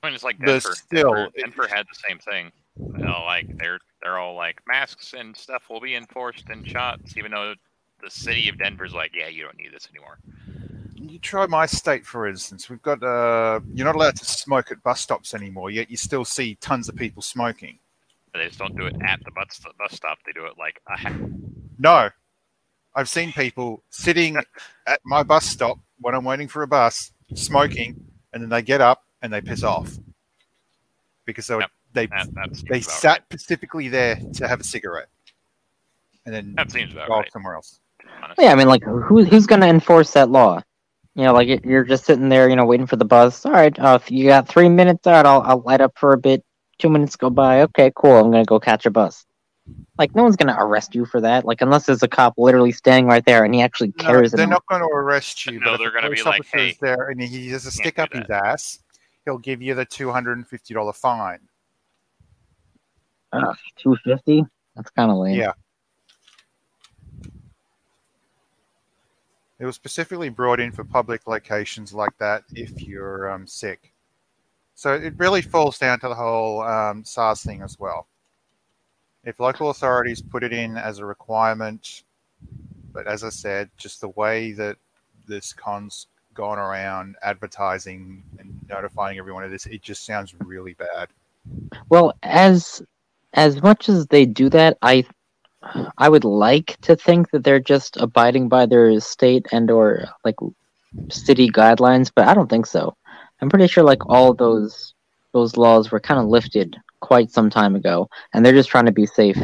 I 0.04 0.08
mean, 0.08 0.16
it's 0.16 0.24
like 0.24 0.38
But 0.40 0.46
Denver. 0.48 0.76
still, 0.76 1.14
Denver, 1.14 1.32
it- 1.36 1.42
Denver 1.42 1.68
had 1.68 1.86
the 1.88 2.00
same 2.10 2.20
thing. 2.20 2.52
You 2.78 3.04
know, 3.04 3.24
like 3.26 3.58
they're 3.58 3.80
they're 4.02 4.18
all 4.18 4.36
like 4.36 4.60
masks 4.68 5.14
and 5.18 5.36
stuff 5.36 5.64
will 5.70 5.80
be 5.82 5.96
enforced 5.96 6.50
in 6.50 6.64
shots, 6.64 7.18
even 7.18 7.32
though 7.32 7.54
the 8.02 8.10
city 8.10 8.50
of 8.50 8.58
Denver's 8.58 8.94
like, 8.94 9.12
yeah, 9.14 9.28
you 9.28 9.44
don't 9.44 9.58
need 9.58 9.72
this 9.74 9.88
anymore. 9.92 10.18
You 10.96 11.20
try 11.20 11.46
my 11.48 11.66
state, 11.66 12.06
for 12.06 12.28
instance. 12.28 12.70
We've 12.70 12.82
got 12.82 13.04
uh, 13.04 13.60
you're 13.74 13.86
not 13.86 13.96
allowed 13.96 14.16
to 14.18 14.26
smoke 14.26 14.72
at 14.72 14.82
bus 14.84 15.02
stops 15.02 15.34
anymore, 15.34 15.70
yet 15.70 15.90
you 15.92 15.98
still 15.98 16.26
see 16.26 16.56
tons 16.56 16.90
of 16.90 16.96
people 16.96 17.22
smoking. 17.22 17.78
They 18.34 18.48
just 18.48 18.60
don't 18.60 18.76
do 18.78 18.86
it 18.86 18.96
at 19.02 19.20
the 19.24 19.32
bus 19.32 19.60
bus 19.78 19.94
stop. 19.94 20.20
They 20.26 20.32
do 20.32 20.46
it 20.46 20.54
like 20.58 20.82
a 20.88 20.98
ha- 20.98 21.20
No, 21.78 22.10
I've 22.96 23.10
seen 23.10 23.32
people 23.34 23.84
sitting 23.90 24.38
at 24.88 25.00
my 25.04 25.24
bus 25.24 25.46
stop 25.46 25.78
when 26.00 26.16
I'm 26.16 26.24
waiting 26.24 26.48
for 26.48 26.64
a 26.64 26.68
bus, 26.68 27.12
smoking, 27.36 27.96
and 28.34 28.42
then 28.42 28.50
they 28.50 28.62
get 28.62 28.82
up 28.82 29.04
and 29.22 29.32
they 29.32 29.42
piss 29.42 29.64
off 29.64 29.92
because 31.26 31.48
they 31.48 31.56
were, 31.56 31.62
Yep. 31.62 31.72
They 31.94 32.06
that, 32.08 32.34
that 32.36 32.64
they 32.70 32.82
sat 32.82 33.10
right. 33.10 33.22
specifically 33.30 33.88
there 33.90 34.18
to 34.36 34.48
have 34.48 34.60
a 34.60 34.64
cigarette, 34.64 35.10
and 36.26 36.34
then 36.34 36.54
That 36.56 36.72
seems 36.72 36.94
about 36.94 37.08
go 37.08 37.16
right. 37.20 37.32
somewhere 37.32 37.56
else. 37.56 37.80
to 38.00 38.06
be 38.08 38.12
honest. 38.24 38.42
Yeah, 38.42 38.52
I 38.52 38.56
mean, 38.56 38.68
like 38.68 38.84
who 38.84 39.24
who's 39.24 39.46
gonna 39.48 39.68
enforce 39.68 40.12
that 40.12 40.30
law? 40.30 40.62
You 41.16 41.24
know, 41.26 41.34
like 41.34 41.66
you're 41.66 41.84
just 41.84 42.06
sitting 42.06 42.30
there, 42.30 42.50
you 42.50 42.56
know, 42.56 42.66
waiting 42.66 42.88
for 42.88 42.96
the 42.96 43.06
bus. 43.06 43.46
All 43.46 43.52
right, 43.52 43.78
uh, 43.80 44.00
if 44.02 44.10
you 44.10 44.28
got 44.28 44.48
three 44.48 44.70
minutes, 44.70 45.06
all 45.08 45.14
right, 45.14 45.26
I'll 45.26 45.42
I'll 45.42 45.62
light 45.62 45.82
up 45.82 45.98
for 45.98 46.14
a 46.14 46.18
bit. 46.18 46.44
Two 46.80 46.90
minutes 46.90 47.16
go 47.16 47.30
by. 47.30 47.62
Okay, 47.64 47.92
cool. 47.96 48.16
I'm 48.18 48.32
gonna 48.32 48.46
go 48.46 48.60
catch 48.60 48.86
a 48.86 48.90
bus. 48.92 49.26
Like 49.98 50.16
no 50.16 50.24
one's 50.24 50.36
gonna 50.36 50.56
arrest 50.58 50.96
you 50.96 51.06
for 51.06 51.22
that. 51.22 51.46
Like 51.46 51.62
unless 51.62 51.86
there's 51.86 52.02
a 52.02 52.08
cop 52.08 52.34
literally 52.38 52.72
standing 52.72 53.06
right 53.06 53.24
there 53.26 53.44
and 53.44 53.54
he 53.54 53.62
actually 53.62 53.94
No, 54.00 54.06
cares. 54.06 54.32
they're 54.32 54.46
enough. 54.46 54.64
not 54.70 54.80
going 54.80 54.82
to 54.90 54.96
arrest 54.96 55.46
you. 55.46 55.60
No, 55.60 55.78
they're 55.78 55.92
gonna 55.92 56.10
be 56.10 56.16
police 56.16 56.26
like, 56.26 56.40
officer 56.42 56.58
is 56.58 56.64
"Hey, 56.72 56.78
there 56.82 57.10
and 57.10 57.22
he 57.22 57.50
has 57.50 57.66
a 57.68 57.72
stick 57.72 58.00
up 58.00 58.12
his 58.12 58.28
ass, 58.30 58.80
he'll 59.26 59.38
give 59.38 59.62
you 59.62 59.76
the 59.76 59.86
two 59.86 60.10
hundred 60.12 60.38
and 60.38 60.48
fifty 60.48 60.74
dollar 60.74 60.92
fine. 60.94 61.40
Two 63.78 63.96
fifty. 64.04 64.46
That's 64.76 64.90
kind 64.92 65.12
of 65.12 65.18
lame. 65.18 65.38
Yeah. 65.38 65.54
It 69.60 69.66
was 69.66 69.76
specifically 69.76 70.30
brought 70.30 70.60
in 70.60 70.72
for 70.72 70.84
public 70.84 71.28
locations 71.28 71.94
like 71.94 72.18
that 72.18 72.44
if 72.54 72.82
you're 72.82 73.32
um, 73.32 73.46
sick. 73.46 73.94
So 74.74 74.94
it 74.96 75.14
really 75.18 75.44
falls 75.44 75.78
down 75.78 76.00
to 76.00 76.08
the 76.08 76.16
whole 76.16 76.64
um, 76.64 77.04
SARS 77.04 77.44
thing 77.44 77.62
as 77.62 77.78
well. 77.78 78.08
If 79.24 79.40
local 79.40 79.70
authorities 79.70 80.20
put 80.20 80.44
it 80.44 80.52
in 80.52 80.78
as 80.78 80.98
a 80.98 81.06
requirement, 81.06 82.04
but 82.92 83.06
as 83.06 83.24
I 83.24 83.30
said, 83.30 83.70
just 83.78 84.02
the 84.02 84.10
way 84.10 84.52
that 84.54 84.78
this 85.28 85.54
con's 85.54 86.08
gone 86.34 86.58
around 86.58 87.16
advertising 87.22 88.24
and 88.40 88.58
notifying 88.68 89.20
everyone 89.20 89.44
of 89.44 89.52
this, 89.52 89.68
it 89.68 89.84
just 89.84 90.06
sounds 90.06 90.34
really 90.40 90.74
bad. 90.74 91.10
Well, 91.90 92.14
as 92.24 92.82
as 93.34 93.62
much 93.62 93.90
as 93.90 94.08
they 94.08 94.26
do 94.26 94.50
that, 94.50 94.78
I 94.82 95.06
I 95.98 96.10
would 96.10 96.24
like 96.26 96.78
to 96.82 96.96
think 96.96 97.30
that 97.32 97.44
they're 97.44 97.60
just 97.60 97.98
abiding 97.98 98.50
by 98.50 98.66
their 98.66 99.00
state 99.00 99.46
and 99.52 99.70
or 99.70 100.06
like 100.26 100.36
city 101.10 101.50
guidelines, 101.50 102.12
but 102.16 102.28
I 102.28 102.34
don't 102.34 102.50
think 102.50 102.66
so. 102.66 102.96
I'm 103.42 103.50
pretty 103.50 103.68
sure 103.68 103.84
like 103.84 104.06
all 104.10 104.34
those 104.34 104.94
those 105.34 105.56
laws 105.58 105.92
were 105.92 106.00
kind 106.00 106.20
of 106.20 106.28
lifted 106.28 106.76
quite 107.00 107.32
some 107.32 107.50
time 107.50 107.76
ago, 107.76 108.10
and 108.34 108.46
they're 108.46 108.54
just 108.54 108.70
trying 108.70 108.86
to 108.88 108.92
be 108.92 109.06
safe 109.06 109.38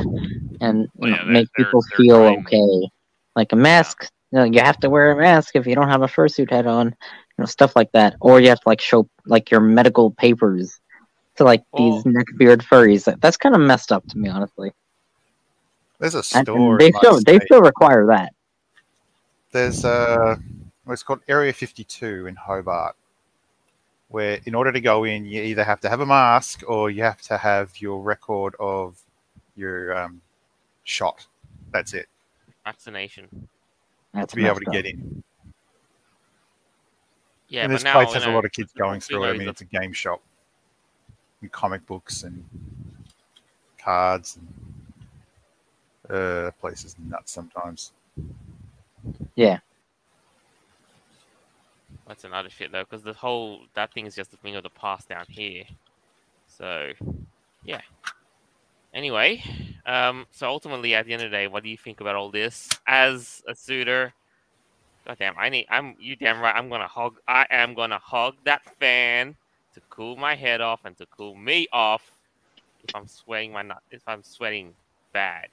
and 0.62 0.88
Well, 0.96 1.12
yeah, 1.12 1.24
make 1.24 1.48
people 1.54 1.82
they're 1.92 1.98
feel 1.98 2.18
trying- 2.20 2.40
okay. 2.46 2.90
Like 3.36 3.54
a 3.54 3.56
mask, 3.56 4.10
you, 4.32 4.40
know, 4.40 4.46
you 4.46 4.60
have 4.62 4.80
to 4.80 4.90
wear 4.90 5.12
a 5.12 5.16
mask 5.16 5.56
if 5.56 5.68
you 5.68 5.76
don't 5.76 5.90
have 5.90 6.02
a 6.02 6.08
fursuit 6.08 6.50
head 6.50 6.66
on, 6.66 6.88
you 6.88 6.94
know, 7.38 7.46
stuff 7.46 7.76
like 7.76 7.92
that, 7.92 8.16
or 8.20 8.40
you 8.40 8.50
have 8.50 8.60
to 8.62 8.68
like 8.70 8.82
show 8.82 9.08
like 9.28 9.52
your 9.52 9.60
medical 9.62 10.10
papers 10.12 10.80
to 11.38 11.44
like 11.44 11.64
these 11.76 12.04
Well- 12.04 12.14
neckbeard 12.14 12.62
furries. 12.64 13.06
That's 13.22 13.38
kind 13.38 13.56
of 13.56 13.62
messed 13.62 13.92
up 13.92 14.06
to 14.10 14.18
me, 14.18 14.30
honestly. 14.30 14.72
There's 16.00 16.14
a 16.16 16.18
And, 16.20 16.46
store. 16.46 16.72
and 16.74 16.80
they 16.80 16.88
in 16.88 16.92
my 16.94 17.00
still 17.00 17.20
they 17.26 17.40
still 17.40 17.62
require 17.62 18.06
that. 18.08 18.34
there's 19.52 19.84
uh 19.84 20.36
it's 20.90 21.04
called 21.04 21.22
Area 21.28 21.52
52 21.52 22.28
in 22.28 22.36
Hobart, 22.36 22.96
where 24.10 24.40
in 24.46 24.54
order 24.56 24.72
to 24.72 24.80
go 24.80 25.04
in, 25.06 25.26
you 25.26 25.42
either 25.42 25.64
have 25.64 25.80
to 25.82 25.90
have 25.90 26.00
a 26.02 26.06
mask 26.06 26.64
or 26.68 26.90
you 26.92 27.02
have 27.04 27.22
to 27.24 27.38
have 27.38 27.82
your 27.82 28.02
record 28.02 28.56
of 28.60 28.98
your 29.56 29.98
um, 29.98 30.22
shot. 30.84 31.26
That's 31.72 31.94
it 31.94 32.08
Vaccination. 32.64 33.48
That's 34.14 34.32
to 34.32 34.36
be 34.38 34.46
able 34.46 34.60
to 34.62 34.68
up. 34.68 34.74
get 34.74 34.86
in. 34.86 35.24
Yeah, 37.50 37.64
and 37.64 37.72
but 37.72 37.76
this 37.78 37.84
now 37.86 37.94
place 37.94 38.10
you 38.10 38.14
has 38.16 38.26
a 38.26 38.30
lot 38.30 38.46
of 38.46 38.52
kids 38.52 38.72
going 38.74 39.00
through 39.00 39.24
it. 39.24 39.30
I 39.30 39.38
mean, 39.38 39.48
it's 39.50 39.62
a 39.62 39.66
game 39.66 39.94
shop, 39.94 40.22
and 41.42 41.52
comic 41.52 41.86
books 41.86 42.24
and 42.24 42.44
cards. 43.78 44.38
And, 44.38 44.48
uh, 46.10 46.44
that 46.44 46.60
place 46.60 46.86
is 46.86 46.96
nuts 47.00 47.32
sometimes. 47.32 47.92
Yeah. 49.36 49.60
That's 52.08 52.24
another 52.24 52.50
shit 52.50 52.72
though, 52.72 52.84
because 52.84 53.04
the 53.04 53.14
whole 53.14 53.62
that 53.74 53.94
thing 53.94 54.06
is 54.06 54.16
just 54.16 54.34
a 54.34 54.38
thing 54.38 54.56
of 54.56 54.64
the 54.64 54.70
past 54.70 55.10
down 55.10 55.26
here. 55.28 55.64
So, 56.48 56.94
yeah. 57.66 57.82
Anyway, 58.94 59.44
um, 59.86 60.26
so 60.32 60.48
ultimately, 60.48 60.96
at 60.96 61.06
the 61.06 61.14
end 61.14 61.22
of 61.22 61.30
the 61.30 61.36
day, 61.36 61.48
what 61.48 61.64
do 61.64 61.70
you 61.70 61.78
think 61.78 62.00
about 62.00 62.16
all 62.16 62.32
this? 62.32 62.70
As 62.88 63.44
a 63.48 63.52
suiter, 63.52 64.14
God 65.06 65.18
damn, 65.20 65.38
I 65.38 65.50
need. 65.50 65.68
I'm 65.70 65.96
you 66.00 66.16
damn 66.16 66.40
right. 66.40 66.56
I'm 66.56 66.70
gonna 66.70 66.88
hog. 66.88 67.18
I 67.28 67.46
am 67.50 67.74
gonna 67.74 68.00
hog 68.00 68.36
that 68.46 68.64
fan 68.80 69.36
to 69.78 69.84
cool 69.92 70.16
my 70.16 70.34
head 70.36 70.60
off 70.60 70.86
and 70.86 70.98
to 70.98 71.06
cool 71.16 71.36
me 71.36 71.68
off 71.72 72.12
if 72.88 72.96
I'm 72.96 73.08
sweating 73.08 73.52
my 73.52 73.62
nut 73.62 73.78
if 73.92 74.02
I'm 74.08 74.24
sweating 74.24 74.74
bad. 75.14 75.50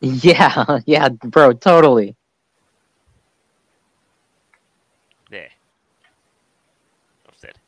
Yeah, 0.00 0.78
yeah, 0.86 1.08
bro, 1.08 1.52
totally. 1.52 2.14
There. 5.30 5.48
Enough 7.24 7.36
said. 7.38 7.58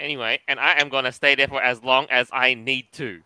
Anyway, 0.00 0.40
and 0.48 0.58
I 0.58 0.80
am 0.80 0.88
gonna 0.88 1.12
stay 1.12 1.36
there 1.36 1.46
for 1.46 1.62
as 1.62 1.84
long 1.84 2.06
as 2.10 2.28
I 2.32 2.54
need 2.54 2.86
to. 2.94 3.20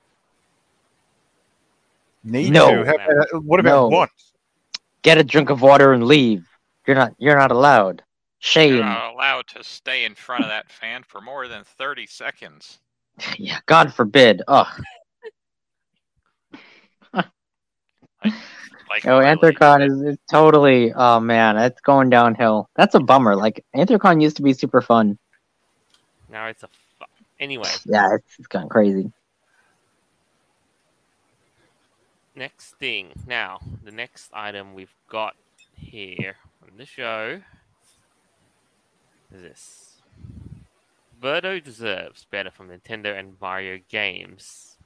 Need 2.24 2.52
No. 2.52 2.68
to. 2.70 2.84
How 2.84 2.94
about- 2.94 3.10
uh, 3.34 3.38
what 3.40 3.58
about 3.58 3.82
No. 3.84 3.88
want? 3.88 4.10
Get 5.00 5.16
a 5.16 5.24
drink 5.24 5.48
of 5.50 5.62
water 5.62 5.92
and 5.94 6.04
leave. 6.04 6.46
You're 6.86 6.96
not. 6.96 7.14
You're 7.18 7.38
not 7.38 7.50
allowed. 7.50 8.04
You're 8.42 8.50
Shame. 8.68 8.80
not 8.80 9.14
allowed 9.14 9.46
to 9.48 9.62
stay 9.62 10.04
in 10.04 10.14
front 10.16 10.42
of 10.42 10.50
that 10.50 10.70
fan 10.70 11.04
for 11.06 11.20
more 11.20 11.46
than 11.48 11.62
30 11.64 12.06
seconds. 12.06 12.78
Yeah. 13.38 13.58
God 13.66 13.92
forbid. 13.94 14.42
Oh, 14.48 14.68
Like, 18.92 19.06
oh, 19.06 19.18
really. 19.20 19.36
Anthrocon 19.36 19.86
is, 19.86 20.02
is 20.02 20.18
totally. 20.30 20.92
Oh 20.92 21.18
man, 21.20 21.56
it's 21.56 21.80
going 21.80 22.10
downhill. 22.10 22.68
That's 22.76 22.94
a 22.94 23.00
bummer. 23.00 23.34
Like 23.36 23.64
Anthrocon 23.74 24.20
used 24.20 24.36
to 24.36 24.42
be 24.42 24.52
super 24.52 24.80
fun. 24.82 25.18
Now 26.30 26.46
it's 26.48 26.62
a 26.62 26.68
fu- 26.68 27.04
anyway. 27.40 27.68
Yeah, 27.86 28.14
it's, 28.14 28.38
it's 28.38 28.48
gone 28.48 28.68
crazy. 28.68 29.10
Next 32.34 32.72
thing. 32.76 33.12
Now, 33.26 33.60
the 33.84 33.92
next 33.92 34.30
item 34.34 34.74
we've 34.74 34.94
got 35.08 35.36
here 35.74 36.36
on 36.62 36.76
the 36.76 36.86
show 36.86 37.36
is 37.36 37.42
this. 39.38 40.00
Birdo 41.20 41.62
deserves 41.62 42.26
better 42.30 42.50
from 42.50 42.68
Nintendo 42.68 43.16
and 43.18 43.36
Mario 43.40 43.78
games. 43.88 44.76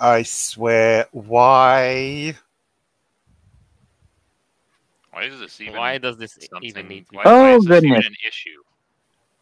I 0.00 0.22
swear, 0.22 1.06
why? 1.12 2.36
Why 5.10 5.24
is 5.24 5.40
this 5.40 5.60
even 5.60 5.74
Why 5.74 5.98
does 5.98 6.18
this 6.18 6.38
even 6.62 6.86
need 6.86 7.06
to 7.06 7.10
be? 7.10 7.16
why, 7.16 7.24
why 7.24 7.30
Oh, 7.32 7.56
is 7.56 7.64
this 7.64 7.82
even 7.82 7.88
goodness. 7.90 8.06
an 8.06 8.14
issue? 8.26 8.62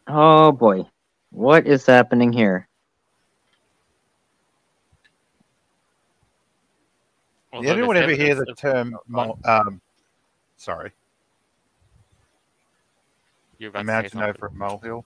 Oh 0.07 0.51
boy, 0.53 0.85
what 1.31 1.67
is 1.67 1.85
happening 1.85 2.31
here? 2.31 2.67
Although 7.53 7.67
Did 7.67 7.77
anyone 7.77 7.97
ever 7.97 8.11
hear 8.13 8.35
the 8.35 8.53
term? 8.55 8.97
mo- 9.07 9.37
Um, 9.45 9.81
sorry, 10.57 10.91
You're 13.57 13.69
about 13.69 13.81
a 13.81 13.85
mountain 13.85 14.21
over 14.21 14.47
a 14.47 14.51
molehill. 14.51 15.05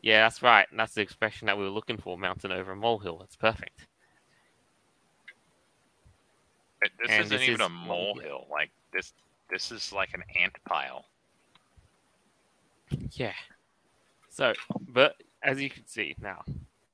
Yeah, 0.00 0.22
that's 0.24 0.42
right. 0.42 0.66
That's 0.76 0.94
the 0.94 1.00
expression 1.00 1.46
that 1.46 1.58
we 1.58 1.64
were 1.64 1.70
looking 1.70 1.98
for. 1.98 2.16
Mountain 2.16 2.52
over 2.52 2.72
a 2.72 2.76
molehill. 2.76 3.18
That's 3.18 3.36
perfect. 3.36 3.86
It- 6.82 6.92
This 6.98 7.10
And 7.10 7.24
isn't 7.24 7.36
this 7.38 7.48
even 7.48 7.60
is 7.60 7.66
a 7.66 7.70
molehill. 7.70 8.46
Like 8.50 8.70
this, 8.92 9.12
this 9.50 9.72
is 9.72 9.92
like 9.92 10.14
an 10.14 10.22
ant 10.40 10.54
pile. 10.66 11.04
Yeah. 13.12 13.34
So, 14.30 14.52
but 14.88 15.16
as 15.42 15.60
you 15.60 15.68
can 15.68 15.86
see 15.86 16.14
now, 16.20 16.42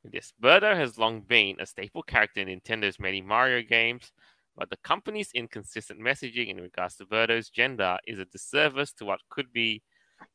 this 0.05 0.33
Birdo 0.43 0.75
has 0.75 0.99
long 0.99 1.21
been 1.21 1.57
a 1.61 1.67
staple 1.67 2.03
character 2.03 2.41
in 2.41 2.49
Nintendo's 2.49 2.99
many 2.99 3.21
Mario 3.21 3.63
games, 3.63 4.13
but 4.57 4.71
the 4.71 4.77
company's 4.79 5.31
inconsistent 5.35 6.01
messaging 6.01 6.49
in 6.49 6.59
regards 6.61 6.97
to 6.97 7.07
Birdo's 7.07 7.49
gender 7.49 7.99
is 8.07 8.19
a 8.19 8.25
disservice 8.27 8.93
to 8.95 9.05
what 9.05 9.21
could 9.31 9.53
be 9.53 9.83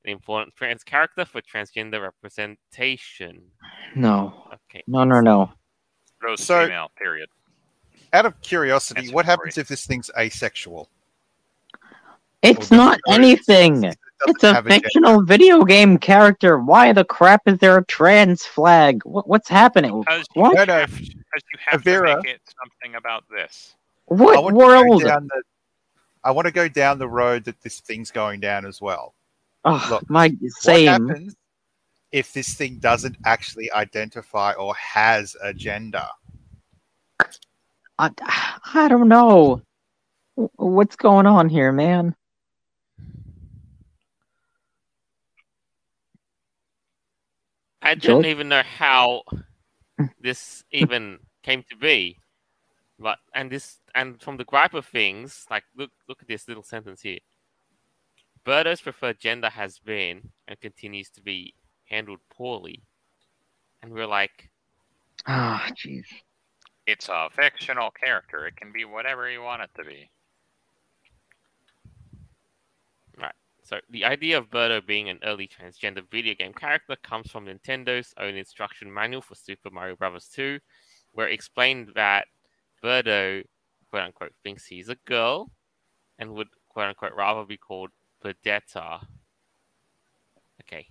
an 0.06 0.12
important 0.12 0.56
trans 0.56 0.84
character 0.84 1.26
for 1.26 1.42
transgender 1.42 2.02
representation. 2.02 3.42
No, 3.96 4.48
Okay. 4.70 4.84
no, 4.88 5.04
no, 5.04 5.22
no. 5.22 5.52
Rose 6.22 6.44
So- 6.44 6.66
female. 6.66 6.92
Period. 6.98 7.30
Out 8.12 8.26
of 8.26 8.40
curiosity, 8.42 9.02
That's 9.02 9.14
what 9.14 9.26
happens 9.26 9.58
if 9.58 9.68
this 9.68 9.86
thing's 9.86 10.10
asexual? 10.18 10.90
It's 12.42 12.72
not 12.72 13.00
does- 13.06 13.16
anything. 13.18 13.82
doesn't 13.82 13.98
It's 14.28 14.44
a 14.44 14.54
have 14.54 14.66
gender? 14.66 14.82
fictional 14.84 15.24
video 15.24 15.64
game 15.64 15.98
character. 15.98 16.58
Why 16.60 16.92
the 16.94 17.04
crap 17.06 17.42
is 17.48 17.58
there 17.60 17.78
a 17.78 17.86
trans 17.86 18.46
flag? 18.46 19.02
What, 19.06 19.28
what's 19.28 19.48
happening? 19.50 20.00
Because 20.02 20.26
What? 20.34 20.56
No, 20.56 20.64
no. 20.66 20.74
have, 20.82 20.92
because 20.92 21.44
you 21.54 21.60
have 21.68 21.82
Avera- 21.84 22.16
to 22.16 22.22
make 22.24 22.36
it 22.36 22.42
something 22.62 22.96
about 22.96 23.24
this. 23.30 23.76
I 24.10 24.16
What 24.16 24.44
want 24.44 24.58
to 24.60 24.66
go 24.66 24.84
world? 24.86 25.04
down 25.04 25.28
the. 25.28 25.44
I 26.24 26.32
want 26.32 26.48
to 26.48 26.52
go 26.52 26.68
down 26.68 27.00
the 27.00 27.08
road 27.08 27.46
that 27.46 27.62
this 27.62 27.80
thing's 27.80 28.12
going 28.12 28.40
down 28.42 28.66
as 28.66 28.82
well. 28.82 29.16
Oh, 29.66 29.86
Look, 29.90 30.10
my 30.10 30.36
What 30.64 30.82
happens 30.82 31.36
if 32.12 32.34
this 32.34 32.54
thing 32.56 32.80
doesn't 32.80 33.18
actually 33.26 33.72
identify 33.72 34.54
or 34.54 34.76
has 34.76 35.36
a 35.42 35.54
gender? 35.54 36.08
I, 38.00 38.12
I 38.74 38.88
don't 38.88 39.08
know. 39.08 39.62
What's 40.56 40.96
going 40.96 41.26
on 41.26 41.50
here, 41.50 41.72
man? 41.72 42.16
I 47.82 47.96
Joel? 47.96 48.22
didn't 48.22 48.32
even 48.32 48.50
know 48.50 48.64
how 48.64 49.24
this 50.22 50.64
even 50.72 51.20
came 51.44 51.64
to 51.70 51.76
be. 51.78 52.18
But 53.00 53.20
and 53.34 53.50
this 53.50 53.80
and 53.96 54.22
from 54.22 54.38
the 54.38 54.44
gripe 54.44 54.74
of 54.74 54.86
things, 54.86 55.46
like 55.50 55.64
look 55.76 55.92
look 56.08 56.22
at 56.22 56.28
this 56.28 56.48
little 56.48 56.64
sentence 56.64 57.02
here. 57.02 57.20
Birdo's 58.46 58.82
preferred 58.82 59.20
gender 59.20 59.50
has 59.50 59.80
been 59.80 60.30
and 60.48 60.60
continues 60.60 61.10
to 61.12 61.22
be 61.22 61.54
handled 61.86 62.20
poorly. 62.30 62.82
And 63.82 63.94
we're 63.94 64.08
like, 64.08 64.50
Ah, 65.28 65.70
jeez. 65.76 66.06
It's 66.86 67.10
a 67.10 67.30
fictional 67.32 67.92
character. 67.92 68.48
It 68.48 68.56
can 68.56 68.72
be 68.72 68.86
whatever 68.86 69.30
you 69.30 69.42
want 69.42 69.62
it 69.62 69.70
to 69.78 69.84
be. 69.84 70.10
Right. 73.18 73.36
So 73.64 73.80
the 73.90 74.06
idea 74.06 74.38
of 74.38 74.50
Birdo 74.50 74.86
being 74.86 75.10
an 75.10 75.20
early 75.24 75.48
transgender 75.48 76.04
video 76.10 76.34
game 76.34 76.54
character 76.54 76.96
comes 77.04 77.30
from 77.30 77.46
Nintendo's 77.46 78.14
own 78.18 78.36
instruction 78.36 78.92
manual 78.92 79.22
for 79.22 79.36
Super 79.36 79.70
Mario 79.70 79.96
Bros. 79.96 80.28
2, 80.34 80.60
where 81.14 81.28
it 81.28 81.34
explained 81.34 81.92
that 81.96 82.26
Birdo, 82.84 83.44
quote 83.90 84.04
unquote, 84.04 84.34
thinks 84.44 84.66
he's 84.66 84.90
a 84.90 84.96
girl 85.06 85.52
and 86.18 86.34
would, 86.34 86.50
quote 86.70 86.90
unquote, 86.90 87.14
rather 87.16 87.46
be 87.46 87.58
called 87.58 87.92
Birdetta. 88.24 89.06
Okay, 90.62 90.88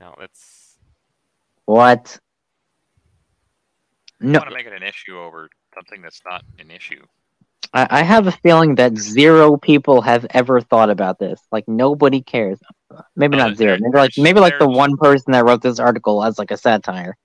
now 0.00 0.14
let's. 0.18 0.78
What? 1.66 2.20
You 4.20 4.32
No, 4.32 4.38
want 4.38 4.48
to 4.48 4.54
make 4.54 4.66
it 4.66 4.72
an 4.72 4.82
issue 4.82 5.18
over 5.18 5.48
something 5.74 6.02
that's 6.02 6.22
not 6.24 6.42
an 6.58 6.70
issue. 6.70 7.04
I, 7.72 7.86
I 7.90 8.02
have 8.02 8.26
a 8.26 8.32
feeling 8.32 8.76
that 8.76 8.96
zero 8.96 9.56
people 9.56 10.00
have 10.02 10.26
ever 10.30 10.60
thought 10.60 10.90
about 10.90 11.18
this. 11.18 11.40
Like 11.50 11.66
nobody 11.68 12.22
cares. 12.22 12.58
Maybe 13.16 13.36
Uh, 13.36 13.38
not 13.38 13.56
zero. 13.56 13.76
Maybe 13.80 13.98
like 13.98 14.12
maybe 14.16 14.40
like 14.40 14.58
the 14.58 14.68
one 14.68 14.96
person 14.96 15.32
that 15.32 15.44
wrote 15.44 15.62
this 15.62 15.78
article 15.80 16.22
as 16.24 16.38
like 16.38 16.50
a 16.50 16.56
satire. 16.56 17.16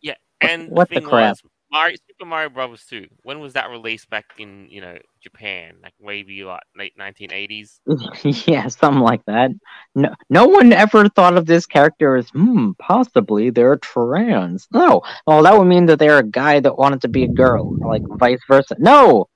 Yeah, 0.00 0.14
and 0.40 0.70
what 0.70 0.88
the 0.88 1.00
the 1.00 1.00
crap? 1.00 1.38
was, 1.42 1.42
Mario, 1.72 1.96
Super 2.06 2.26
Mario 2.26 2.50
Brothers 2.50 2.84
2, 2.90 3.06
when 3.22 3.40
was 3.40 3.54
that 3.54 3.70
released 3.70 4.10
back 4.10 4.26
in, 4.36 4.68
you 4.68 4.82
know, 4.82 4.98
Japan? 5.22 5.76
Like 5.82 5.94
maybe 5.98 6.44
like 6.44 6.60
late 6.76 6.92
1980s? 6.98 7.80
yeah, 8.46 8.68
something 8.68 9.00
like 9.00 9.24
that. 9.24 9.52
No, 9.94 10.14
no 10.28 10.46
one 10.46 10.74
ever 10.74 11.08
thought 11.08 11.38
of 11.38 11.46
this 11.46 11.64
character 11.64 12.16
as 12.16 12.28
hmm, 12.28 12.72
possibly 12.78 13.48
they're 13.48 13.78
trans. 13.78 14.68
No, 14.70 15.00
well 15.26 15.42
that 15.42 15.58
would 15.58 15.64
mean 15.64 15.86
that 15.86 15.98
they're 15.98 16.18
a 16.18 16.22
guy 16.22 16.60
that 16.60 16.76
wanted 16.76 17.00
to 17.02 17.08
be 17.08 17.24
a 17.24 17.28
girl, 17.28 17.74
like 17.78 18.02
vice 18.18 18.42
versa. 18.46 18.76
No, 18.78 19.28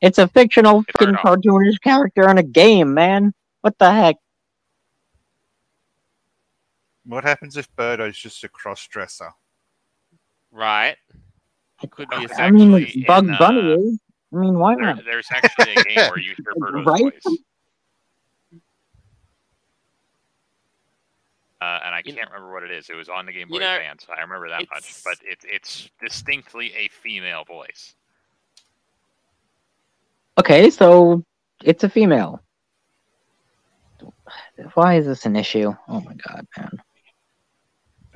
it's 0.00 0.18
a 0.18 0.26
fictional 0.26 0.82
fucking 0.92 1.14
cartoonish 1.14 1.80
character 1.80 2.28
in 2.28 2.38
a 2.38 2.42
game, 2.42 2.92
man. 2.92 3.32
What 3.60 3.78
the 3.78 3.92
heck? 3.92 4.16
What 7.04 7.22
happens 7.22 7.56
if 7.56 7.74
Birdo's 7.76 8.18
just 8.18 8.42
a 8.42 8.48
cross 8.48 8.84
dresser? 8.88 9.30
Right? 10.50 10.96
Could 11.90 12.10
be 12.10 12.16
a 12.24 12.34
I 12.36 12.50
mean, 12.50 12.74
actually 12.74 13.04
Bug 13.06 13.24
in, 13.28 13.36
Bunny 13.36 13.72
uh, 13.72 13.76
is. 13.76 14.00
I 14.32 14.36
mean, 14.36 14.58
why 14.58 14.74
There, 14.74 14.84
not? 14.84 15.04
there's 15.04 15.28
actually 15.32 15.70
a 15.72 15.84
game 15.84 16.10
where 16.10 16.18
you 16.18 16.34
hear 16.36 16.54
Birdo's 16.58 16.86
Right? 16.86 17.02
voice. 17.24 17.38
Uh, 21.60 21.80
and 21.84 21.94
I 21.94 22.02
can't 22.02 22.28
remember 22.30 22.52
what 22.52 22.62
it 22.62 22.70
is. 22.70 22.88
It 22.88 22.94
was 22.94 23.08
on 23.08 23.26
the 23.26 23.32
Game 23.32 23.48
Boy 23.48 23.54
You 23.54 23.60
know, 23.60 23.74
Advance. 23.74 24.06
I 24.16 24.20
remember 24.20 24.48
that 24.48 24.62
much. 24.72 24.94
But 25.04 25.14
it, 25.24 25.38
it's 25.44 25.90
distinctly 26.00 26.72
a 26.76 26.88
female 26.88 27.44
voice. 27.44 27.94
Okay, 30.38 30.70
so 30.70 31.24
it's 31.64 31.82
a 31.82 31.88
female. 31.88 32.40
Why 34.74 34.96
is 34.98 35.06
this 35.06 35.26
an 35.26 35.34
issue? 35.34 35.74
Oh 35.88 36.00
my 36.00 36.14
god, 36.14 36.46
man. 36.56 36.70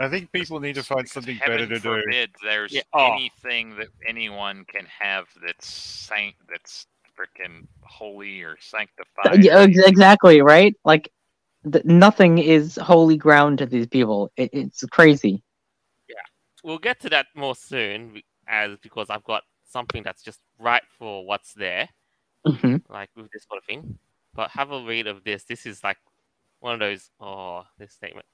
I 0.04 0.08
think 0.08 0.32
people 0.32 0.60
need 0.60 0.74
to 0.74 0.82
find 0.82 1.08
something 1.08 1.38
better 1.38 1.58
Heaven 1.58 1.68
to 1.68 1.74
do. 1.78 2.02
forbid 2.02 2.30
there's 2.42 2.72
Yeah, 2.72 2.82
oh. 2.92 3.12
anything 3.12 3.76
that 3.76 3.88
anyone 4.06 4.64
can 4.64 4.86
have 4.86 5.26
that's 5.44 5.66
sanct 5.66 6.38
that's 6.48 6.86
freaking 7.16 7.66
holy 7.82 8.42
or 8.42 8.56
sanctified. 8.60 9.44
Yeah, 9.44 9.62
exactly, 9.62 10.40
right? 10.40 10.74
Like 10.84 11.12
th- 11.70 11.84
nothing 11.84 12.38
is 12.38 12.76
holy 12.76 13.16
ground 13.16 13.58
to 13.58 13.66
these 13.66 13.86
people. 13.86 14.32
It, 14.36 14.50
it's 14.52 14.84
crazy. 14.86 15.42
Yeah, 16.08 16.16
we'll 16.64 16.78
get 16.78 17.00
to 17.00 17.10
that 17.10 17.26
more 17.34 17.54
soon, 17.54 18.22
as 18.48 18.76
because 18.82 19.10
I've 19.10 19.24
got 19.24 19.42
something 19.68 20.02
that's 20.02 20.22
just 20.22 20.40
right 20.58 20.82
for 20.98 21.26
what's 21.26 21.52
there, 21.54 21.88
hmm 22.44 22.76
like 22.88 23.10
with 23.16 23.30
this 23.32 23.44
sort 23.48 23.58
of 23.58 23.64
thing. 23.64 23.98
But 24.34 24.50
have 24.50 24.70
a 24.70 24.82
read 24.82 25.06
of 25.06 25.24
this. 25.24 25.44
This 25.44 25.66
is 25.66 25.84
like 25.84 25.98
one 26.60 26.74
of 26.74 26.80
those. 26.80 27.10
Oh, 27.20 27.64
this 27.78 27.92
statement. 27.92 28.26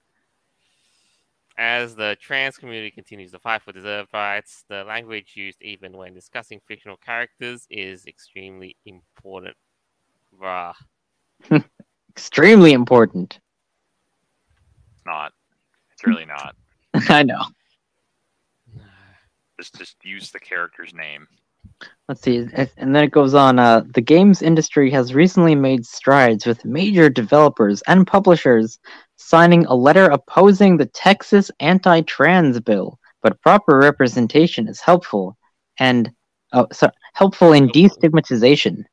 As 1.58 1.96
the 1.96 2.16
trans 2.20 2.56
community 2.56 2.92
continues 2.92 3.32
to 3.32 3.40
fight 3.40 3.62
for 3.62 3.72
deserved 3.72 4.10
rights, 4.14 4.64
the 4.68 4.84
language 4.84 5.32
used 5.34 5.60
even 5.60 5.96
when 5.96 6.14
discussing 6.14 6.60
fictional 6.68 6.96
characters 6.96 7.66
is 7.68 8.06
extremely 8.06 8.76
important. 8.86 9.56
Bruh. 10.40 10.74
Extremely 12.10 12.72
important. 12.72 13.40
It's 14.94 15.04
not. 15.04 15.32
It's 15.92 16.06
really 16.06 16.26
not. 16.26 16.54
I 17.08 17.24
know. 17.24 17.44
Just 19.58 19.74
just 19.76 19.96
use 20.04 20.30
the 20.30 20.38
character's 20.38 20.94
name. 20.94 21.26
Let's 22.08 22.22
see, 22.22 22.48
and 22.76 22.94
then 22.94 23.04
it 23.04 23.10
goes 23.10 23.34
on. 23.34 23.58
Uh, 23.58 23.82
the 23.92 24.00
games 24.00 24.40
industry 24.42 24.90
has 24.92 25.14
recently 25.14 25.56
made 25.56 25.84
strides 25.84 26.46
with 26.46 26.64
major 26.64 27.10
developers 27.10 27.82
and 27.88 28.06
publishers 28.06 28.78
signing 29.18 29.66
a 29.66 29.74
letter 29.74 30.06
opposing 30.06 30.76
the 30.76 30.86
Texas 30.86 31.50
anti-trans 31.60 32.58
bill. 32.60 32.98
But 33.22 33.40
proper 33.42 33.76
representation 33.76 34.68
is 34.68 34.80
helpful, 34.80 35.36
and 35.78 36.10
oh, 36.52 36.68
so 36.72 36.88
helpful 37.14 37.52
in 37.52 37.68
destigmatization. 37.68 38.84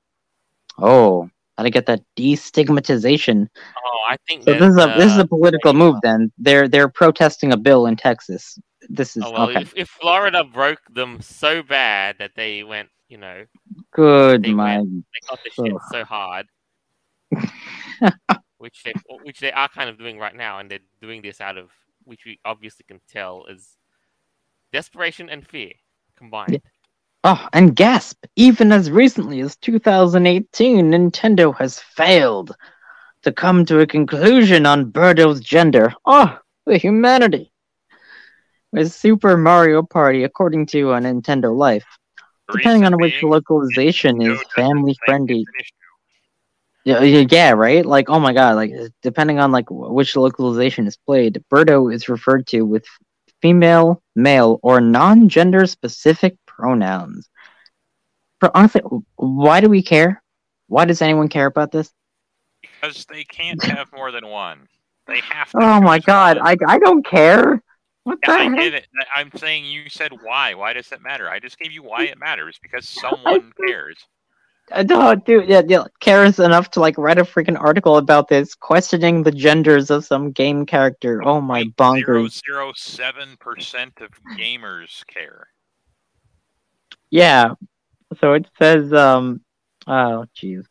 Oh, 0.80 1.30
how 1.57 1.63
to 1.63 1.69
get 1.69 1.86
that 1.86 2.01
destigmatization? 2.17 3.47
Oh, 3.78 3.99
I 4.09 4.17
think 4.28 4.43
So 4.43 4.53
this 4.53 4.63
is 4.63 4.78
a 4.78 4.88
there's, 4.88 4.97
this 4.97 5.11
is 5.13 5.19
uh, 5.19 5.23
a 5.23 5.28
political 5.28 5.73
move. 5.73 5.97
Then 6.01 6.32
they're 6.39 6.67
they're 6.67 6.89
protesting 6.89 7.53
a 7.53 7.57
bill 7.57 7.86
in 7.86 7.95
Texas. 7.95 8.57
This 8.89 9.15
is 9.15 9.23
Oh, 9.26 9.32
well, 9.32 9.49
okay. 9.49 9.61
if, 9.61 9.73
if 9.76 9.89
Florida 9.89 10.43
broke 10.43 10.82
them 10.91 11.21
so 11.21 11.61
bad 11.61 12.17
that 12.19 12.32
they 12.36 12.63
went, 12.63 12.89
you 13.09 13.17
know, 13.17 13.45
Good, 13.91 14.43
they 14.43 14.53
my 14.53 14.78
they 14.80 15.28
got 15.30 15.39
the 15.43 15.51
shit 15.51 15.73
so 15.91 16.03
hard, 16.03 16.47
which 18.58 18.84
they 18.84 18.93
which 19.24 19.39
they 19.39 19.51
are 19.51 19.70
kind 19.70 19.89
of 19.89 19.97
doing 19.97 20.18
right 20.20 20.36
now, 20.36 20.60
and 20.60 20.70
they're 20.70 20.80
doing 21.01 21.22
this 21.22 21.41
out 21.41 21.58
of 21.58 21.70
which 22.03 22.26
we 22.26 22.39
obviously 22.45 22.86
can 22.88 23.01
tell 23.12 23.45
is 23.45 23.78
desperation 24.72 25.30
and 25.30 25.45
fear 25.45 25.72
combined. 26.18 26.62
Oh, 27.24 27.47
and 27.53 27.76
gasp! 27.76 28.24
Even 28.36 28.72
as 28.72 28.91
recently 28.91 29.41
as 29.41 29.56
2018, 29.56 30.91
Nintendo 30.91 31.58
has 31.58 31.80
failed 31.80 32.56
to 33.24 33.32
come 33.32 33.66
to 33.66 33.80
a 33.80 33.88
conclusion 33.88 34.68
on 34.68 34.91
Birdo's 34.91 35.39
gender. 35.39 35.91
Oh, 36.06 36.38
the 36.68 36.78
humanity! 36.78 37.51
With 38.72 38.93
Super 38.93 39.38
Mario 39.38 39.82
Party, 39.82 40.24
according 40.24 40.68
to 40.68 40.91
a 40.91 40.99
Nintendo 40.99 41.56
Life, 41.56 41.86
depending 42.51 42.86
on 42.86 42.97
which 42.97 43.24
localization 43.24 44.22
is 44.22 44.39
family 44.56 44.95
friendly. 45.06 45.45
It's 46.86 46.99
an 46.99 47.07
issue. 47.09 47.23
Yeah, 47.25 47.25
yeah, 47.29 47.51
right. 47.51 47.86
Like, 47.86 48.09
oh 48.09 48.19
my 48.19 48.33
god, 48.33 48.55
like 48.55 48.71
depending 49.01 49.39
on 49.39 49.51
like 49.51 49.65
which 49.69 50.15
localization 50.15 50.88
is 50.88 50.97
played, 50.97 51.43
Birdo 51.51 51.93
is 51.93 52.09
referred 52.09 52.47
to 52.47 52.61
with 52.63 52.86
female, 53.41 54.01
male, 54.15 54.59
or 54.63 54.81
non-gender 54.81 55.65
specific 55.67 56.38
pronouns. 56.47 57.29
But 58.39 58.51
honestly, 58.55 58.81
why 59.15 59.61
do 59.61 59.69
we 59.69 59.81
care? 59.83 60.21
Why 60.67 60.86
does 60.86 61.01
anyone 61.01 61.29
care 61.29 61.47
about 61.47 61.71
this? 61.71 61.91
Because 62.61 63.05
they 63.05 63.23
can't 63.23 63.61
have 63.63 63.91
more 63.91 64.11
than 64.11 64.27
one. 64.27 64.67
They 65.07 65.21
have 65.21 65.55
to. 65.57 65.69
Oh 65.69 65.81
my 65.81 65.99
god, 65.99 66.38
one. 66.38 66.41
I 66.41 66.57
I 66.67 66.79
don't 66.79 67.05
care. 67.05 67.61
What 68.03 68.19
Yeah, 68.23 68.31
the 68.36 68.38
I 68.38 68.49
heck? 68.55 68.73
get 68.73 68.73
it. 68.73 68.88
I'm 69.15 69.31
saying 69.36 69.65
you 69.65 69.89
said 69.89 70.11
why. 70.21 70.53
Why 70.55 70.73
does 70.73 70.91
it 70.91 71.01
matter? 71.01 71.29
I 71.29 71.39
just 71.39 71.57
gave 71.59 71.71
you 71.71 71.83
why 71.83 72.03
it 72.05 72.17
matters 72.19 72.57
because 72.61 72.88
someone 72.88 73.53
cares. 73.65 74.07
Uh, 74.72 74.84
No, 74.84 75.13
dude, 75.13 75.47
yeah, 75.47 75.61
yeah, 75.68 75.84
cares 75.99 76.39
enough 76.39 76.72
to 76.72 76.80
like 76.80 76.97
write 76.97 77.20
a 77.20 77.24
freaking 77.24 77.59
article 77.59 77.97
about 77.97 78.28
this, 78.28 78.55
questioning 78.55 79.22
the 79.22 79.32
genders 79.32 79.91
of 79.91 80.05
some 80.05 80.32
game 80.32 80.66
character. 80.66 81.22
Oh 81.24 81.39
my 81.39 81.66
bonkers. 81.78 82.41
zero 82.45 82.72
seven 82.76 83.38
percent 83.39 83.93
of 84.01 84.09
gamers 84.38 85.05
care. 85.07 85.47
Yeah. 87.11 87.53
So 88.20 88.34
it 88.34 88.47
says, 88.57 88.91
um, 88.93 89.41
oh, 89.88 90.26
jeez. 90.36 90.66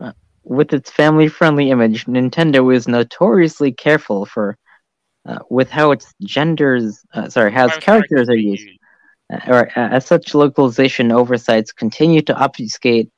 Uh, 0.00 0.12
with 0.44 0.72
its 0.72 0.90
family-friendly 0.90 1.70
image, 1.70 2.06
Nintendo 2.06 2.74
is 2.74 2.86
notoriously 2.86 3.72
careful 3.72 4.26
for, 4.26 4.56
uh, 5.26 5.38
with 5.50 5.70
how 5.70 5.90
its 5.90 6.14
genders, 6.22 7.04
uh, 7.14 7.28
sorry, 7.28 7.52
how 7.52 7.66
its 7.66 7.78
characters 7.78 8.28
are 8.28 8.36
used. 8.36 8.75
Uh, 9.32 9.38
or 9.48 9.68
uh, 9.76 9.88
as 9.90 10.06
such 10.06 10.34
localization 10.34 11.10
oversights 11.10 11.72
continue 11.72 12.22
to 12.22 12.34
obfuscate 12.36 13.10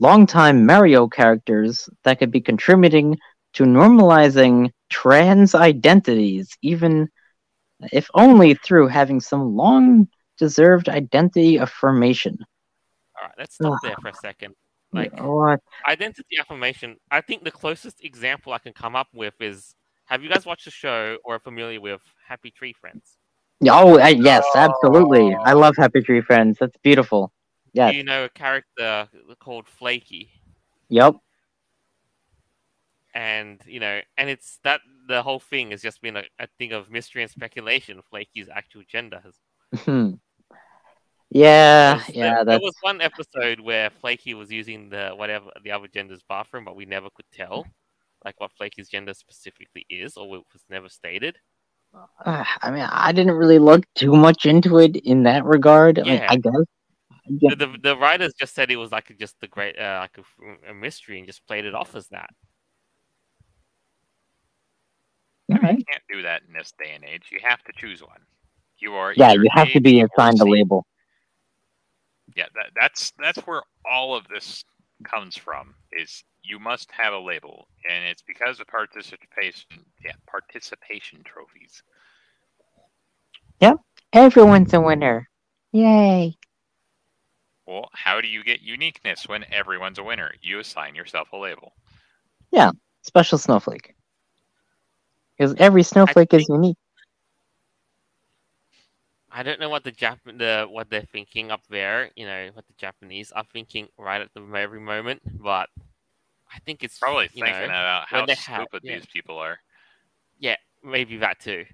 longtime 0.00 0.64
Mario 0.64 1.08
characters 1.08 1.88
that 2.04 2.18
could 2.18 2.30
be 2.30 2.40
contributing 2.40 3.18
to 3.54 3.64
normalizing 3.64 4.70
trans 4.90 5.54
identities, 5.54 6.56
even 6.62 7.08
if 7.92 8.08
only 8.14 8.54
through 8.54 8.88
having 8.88 9.20
some 9.20 9.56
long 9.56 10.08
deserved 10.38 10.88
identity 10.88 11.58
affirmation. 11.58 12.38
All 13.20 13.26
right, 13.26 13.34
let's 13.38 13.54
stop 13.56 13.78
there 13.82 13.96
for 14.00 14.08
a 14.08 14.14
second. 14.14 14.54
Like 14.92 15.12
what? 15.20 15.60
identity 15.86 16.38
affirmation. 16.40 16.96
I 17.10 17.20
think 17.20 17.44
the 17.44 17.50
closest 17.50 18.02
example 18.02 18.52
I 18.52 18.58
can 18.58 18.72
come 18.72 18.96
up 18.96 19.08
with 19.12 19.34
is: 19.40 19.74
Have 20.06 20.22
you 20.22 20.30
guys 20.30 20.46
watched 20.46 20.64
the 20.64 20.70
show 20.70 21.18
or 21.24 21.34
are 21.34 21.40
familiar 21.40 21.80
with 21.80 22.00
Happy 22.26 22.50
Tree 22.50 22.72
Friends? 22.72 23.17
Oh, 23.66 23.98
uh, 24.00 24.06
yes, 24.06 24.44
absolutely. 24.54 25.34
I 25.34 25.52
love 25.54 25.74
Happy 25.76 26.00
Tree 26.02 26.20
Friends. 26.20 26.58
That's 26.60 26.76
beautiful. 26.82 27.32
Yes. 27.72 27.92
Do 27.92 27.96
you 27.96 28.04
know 28.04 28.24
a 28.24 28.28
character 28.28 29.08
called 29.40 29.66
Flaky? 29.66 30.30
Yep. 30.88 31.16
and 33.14 33.60
you 33.66 33.80
know, 33.80 34.00
and 34.16 34.30
it's 34.30 34.58
that 34.62 34.80
the 35.08 35.22
whole 35.22 35.40
thing 35.40 35.70
has 35.72 35.82
just 35.82 36.00
been 36.00 36.16
a, 36.16 36.24
a 36.38 36.46
thing 36.58 36.72
of 36.72 36.90
mystery 36.90 37.22
and 37.22 37.30
speculation. 37.30 38.00
Flaky's 38.10 38.48
actual 38.48 38.82
gender 38.88 39.20
has. 39.24 39.34
Hmm. 39.84 40.12
yeah, 41.30 42.00
yeah, 42.08 42.36
there, 42.36 42.44
there 42.44 42.60
was 42.60 42.74
one 42.80 43.00
episode 43.00 43.60
where 43.60 43.90
Flaky 43.90 44.34
was 44.34 44.50
using 44.50 44.88
the 44.88 45.10
whatever 45.16 45.50
the 45.64 45.72
other 45.72 45.88
gender's 45.88 46.22
bathroom, 46.28 46.64
but 46.64 46.76
we 46.76 46.86
never 46.86 47.08
could 47.14 47.30
tell, 47.32 47.66
like 48.24 48.40
what 48.40 48.52
Flaky's 48.52 48.88
gender 48.88 49.14
specifically 49.14 49.84
is, 49.90 50.16
or 50.16 50.36
it 50.36 50.44
was 50.52 50.62
never 50.70 50.88
stated. 50.88 51.38
Uh, 51.94 52.44
I 52.62 52.70
mean, 52.70 52.88
I 52.90 53.12
didn't 53.12 53.34
really 53.34 53.58
look 53.58 53.84
too 53.94 54.14
much 54.14 54.46
into 54.46 54.78
it 54.78 54.96
in 54.96 55.22
that 55.24 55.44
regard. 55.44 55.98
Like, 55.98 56.06
Yeah. 56.06 56.26
I 56.28 56.36
guess. 56.36 56.52
Yeah. 57.26 57.50
The, 57.50 57.66
the, 57.66 57.78
the 57.82 57.96
writers 57.96 58.34
just 58.38 58.54
said 58.54 58.70
it 58.70 58.76
was 58.76 58.90
like 58.90 59.14
just 59.18 59.36
a 59.42 59.46
great 59.46 59.78
uh, 59.78 59.98
like 60.00 60.18
a, 60.18 60.70
a 60.70 60.74
mystery 60.74 61.18
and 61.18 61.26
just 61.26 61.46
played 61.46 61.66
it 61.66 61.74
off 61.74 61.94
as 61.94 62.08
that. 62.08 62.30
Alright. 65.52 65.78
You 65.78 65.84
can't 65.84 66.02
do 66.10 66.22
that 66.22 66.42
in 66.46 66.54
this 66.54 66.72
day 66.78 66.92
and 66.94 67.04
age. 67.04 67.24
You 67.30 67.38
have 67.42 67.62
to 67.64 67.72
choose 67.76 68.02
one. 68.02 68.20
You 68.78 68.94
are 68.94 69.12
Yeah, 69.14 69.32
you 69.32 69.48
have 69.50 69.70
to 69.72 69.80
be 69.80 70.00
assigned 70.00 70.40
a 70.40 70.44
label. 70.44 70.86
Yeah, 72.36 72.46
that, 72.54 72.70
that's 72.78 73.12
that's 73.18 73.38
where 73.46 73.62
all 73.90 74.14
of 74.14 74.26
this 74.28 74.64
comes 75.04 75.36
from. 75.36 75.74
Is 75.92 76.22
you 76.48 76.58
must 76.58 76.90
have 76.92 77.12
a 77.12 77.18
label, 77.18 77.68
and 77.88 78.04
it's 78.04 78.22
because 78.22 78.60
of 78.60 78.66
participation. 78.66 79.84
Yeah, 80.04 80.12
participation 80.26 81.22
trophies. 81.24 81.82
Yep, 83.60 83.76
everyone's 84.12 84.72
a 84.72 84.80
winner. 84.80 85.28
Yay. 85.72 86.36
Well, 87.66 87.90
how 87.92 88.20
do 88.20 88.28
you 88.28 88.42
get 88.42 88.62
uniqueness 88.62 89.28
when 89.28 89.44
everyone's 89.52 89.98
a 89.98 90.02
winner? 90.02 90.32
You 90.40 90.58
assign 90.60 90.94
yourself 90.94 91.32
a 91.32 91.36
label. 91.36 91.74
Yeah, 92.50 92.70
special 93.02 93.36
snowflake. 93.36 93.94
Because 95.36 95.54
every 95.58 95.82
snowflake 95.82 96.32
is 96.32 96.48
unique. 96.48 96.78
I 99.30 99.42
don't 99.42 99.60
know 99.60 99.68
what 99.68 99.84
the 99.84 99.92
Jap 99.92 100.18
the 100.24 100.66
what 100.68 100.88
they're 100.88 101.02
thinking 101.12 101.50
up 101.50 101.60
there. 101.68 102.10
You 102.16 102.26
know 102.26 102.48
what 102.54 102.66
the 102.66 102.72
Japanese 102.78 103.30
are 103.32 103.44
thinking 103.52 103.88
right 103.98 104.20
at 104.20 104.32
the 104.32 104.40
very 104.40 104.80
moment, 104.80 105.20
but 105.40 105.68
I 106.54 106.58
think 106.60 106.82
it's 106.82 106.98
Probably 106.98 107.28
thinking 107.28 107.52
know, 107.52 107.64
about 107.64 108.08
how 108.08 108.26
stupid 108.26 108.82
yeah. 108.82 108.94
these 108.96 109.06
people 109.06 109.38
are. 109.38 109.58
Yeah, 110.38 110.56
maybe 110.82 111.16
that 111.18 111.40
too, 111.40 111.66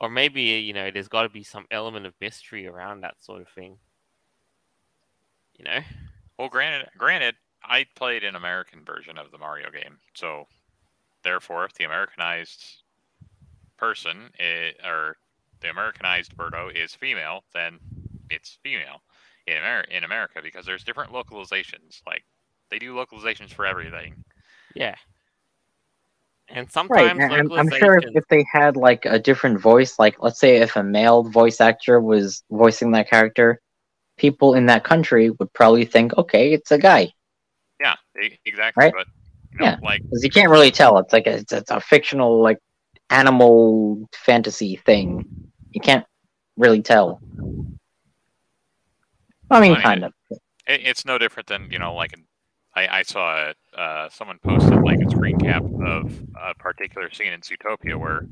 or 0.00 0.08
maybe 0.08 0.42
you 0.42 0.72
know 0.72 0.90
there's 0.90 1.08
got 1.08 1.22
to 1.22 1.28
be 1.28 1.42
some 1.42 1.66
element 1.70 2.06
of 2.06 2.14
mystery 2.20 2.66
around 2.66 3.02
that 3.02 3.22
sort 3.22 3.42
of 3.42 3.48
thing. 3.48 3.78
You 5.58 5.64
know, 5.64 5.80
Well, 6.38 6.48
granted, 6.48 6.90
granted, 6.98 7.36
I 7.62 7.86
played 7.94 8.24
an 8.24 8.36
American 8.36 8.84
version 8.84 9.18
of 9.18 9.30
the 9.30 9.38
Mario 9.38 9.70
game, 9.70 9.98
so 10.14 10.48
therefore, 11.22 11.64
if 11.64 11.74
the 11.74 11.84
Americanized 11.84 12.82
person 13.76 14.30
or 14.84 15.16
the 15.60 15.70
Americanized 15.70 16.36
Birdo 16.36 16.74
is 16.74 16.94
female, 16.94 17.44
then 17.54 17.78
it's 18.30 18.58
female 18.62 19.02
in 19.46 19.56
Amer- 19.56 19.86
in 19.90 20.04
America 20.04 20.40
because 20.42 20.66
there's 20.66 20.84
different 20.84 21.12
localizations. 21.12 22.02
Like 22.06 22.24
they 22.70 22.78
do 22.78 22.94
localizations 22.94 23.50
for 23.50 23.66
everything. 23.66 24.14
yeah. 24.74 24.94
And 26.48 26.70
Right, 26.88 27.06
sometimes 27.06 27.20
and 27.20 27.32
I'm, 27.32 27.50
I'm 27.58 27.70
sure 27.70 27.98
if, 27.98 28.24
they 28.28 28.44
had 28.50 28.76
like 28.76 29.04
a 29.04 29.18
different 29.18 29.60
voice, 29.60 29.98
like 29.98 30.22
let's 30.22 30.38
say 30.38 30.56
if 30.58 30.76
a 30.76 30.82
male 30.82 31.24
voice 31.24 31.60
actor 31.60 32.00
was 32.00 32.42
voicing 32.50 32.92
that 32.92 33.10
character, 33.10 33.60
people 34.16 34.54
in 34.54 34.66
that 34.66 34.84
country 34.84 35.30
would 35.30 35.52
probably 35.52 35.84
think, 35.84 36.16
okay, 36.16 36.52
it's 36.52 36.70
a 36.70 36.78
guy, 36.78 37.12
Yeah, 37.80 37.96
exactly. 38.44 38.84
Right? 38.84 38.94
But 38.96 39.06
you 39.52 39.58
know, 39.58 39.64
Yeah. 39.64 39.76
like 39.82 40.02
because 40.02 40.22
you 40.22 40.30
can't 40.30 40.50
really 40.50 40.70
tell. 40.70 40.98
It's 40.98 41.12
like 41.12 41.26
a, 41.26 41.36
it's, 41.38 41.52
it's 41.52 41.70
a 41.70 41.80
fictional 41.80 42.40
like 42.40 42.58
animal 43.10 44.08
fantasy 44.14 44.76
thing. 44.76 45.24
You 45.72 45.80
can't 45.80 46.06
really 46.56 46.82
tell. 46.82 47.20
I 49.50 49.60
mean, 49.60 49.72
I 49.72 49.74
mean, 49.74 49.82
kind 49.82 50.04
of. 50.04 50.12
it, 50.30 50.40
it's 50.84 51.04
no 51.04 51.18
different 51.18 51.48
than 51.48 51.70
you 51.70 51.78
know, 51.78 51.94
like 51.94 52.12
an, 52.12 52.24
I, 52.76 52.98
I 52.98 53.02
saw 53.02 53.52
uh, 53.76 54.08
someone 54.10 54.38
posted 54.44 54.82
like 54.82 55.00
a 55.00 55.10
screen 55.10 55.38
cap 55.38 55.64
of 55.82 56.12
a 56.40 56.54
particular 56.54 57.10
scene 57.10 57.32
in 57.32 57.40
Zootopia 57.40 57.98
where 57.98 58.28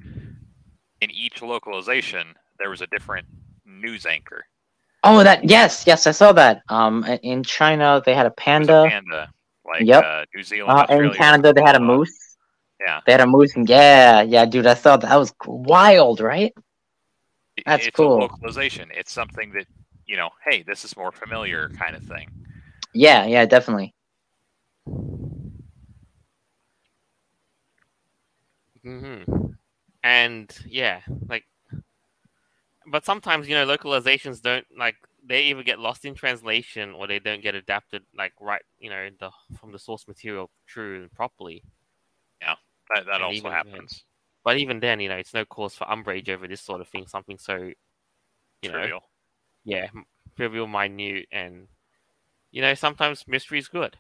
in 1.00 1.10
each 1.10 1.42
localization 1.42 2.34
there 2.58 2.68
was 2.70 2.82
a 2.82 2.86
different 2.88 3.26
news 3.64 4.04
anchor. 4.06 4.44
Oh, 5.02 5.22
that 5.22 5.44
yes, 5.44 5.86
yes, 5.86 6.06
I 6.06 6.12
saw 6.12 6.32
that. 6.32 6.62
Um, 6.68 7.04
in 7.22 7.42
China 7.42 8.02
they 8.04 8.14
had 8.14 8.26
a 8.26 8.28
was 8.28 8.32
a 8.32 8.40
panda. 8.40 8.86
panda. 8.88 9.30
Like 9.66 9.86
Yep. 9.86 10.04
uh, 10.04 10.24
New 10.34 10.42
Zealand, 10.42 10.78
Uh, 10.78 10.94
in 10.94 11.10
Canada 11.14 11.52
they 11.52 11.62
had 11.62 11.76
a 11.76 11.80
moose. 11.80 12.36
Yeah, 12.80 13.00
They 13.06 13.12
had 13.12 13.22
a 13.22 13.26
moose. 13.26 13.54
And 13.56 13.68
yeah, 13.68 14.20
yeah, 14.22 14.44
dude, 14.44 14.66
I 14.66 14.74
saw 14.74 14.98
that. 14.98 15.08
That 15.08 15.16
was 15.16 15.32
wild, 15.46 16.20
right? 16.20 16.52
That's 17.64 17.86
it's 17.86 17.96
cool. 17.96 18.18
localization. 18.18 18.90
It's 18.92 19.12
something 19.12 19.52
that 19.52 19.66
you 20.06 20.16
know. 20.16 20.30
Hey, 20.44 20.62
this 20.62 20.84
is 20.84 20.96
more 20.96 21.12
familiar, 21.12 21.70
kind 21.70 21.96
of 21.96 22.02
thing. 22.02 22.28
Yeah, 22.92 23.24
yeah, 23.26 23.46
definitely. 23.46 23.94
Hmm 28.82 29.22
And 30.02 30.56
yeah, 30.66 31.00
like, 31.28 31.44
but 32.86 33.04
sometimes 33.04 33.48
you 33.48 33.54
know 33.54 33.66
localizations 33.66 34.40
don't 34.42 34.66
like 34.76 34.96
they 35.26 35.44
either 35.44 35.62
get 35.62 35.78
lost 35.78 36.04
in 36.04 36.14
translation 36.14 36.92
or 36.92 37.06
they 37.06 37.18
don't 37.18 37.42
get 37.42 37.54
adapted 37.54 38.02
like 38.16 38.32
right 38.40 38.62
you 38.78 38.90
know 38.90 39.08
the 39.20 39.30
from 39.58 39.72
the 39.72 39.78
source 39.78 40.06
material 40.06 40.50
true 40.66 41.02
and 41.02 41.12
properly. 41.12 41.62
Yeah, 42.40 42.54
that, 42.94 43.06
that 43.06 43.20
And 43.20 43.22
also 43.22 43.48
even 43.48 43.50
happens. 43.50 44.04
But 44.44 44.58
even 44.58 44.80
then, 44.80 45.00
you 45.00 45.08
know, 45.08 45.16
it's 45.16 45.34
no 45.34 45.44
cause 45.44 45.74
for 45.74 45.90
umbrage 45.90 46.28
over 46.28 46.46
this 46.46 46.60
sort 46.60 46.80
of 46.80 46.88
thing. 46.88 47.06
Something 47.06 47.38
so, 47.38 47.72
you 48.62 48.70
know, 48.70 48.88
Trivial. 48.88 49.00
yeah, 49.64 49.88
m- 49.94 50.06
trivial, 50.36 50.66
minute, 50.66 51.26
and 51.32 51.68
you 52.52 52.62
know, 52.62 52.74
sometimes 52.74 53.26
mystery 53.28 53.58
is 53.58 53.68
good. 53.68 53.98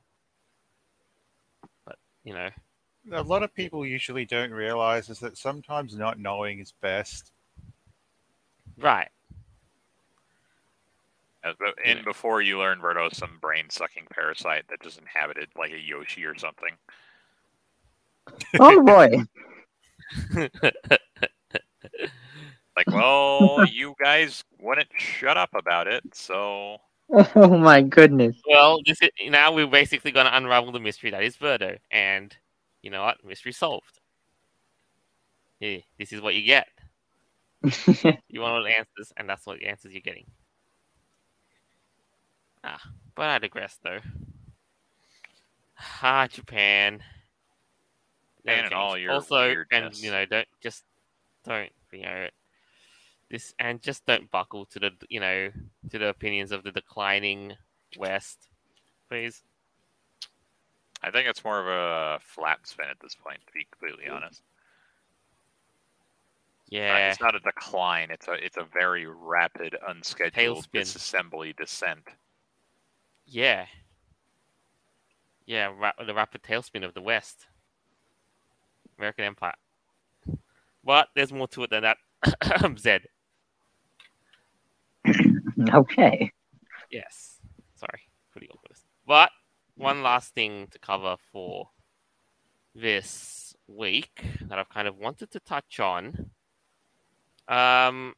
But 2.24 2.28
you 2.28 2.34
know, 2.34 3.20
A 3.20 3.22
lot 3.22 3.42
of 3.42 3.54
people 3.54 3.84
usually 3.84 4.24
don't 4.24 4.50
realize 4.50 5.08
is 5.10 5.20
that 5.20 5.36
sometimes 5.36 5.96
not 5.96 6.18
knowing 6.18 6.58
is 6.60 6.72
best. 6.80 7.32
right? 8.78 9.08
Uh. 11.44 11.52
And 11.84 12.04
before 12.04 12.40
you 12.40 12.58
learn 12.58 12.80
Birdo, 12.80 13.14
some 13.14 13.38
brain 13.40 13.66
sucking 13.68 14.06
parasite 14.10 14.64
that 14.68 14.82
just 14.82 14.98
inhabited 14.98 15.48
like 15.56 15.72
a 15.72 15.78
Yoshi 15.78 16.24
or 16.24 16.36
something. 16.36 16.76
Oh 18.58 18.82
boy. 18.82 19.24
Like, 22.76 22.88
well, 22.88 23.64
you 23.70 23.94
guys 24.02 24.42
wouldn't 24.60 24.88
shut 24.98 25.36
up 25.36 25.50
about 25.54 25.86
it, 25.86 26.02
so 26.12 26.78
Oh 27.36 27.58
my 27.58 27.82
goodness. 27.82 28.36
well, 28.48 28.80
this 28.84 29.00
is, 29.00 29.10
now 29.28 29.52
we're 29.52 29.66
basically 29.66 30.10
going 30.10 30.26
to 30.26 30.36
unravel 30.36 30.72
the 30.72 30.80
mystery 30.80 31.10
that 31.10 31.22
is 31.22 31.36
Birdo, 31.36 31.78
and 31.90 32.36
you 32.82 32.90
know 32.90 33.02
what? 33.02 33.24
Mystery 33.24 33.52
solved. 33.52 34.00
Yeah, 35.60 35.78
this 35.98 36.12
is 36.12 36.20
what 36.20 36.34
you 36.34 36.42
get. 36.42 36.68
You 38.28 38.40
want 38.40 38.54
all 38.54 38.64
the 38.64 38.76
answers, 38.76 39.12
and 39.16 39.28
that's 39.28 39.46
what 39.46 39.60
the 39.60 39.66
answers 39.66 39.92
you're 39.92 40.00
getting. 40.00 40.26
Ah, 42.64 42.80
but 43.14 43.26
I 43.26 43.38
digress, 43.38 43.78
though. 43.82 44.00
Ah, 46.02 46.26
Japan. 46.26 47.00
Japan 48.38 48.64
and 48.64 48.74
all 48.74 48.94
change. 48.94 49.02
your 49.02 49.12
also, 49.12 49.36
and 49.36 49.66
weirdness. 49.70 50.02
you 50.02 50.10
know, 50.10 50.26
don't 50.26 50.48
just 50.60 50.82
don't 51.44 51.70
you 51.92 52.02
know 52.02 52.26
this, 53.34 53.54
and 53.58 53.82
just 53.82 54.06
don't 54.06 54.30
buckle 54.30 54.64
to 54.66 54.78
the 54.78 54.90
you 55.08 55.20
know 55.20 55.50
to 55.90 55.98
the 55.98 56.08
opinions 56.08 56.52
of 56.52 56.62
the 56.62 56.70
declining 56.70 57.54
West, 57.98 58.48
please. 59.08 59.42
I 61.02 61.10
think 61.10 61.28
it's 61.28 61.44
more 61.44 61.60
of 61.60 61.66
a 61.66 62.18
flat 62.22 62.66
spin 62.66 62.86
at 62.90 62.98
this 63.00 63.14
point, 63.14 63.40
to 63.46 63.52
be 63.52 63.66
completely 63.70 64.08
honest. 64.08 64.40
Uh, 64.40 64.50
Yeah, 66.70 67.10
It's 67.10 67.20
not 67.20 67.34
a 67.34 67.40
decline. 67.40 68.10
It's 68.10 68.28
a 68.28 68.32
it's 68.34 68.56
a 68.56 68.64
very 68.72 69.06
rapid, 69.06 69.76
unscheduled 69.86 70.66
Tailspin. 70.66 70.80
disassembly 70.80 71.56
descent. 71.56 72.08
yeah, 73.26 73.66
yeah. 75.46 75.72
Ra- 75.78 76.04
the 76.06 76.14
rapid 76.14 76.42
tailspin 76.42 76.84
of 76.84 76.94
the 76.94 77.02
West, 77.02 77.46
American 78.98 79.24
Empire. 79.24 79.54
But 80.84 81.08
there's 81.14 81.32
more 81.32 81.48
to 81.48 81.64
it 81.64 81.70
than 81.70 81.82
that. 81.82 81.96
Zed. 82.78 83.06
okay. 85.74 86.30
Yes. 86.90 87.38
Sorry, 87.76 88.02
pretty 88.32 88.48
obvious. 88.52 88.84
But 89.06 89.30
one 89.76 90.02
last 90.02 90.34
thing 90.34 90.68
to 90.70 90.78
cover 90.78 91.16
for 91.32 91.70
this 92.74 93.54
week 93.66 94.24
that 94.48 94.58
I've 94.58 94.68
kind 94.68 94.88
of 94.88 94.96
wanted 94.98 95.30
to 95.32 95.40
touch 95.40 95.80
on, 95.80 96.30
um, 97.48 98.14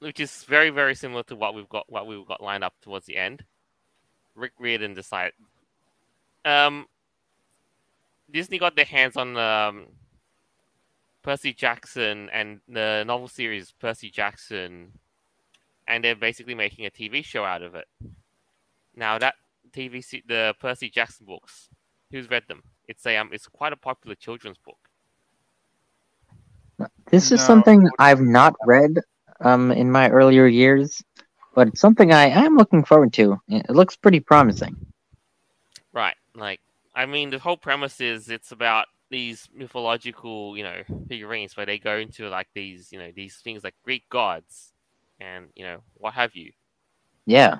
which 0.00 0.20
is 0.20 0.44
very 0.44 0.70
very 0.70 0.94
similar 0.94 1.22
to 1.24 1.36
what 1.36 1.54
we've 1.54 1.68
got 1.68 1.90
what 1.90 2.06
we've 2.06 2.26
got 2.26 2.42
lined 2.42 2.64
up 2.64 2.74
towards 2.82 3.06
the 3.06 3.16
end. 3.16 3.44
Rick 4.34 4.52
Riordan 4.58 4.94
decided. 4.94 5.34
Um, 6.44 6.86
Disney 8.30 8.58
got 8.58 8.76
their 8.76 8.84
hands 8.84 9.16
on 9.16 9.36
um, 9.36 9.86
Percy 11.22 11.52
Jackson 11.52 12.30
and 12.32 12.60
the 12.68 13.04
novel 13.06 13.28
series 13.28 13.72
Percy 13.72 14.10
Jackson 14.10 14.92
and 15.88 16.04
they're 16.04 16.16
basically 16.16 16.54
making 16.54 16.86
a 16.86 16.90
TV 16.90 17.22
show 17.22 17.44
out 17.44 17.62
of 17.62 17.74
it. 17.74 17.86
Now 18.94 19.18
that 19.18 19.34
TV, 19.72 20.02
the 20.26 20.54
Percy 20.60 20.90
Jackson 20.90 21.26
books, 21.26 21.70
who's 22.12 22.30
read 22.30 22.44
them? 22.48 22.62
It's 22.88 23.06
a 23.06 23.16
um, 23.16 23.30
it's 23.32 23.48
quite 23.48 23.72
a 23.72 23.76
popular 23.76 24.14
children's 24.16 24.58
book. 24.58 24.78
This 27.10 27.32
is 27.32 27.42
No. 27.42 27.44
something 27.44 27.88
I've 27.98 28.20
not 28.20 28.54
read 28.66 29.00
um 29.40 29.72
in 29.72 29.90
my 29.90 30.10
earlier 30.10 30.46
years, 30.46 31.02
but 31.54 31.68
it's 31.68 31.80
something 31.80 32.12
I 32.12 32.28
am 32.28 32.56
looking 32.56 32.84
forward 32.84 33.12
to. 33.14 33.38
It 33.48 33.70
looks 33.70 33.96
pretty 33.96 34.20
promising. 34.20 34.76
Right. 35.92 36.16
Like, 36.34 36.60
I 36.94 37.06
mean, 37.06 37.30
the 37.30 37.38
whole 37.38 37.56
premise 37.56 38.00
is 38.00 38.28
it's 38.30 38.52
about 38.52 38.86
these 39.10 39.48
mythological, 39.54 40.56
you 40.56 40.62
know, 40.64 40.82
figurines 41.08 41.56
where 41.56 41.66
they 41.66 41.78
go 41.78 41.96
into 41.98 42.28
like 42.28 42.48
these, 42.54 42.92
you 42.92 42.98
know, 42.98 43.10
these 43.14 43.36
things 43.36 43.64
like 43.64 43.74
Greek 43.84 44.08
gods, 44.10 44.72
and 45.20 45.48
you 45.54 45.64
know 45.64 45.82
what 45.94 46.14
have 46.14 46.34
you, 46.34 46.52
Yeah. 47.26 47.58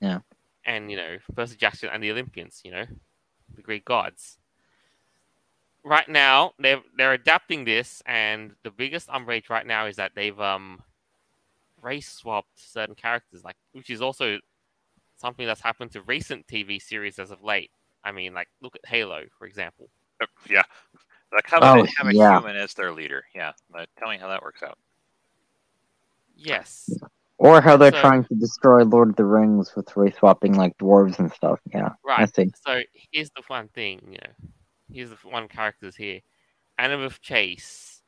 Yeah. 0.00 0.20
And 0.66 0.90
you 0.90 0.96
know 0.96 1.18
Percy 1.34 1.56
Jackson 1.56 1.90
and 1.92 2.02
the 2.02 2.10
Olympians, 2.10 2.60
you 2.64 2.70
know, 2.70 2.84
the 3.54 3.62
Greek 3.62 3.84
gods. 3.84 4.38
Right 5.84 6.08
now, 6.08 6.52
they're 6.58 6.82
they're 6.96 7.12
adapting 7.12 7.64
this, 7.64 8.02
and 8.06 8.52
the 8.62 8.70
biggest 8.70 9.08
umbrage 9.10 9.50
right 9.50 9.66
now 9.66 9.86
is 9.86 9.96
that 9.96 10.12
they've 10.14 10.38
um 10.40 10.82
race 11.82 12.10
swapped 12.10 12.48
certain 12.56 12.94
characters, 12.94 13.44
like 13.44 13.56
which 13.72 13.90
is 13.90 14.00
also 14.02 14.38
something 15.16 15.46
that's 15.46 15.60
happened 15.60 15.92
to 15.92 16.02
recent 16.02 16.46
TV 16.48 16.78
series 16.80 17.18
as 17.18 17.30
of 17.30 17.42
late. 17.42 17.70
I 18.04 18.12
mean, 18.12 18.34
like 18.34 18.48
look 18.62 18.76
at 18.76 18.86
Halo, 18.88 19.24
for 19.38 19.46
example. 19.46 19.90
Yeah, 20.48 20.62
the 21.32 21.42
Covenant 21.44 21.88
Oh, 21.88 21.92
have 21.98 22.08
a 22.08 22.14
yeah. 22.14 22.40
human 22.40 22.56
as 22.56 22.74
their 22.74 22.92
leader. 22.92 23.24
Yeah, 23.34 23.52
but 23.70 23.88
tell 23.98 24.08
me 24.10 24.18
how 24.18 24.28
that 24.28 24.42
works 24.42 24.62
out. 24.62 24.78
Yes, 26.36 26.90
Or 27.38 27.60
how 27.60 27.76
they're 27.76 27.90
So- 27.92 28.00
trying 28.00 28.24
to 28.24 28.34
destroy 28.36 28.84
Lord 28.84 29.10
of 29.10 29.16
the 29.16 29.24
Rings 29.24 29.74
with 29.74 29.96
race 29.96 30.16
swapping 30.16 30.54
like 30.54 30.76
dwarves 30.78 31.18
and 31.18 31.32
stuff. 31.32 31.58
Yeah. 31.72 31.90
Right. 32.04 32.20
I 32.20 32.24
see. 32.26 32.50
So 32.64 32.80
here's 33.10 33.30
the 33.30 33.42
fun 33.42 33.68
thing, 33.68 34.00
you 34.10 34.18
know. 34.18 34.48
Here's 34.92 35.10
the 35.10 35.16
one 35.24 35.48
characters 35.48 35.96
here, 35.96 36.20
Annabeth 36.78 37.20
Chase, 37.20 38.02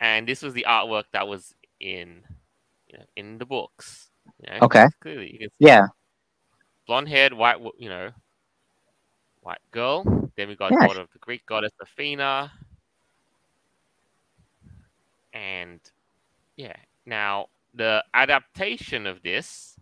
and 0.00 0.26
this 0.26 0.40
was 0.42 0.54
the 0.54 0.64
artwork 0.66 1.04
that 1.12 1.28
was 1.28 1.54
in, 1.80 2.22
you 2.88 2.98
know, 2.98 3.04
in 3.16 3.36
the 3.38 3.44
books. 3.46 4.10
You 4.40 4.52
know, 4.52 4.58
Okay. 4.62 4.86
Clearly, 5.00 5.32
you 5.32 5.38
can 5.38 5.50
see 5.50 5.66
Yeah. 5.66 5.86
blonde-haired, 6.86 7.34
white, 7.34 7.58
you 7.78 7.88
know, 7.90 8.10
white 9.42 9.60
girl. 9.70 10.02
Then 10.36 10.48
we 10.48 10.56
got 10.56 10.72
Yeah. 10.72 10.86
daughter 10.86 11.00
of 11.02 11.10
the 11.12 11.18
Greek 11.18 11.44
goddess 11.46 11.72
Athena, 11.80 12.50
and 15.34 15.80
yeah. 16.56 16.76
Now 17.06 17.46
the 17.74 18.04
adaptation 18.12 19.06
of 19.06 19.22
this, 19.22 19.78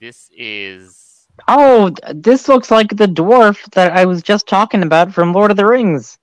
this 0.00 0.30
is 0.36 1.12
Oh, 1.48 1.90
this 2.14 2.48
looks 2.48 2.70
like 2.70 2.90
the 2.90 3.06
dwarf 3.06 3.70
that 3.72 3.92
I 3.92 4.04
was 4.04 4.22
just 4.22 4.46
talking 4.46 4.82
about 4.82 5.12
from 5.12 5.32
Lord 5.32 5.50
of 5.50 5.56
the 5.56 5.66
Rings. 5.66 6.18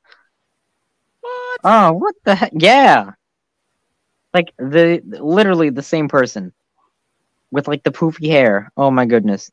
What? 1.21 1.59
Oh, 1.63 1.93
what 1.93 2.15
the 2.23 2.36
heck? 2.36 2.51
Yeah. 2.53 3.11
Like 4.34 4.53
the 4.57 5.01
literally 5.03 5.71
the 5.71 5.82
same 5.82 6.07
person 6.07 6.53
with 7.51 7.67
like 7.67 7.84
the 7.84 7.91
poofy 7.91 8.30
hair. 8.30 8.71
Oh 8.77 8.91
my 8.91 9.05
goodness. 9.05 9.51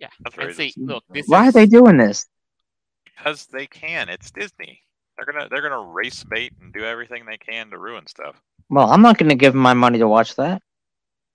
Yeah. 0.00 0.08
That's 0.20 0.56
see, 0.56 0.72
look, 0.78 1.04
this 1.10 1.28
Why 1.28 1.48
are 1.48 1.52
they 1.52 1.66
doing 1.66 1.98
this? 1.98 2.26
Because 3.04 3.46
they 3.46 3.66
can. 3.66 4.08
It's 4.08 4.30
Disney. 4.30 4.80
They're 5.16 5.30
gonna 5.30 5.48
they're 5.50 5.62
gonna 5.62 5.92
race 5.92 6.24
bait 6.24 6.54
and 6.62 6.72
do 6.72 6.84
everything 6.84 7.26
they 7.26 7.36
can 7.36 7.68
to 7.70 7.78
ruin 7.78 8.06
stuff. 8.06 8.40
Well, 8.70 8.88
I'm 8.90 9.02
not 9.02 9.18
going 9.18 9.28
to 9.28 9.34
give 9.34 9.52
them 9.52 9.62
my 9.62 9.74
money 9.74 9.98
to 9.98 10.08
watch 10.08 10.36
that. 10.36 10.62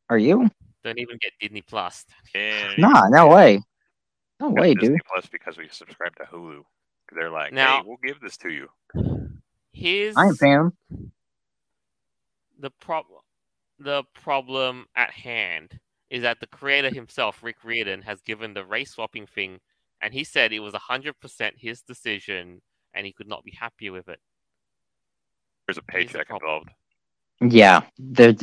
Are 0.10 0.18
you? 0.18 0.50
don't 0.84 1.00
even 1.00 1.18
get 1.20 1.32
Disney 1.42 1.62
Plus. 1.64 2.06
And 2.36 2.78
Nah, 2.78 3.08
no 3.10 3.28
way. 3.28 3.60
No 4.40 4.50
way, 4.50 4.76
Disney 4.76 4.96
dude. 4.98 5.06
Plus 5.12 5.26
because 5.26 5.58
we 5.58 5.68
subscribe 5.70 6.16
to 6.18 6.24
Hulu. 6.24 6.62
They're 7.12 7.32
like, 7.32 7.54
Now- 7.54 7.78
hey, 7.78 7.84
we'll 7.86 7.98
give 8.04 8.20
this 8.22 8.38
to 8.38 8.50
you. 8.50 8.70
Here's 9.74 10.16
I 10.16 10.28
ain't 10.28 10.40
paying 10.40 10.54
'em. 10.54 11.12
the 12.60 12.70
problem. 12.70 13.22
The 13.80 14.04
problem 14.14 14.86
at 14.96 15.10
hand 15.12 15.80
is 16.10 16.22
that 16.22 16.40
the 16.40 16.48
creator 16.48 16.90
himself, 16.94 17.44
Rick 17.44 17.58
Riordan, 17.64 18.04
has 18.04 18.22
given 18.22 18.54
the 18.54 18.64
race 18.64 18.92
swapping 18.92 19.26
thing, 19.28 19.60
and 20.02 20.14
he 20.14 20.24
said 20.24 20.54
it 20.54 20.60
was 20.60 20.74
hundred 20.76 21.20
percent 21.20 21.56
his 21.58 21.82
decision, 21.82 22.62
and 22.94 23.06
he 23.06 23.12
could 23.12 23.28
not 23.28 23.44
be 23.44 23.52
happy 23.60 23.90
with 23.90 24.08
it. 24.08 24.20
There's 25.68 25.78
a 25.78 25.82
Here's 25.92 26.06
the 26.08 26.14
paycheck 26.14 26.28
problem. 26.28 26.48
involved. 26.50 26.70
Yeah, 27.42 27.82
there, 28.00 28.34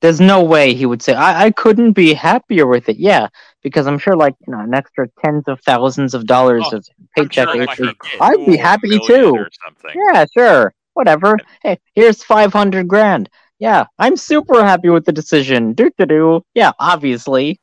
there's 0.00 0.20
no 0.20 0.42
way 0.42 0.74
he 0.74 0.86
would 0.86 1.02
say 1.02 1.12
I, 1.14 1.46
I 1.46 1.50
couldn't 1.50 1.92
be 1.92 2.14
happier 2.14 2.66
with 2.66 2.88
it. 2.88 2.96
Yeah, 2.96 3.28
because 3.62 3.86
I'm 3.86 3.98
sure 3.98 4.16
like 4.16 4.34
you 4.46 4.52
know 4.52 4.60
an 4.60 4.72
extra 4.74 5.08
tens 5.22 5.44
of 5.46 5.60
thousands 5.60 6.14
of 6.14 6.26
dollars 6.26 6.64
Oh, 6.72 6.76
of 6.78 6.86
paycheck. 7.16 7.48
sure, 7.50 7.60
is- 7.60 7.66
like 7.66 7.80
is- 7.80 7.94
I'd 8.20 8.46
be 8.46 8.56
happy 8.56 8.98
too. 9.06 9.46
Yeah, 9.94 10.24
sure, 10.32 10.72
whatever. 10.94 11.36
Hey, 11.62 11.78
here's 11.94 12.24
five 12.24 12.52
hundred 12.52 12.88
grand. 12.88 13.28
Yeah, 13.58 13.84
I'm 13.98 14.16
super 14.16 14.64
happy 14.64 14.88
with 14.88 15.04
the 15.04 15.12
decision. 15.12 15.74
Do 15.74 15.90
do 15.98 16.06
do. 16.06 16.42
Yeah, 16.54 16.72
obviously. 16.78 17.60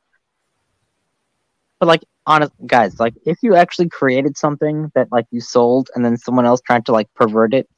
But 1.80 1.86
like, 1.86 2.04
honest 2.26 2.52
guys, 2.66 2.98
like 3.00 3.14
if 3.24 3.38
you 3.42 3.54
actually 3.56 3.88
created 3.88 4.36
something 4.36 4.90
that 4.94 5.08
like 5.12 5.26
you 5.30 5.40
sold 5.40 5.90
and 5.94 6.04
then 6.04 6.16
someone 6.16 6.44
else 6.46 6.60
tried 6.60 6.86
to 6.86 6.92
like 6.92 7.12
pervert 7.14 7.52
it, 7.54 7.68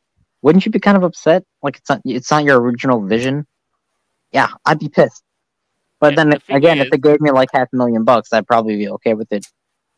wouldn't 0.42 0.64
you 0.66 0.72
be 0.72 0.80
kind 0.80 0.96
of 0.96 1.02
upset? 1.02 1.44
Like 1.62 1.76
it's 1.76 1.88
not 1.88 2.00
it's 2.04 2.30
not 2.30 2.44
your 2.44 2.60
original 2.60 3.00
vision. 3.00 3.46
Yeah, 4.32 4.48
I'd 4.64 4.78
be 4.78 4.88
pissed. 4.88 5.22
But 6.00 6.12
Yeah, 6.12 6.16
then 6.16 6.30
the 6.30 6.56
again, 6.56 6.80
if 6.80 6.90
they 6.90 6.98
gave 6.98 7.20
me 7.20 7.30
like 7.30 7.50
half 7.52 7.68
a 7.72 7.76
million 7.76 8.04
bucks, 8.04 8.32
I'd 8.32 8.46
probably 8.46 8.76
be 8.76 8.88
okay 8.88 9.14
with 9.14 9.30
it. 9.32 9.46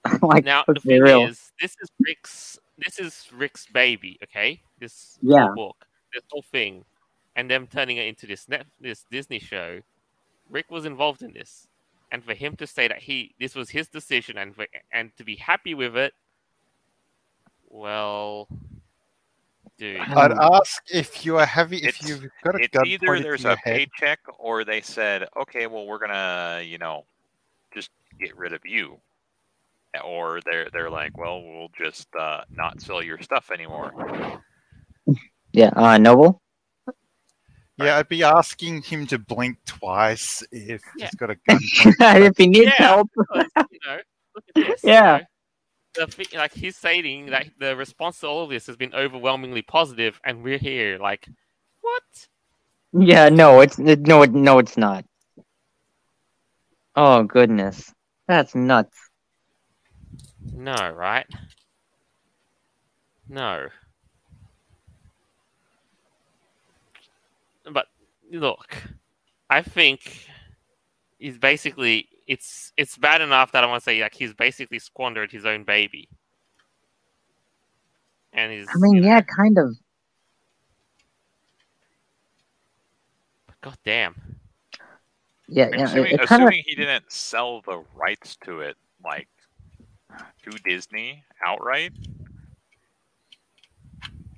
like, 0.23 0.45
now 0.45 0.65
the 0.67 0.75
thing 0.81 1.01
real. 1.01 1.27
is, 1.27 1.53
this 1.61 1.77
is 1.81 1.89
Rick's. 2.05 2.59
This 2.79 2.99
is 2.99 3.29
Rick's 3.33 3.67
baby. 3.67 4.19
Okay, 4.25 4.61
this 4.81 5.19
Yeah. 5.23 5.49
book, 5.55 5.87
this 6.13 6.25
whole 6.31 6.43
thing, 6.43 6.85
and 7.37 7.49
them 7.49 7.69
turning 7.69 7.99
it 7.99 8.07
into 8.07 8.27
this 8.27 8.49
net, 8.49 8.67
this 8.81 9.05
Disney 9.11 9.39
show. 9.39 9.81
Rick 10.51 10.71
was 10.71 10.85
involved 10.85 11.23
in 11.23 11.33
this, 11.33 11.69
and 12.11 12.25
for 12.25 12.35
him 12.35 12.57
to 12.57 12.67
say 12.67 12.89
that 12.89 12.99
he 12.99 13.35
this 13.39 13.55
was 13.55 13.71
his 13.71 13.87
decision 13.89 14.37
and 14.37 14.57
for, 14.57 14.67
and 14.91 15.17
to 15.17 15.25
be 15.25 15.37
happy 15.37 15.75
with 15.75 15.97
it, 15.97 16.15
well, 17.71 18.49
dude, 19.83 20.01
I'd 20.01 20.33
ask 20.33 20.83
if 20.93 21.27
you 21.27 21.39
are 21.39 21.47
heavy, 21.47 21.79
if 21.79 21.89
It's- 22.01 22.09
you've 22.09 22.31
got 22.45 22.55
a 22.55 22.59
It's 22.65 22.69
gun 22.73 22.87
either 22.87 23.19
there's 23.21 23.45
a 23.45 23.57
head. 23.57 23.89
paycheck 23.99 24.21
or 24.39 24.65
they 24.65 24.81
said, 24.81 25.27
okay, 25.37 25.67
well, 25.67 25.87
we're 25.87 25.99
gonna, 25.99 26.63
you 26.65 26.79
know, 26.79 27.05
just 27.75 27.91
get 28.21 28.37
rid 28.37 28.53
of 28.53 28.61
you. 28.65 29.01
Or 30.05 30.41
they're 30.47 30.71
they're 30.73 30.89
like, 30.89 31.19
well, 31.19 31.43
we'll 31.43 31.69
just 31.77 32.07
uh, 32.17 32.43
not 32.51 32.81
sell 32.81 33.03
your 33.03 33.21
stuff 33.21 33.51
anymore. 33.51 34.41
Yeah, 35.53 35.71
uh, 35.77 35.99
Noble. 35.99 36.41
Yeah, 37.77 37.99
I'd 37.99 38.09
be 38.09 38.23
asking 38.23 38.83
him 38.83 39.07
to 39.09 39.19
blink 39.19 39.59
twice 39.67 40.43
if 40.53 40.81
Yeah. 40.97 41.07
he's 41.07 41.15
got 41.17 41.31
a 41.31 41.35
gun 41.47 41.59
if 42.23 42.37
he 42.39 42.47
needs 42.47 42.67
Yeah. 42.79 42.87
help. 42.87 43.11
you 43.17 43.79
know, 43.87 43.99
look 44.35 44.45
at 44.57 44.67
this. 44.67 44.81
Yeah. 44.85 45.21
The 45.95 46.27
like 46.35 46.55
he's 46.55 46.77
saying 46.77 47.27
that 47.27 47.47
the 47.59 47.77
response 47.77 48.21
to 48.21 48.27
all 48.27 48.45
of 48.45 48.51
this 48.51 48.67
has 48.67 48.77
been 48.77 48.95
overwhelmingly 48.95 49.63
positive, 49.63 50.19
and 50.25 50.43
we're 50.43 50.59
here 50.59 50.99
like, 50.99 51.29
what? 51.83 52.03
Yeah, 52.95 53.29
no, 53.29 53.61
it's 53.61 53.79
it, 53.79 54.01
no, 54.01 54.23
it, 54.23 54.33
no, 54.33 54.59
it's 54.59 54.77
not. 54.77 55.05
Oh 56.97 57.25
goodness, 57.25 57.93
that's 58.27 58.55
nuts. 58.55 58.97
No, 60.55 60.91
right? 60.95 61.27
No. 63.29 63.69
But 67.71 67.87
look, 68.31 68.77
I 69.49 69.63
think 69.63 70.27
he's 71.19 71.39
basically 71.39 72.09
it's 72.33 72.73
it's 72.79 72.97
bad 72.97 73.21
enough 73.21 73.53
that 73.53 73.63
I 73.63 73.67
want 73.67 73.83
to 73.83 73.85
say 73.85 74.01
like 74.01 74.15
he's 74.15 74.33
basically 74.33 74.79
squandered 74.79 75.31
his 75.31 75.45
own 75.45 75.65
baby. 75.65 76.09
And 78.33 78.51
he's 78.51 78.67
I 78.75 78.79
mean, 78.79 78.95
you 78.95 79.01
know, 79.03 79.09
yeah, 79.09 79.21
kind 79.21 79.59
of. 79.59 79.77
God 83.61 83.77
damn. 83.85 84.15
Yeah, 85.47 85.67
I'm 85.67 85.79
yeah. 85.79 85.85
assuming, 85.85 86.13
It, 86.15 86.21
it 86.23 86.27
kind 86.27 86.43
of. 86.43 86.55
he 86.55 86.75
didn't 86.75 87.13
sell 87.13 87.61
the 87.61 87.85
rights 87.95 88.37
to 88.45 88.61
it, 88.61 88.77
like 89.05 89.29
to 90.45 90.51
Disney 90.65 91.23
outright. 91.45 91.93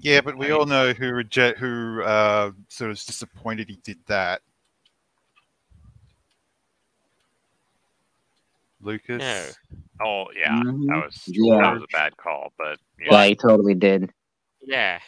Yeah, 0.01 0.20
but 0.20 0.36
we 0.36 0.51
all 0.51 0.66
know 0.66 0.92
who 0.92 1.12
reject, 1.12 1.61
who 1.61 2.03
uh, 2.03 2.51
sort 2.68 2.90
of 2.90 2.97
is 2.97 3.05
disappointed 3.05 3.68
he 3.68 3.78
did 3.84 3.99
that. 4.07 4.42
Lucas. 8.85 9.18
No. 9.20 9.51
Oh 10.05 10.26
yeah, 10.37 10.61
Mhm. 10.62 10.87
that 10.89 11.05
was 11.07 11.22
Yeah. 11.26 11.59
that 11.59 11.72
was 11.74 11.82
a 11.82 11.87
bad 11.93 12.16
call, 12.16 12.53
but 12.59 12.78
yeah. 13.01 13.09
Yeah, 13.12 13.24
he 13.26 13.35
totally 13.35 13.74
did. 13.74 14.12
Yeah. 14.61 15.01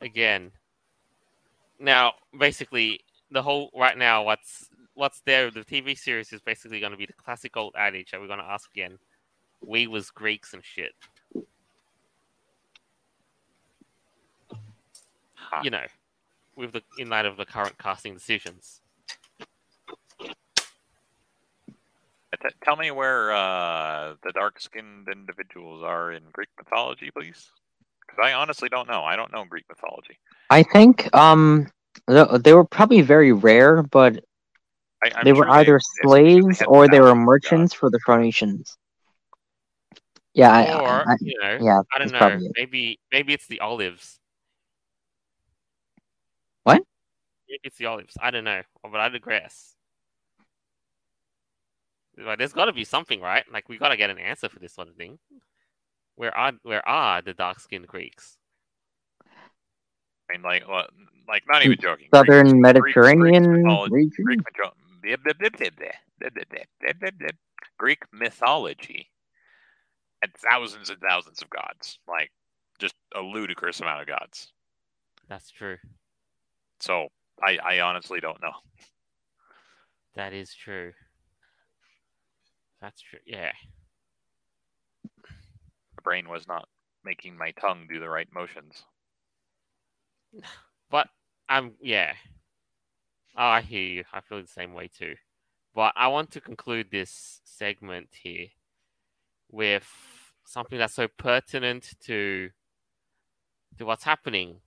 Again. 0.00 0.52
Now, 1.78 2.14
basically, 2.38 3.00
the 3.30 3.42
whole 3.42 3.70
right 3.74 3.96
now, 3.96 4.22
what's 4.22 4.68
what's 4.94 5.20
there? 5.20 5.50
The 5.50 5.64
TV 5.64 5.96
series 5.96 6.32
is 6.32 6.40
basically 6.40 6.78
going 6.80 6.92
to 6.92 6.98
be 6.98 7.06
the 7.06 7.12
classic 7.14 7.56
old 7.56 7.74
adage 7.76 8.10
that 8.10 8.20
we're 8.20 8.26
going 8.28 8.38
to 8.38 8.44
ask 8.44 8.70
again. 8.70 8.98
We 9.60 9.86
was 9.86 10.10
Greeks 10.10 10.52
and 10.52 10.62
shit. 10.64 10.92
Huh. 15.34 15.60
You 15.62 15.70
know, 15.70 15.86
with 16.56 16.72
the 16.72 16.82
in 16.98 17.08
light 17.08 17.26
of 17.26 17.36
the 17.36 17.44
current 17.46 17.76
casting 17.78 18.14
decisions. 18.14 18.80
T- 22.44 22.54
tell 22.62 22.76
me 22.76 22.90
where 22.90 23.32
uh, 23.32 24.14
the 24.22 24.32
dark-skinned 24.32 25.08
individuals 25.10 25.82
are 25.82 26.12
in 26.12 26.22
Greek 26.32 26.48
mythology, 26.58 27.10
please. 27.16 27.50
Because 28.06 28.22
I 28.22 28.34
honestly 28.34 28.68
don't 28.68 28.88
know. 28.88 29.02
I 29.02 29.16
don't 29.16 29.32
know 29.32 29.44
Greek 29.48 29.64
mythology. 29.68 30.18
I 30.50 30.62
think 30.62 31.14
um 31.14 31.68
th- 32.08 32.42
they 32.42 32.52
were 32.52 32.64
probably 32.64 33.00
very 33.00 33.32
rare, 33.32 33.82
but 33.82 34.22
I, 35.02 35.10
I'm 35.16 35.24
they 35.24 35.32
were 35.32 35.44
sure 35.44 35.50
either 35.52 35.76
it's 35.76 35.90
they 36.02 36.08
slaves 36.08 36.58
had 36.58 36.66
or 36.66 36.86
they 36.86 37.00
were 37.00 37.06
thousands 37.08 37.22
of 37.22 37.26
merchants 37.26 37.74
for 37.74 37.90
the 37.90 37.98
Phoenicians. 38.04 38.76
Yeah, 40.34 40.50
I, 40.52 40.64
I, 40.64 40.80
or 40.80 41.08
I, 41.08 41.16
you 41.20 41.38
know, 41.40 41.58
yeah, 41.60 41.80
I 41.94 41.98
don't 41.98 42.08
that's 42.08 42.12
know. 42.12 42.18
probably 42.18 42.46
it. 42.46 42.52
Maybe 42.56 42.98
maybe 43.10 43.32
it's 43.32 43.46
the 43.46 43.60
olives. 43.60 44.18
What? 46.64 46.82
Maybe 47.48 47.60
it's 47.64 47.78
the 47.78 47.86
olives. 47.86 48.16
I 48.20 48.30
don't 48.30 48.44
know, 48.44 48.62
but 48.82 49.00
I 49.00 49.08
digress. 49.08 49.73
Like, 52.18 52.38
there's 52.38 52.52
got 52.52 52.66
to 52.66 52.72
be 52.72 52.84
something, 52.84 53.20
right? 53.20 53.44
Like, 53.52 53.68
we 53.68 53.78
got 53.78 53.88
to 53.88 53.96
get 53.96 54.10
an 54.10 54.18
answer 54.18 54.48
for 54.48 54.58
this 54.58 54.74
sort 54.74 54.88
of 54.88 54.94
thing. 54.96 55.18
Where 56.16 56.36
are 56.36 56.52
where 56.62 56.86
are 56.88 57.22
the 57.22 57.34
dark 57.34 57.60
skinned 57.60 57.88
Greeks? 57.88 58.38
I 60.30 60.34
mean, 60.34 60.42
like, 60.42 60.64
like, 61.28 61.42
not 61.48 61.62
even 61.64 61.78
mm, 61.78 61.82
joking. 61.82 62.08
Southern 62.14 62.60
Mediterranean 62.60 63.42
Greek, 63.44 63.64
mythology, 63.64 64.10
Greek 67.78 68.00
mythology 68.12 69.10
had 70.22 70.30
thousands 70.36 70.90
and 70.90 71.00
thousands 71.00 71.42
of 71.42 71.50
gods. 71.50 71.98
Like, 72.08 72.30
just 72.78 72.94
a 73.14 73.20
ludicrous 73.20 73.80
amount 73.80 74.02
of 74.02 74.06
gods. 74.06 74.52
That's 75.28 75.50
true. 75.50 75.78
So 76.80 77.08
I, 77.42 77.58
I 77.64 77.80
honestly 77.80 78.20
don't 78.20 78.40
know. 78.40 78.52
That 80.14 80.32
is 80.32 80.54
true. 80.54 80.92
That's 82.84 83.00
true. 83.00 83.20
Yeah. 83.24 83.52
My 85.22 86.02
brain 86.02 86.28
was 86.28 86.46
not 86.46 86.68
making 87.02 87.34
my 87.34 87.50
tongue 87.52 87.86
do 87.88 87.98
the 87.98 88.10
right 88.10 88.28
motions. 88.32 88.84
But 90.90 91.08
I'm 91.48 91.72
yeah. 91.80 92.12
Oh, 93.36 93.46
I 93.46 93.62
hear 93.62 93.82
you. 93.82 94.04
I 94.12 94.20
feel 94.20 94.40
the 94.40 94.46
same 94.46 94.74
way 94.74 94.88
too. 94.96 95.14
But 95.74 95.94
I 95.96 96.08
want 96.08 96.30
to 96.32 96.40
conclude 96.42 96.88
this 96.90 97.40
segment 97.44 98.10
here 98.22 98.48
with 99.50 99.88
something 100.44 100.78
that's 100.78 100.94
so 100.94 101.08
pertinent 101.08 101.94
to 102.02 102.50
to 103.78 103.86
what's 103.86 104.04
happening 104.04 104.60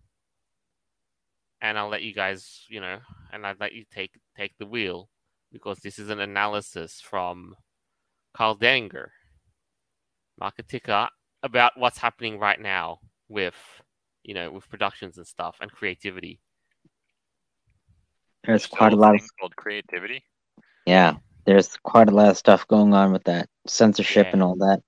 and 1.61 1.77
I'll 1.77 1.87
let 1.87 2.01
you 2.01 2.13
guys, 2.13 2.65
you 2.67 2.81
know, 2.81 2.97
and 3.31 3.45
I'd 3.45 3.59
let 3.59 3.73
you 3.73 3.85
take 3.93 4.19
take 4.35 4.57
the 4.57 4.65
wheel 4.65 5.07
because 5.51 5.79
this 5.79 5.99
is 5.99 6.09
an 6.09 6.19
analysis 6.19 6.99
from 6.99 7.55
Karl 8.37 8.55
Denninger, 8.55 9.07
marketica, 10.39 11.09
about 11.41 11.71
what's 11.75 11.97
happening 11.97 12.37
right 12.37 12.61
now 12.61 12.99
with, 13.29 13.55
you 14.23 14.35
know, 14.35 14.51
with 14.51 14.69
productions 14.69 15.17
and 15.17 15.25
stuff 15.25 15.57
and 15.59 15.71
creativity. 15.71 16.39
There's 18.43 18.65
Still 18.65 18.77
quite 18.77 18.93
a 18.93 18.95
lot 18.95 19.15
of 19.15 19.21
called 19.39 19.55
creativity. 19.55 20.23
yeah. 20.85 21.15
There's 21.45 21.77
quite 21.77 22.09
a 22.09 22.11
lot 22.11 22.27
of 22.29 22.37
stuff 22.37 22.67
going 22.67 22.93
on 22.93 23.11
with 23.13 23.23
that 23.23 23.49
censorship 23.65 24.27
Yeah. 24.27 24.33
and 24.33 24.43
all 24.43 24.55
that. 24.57 24.81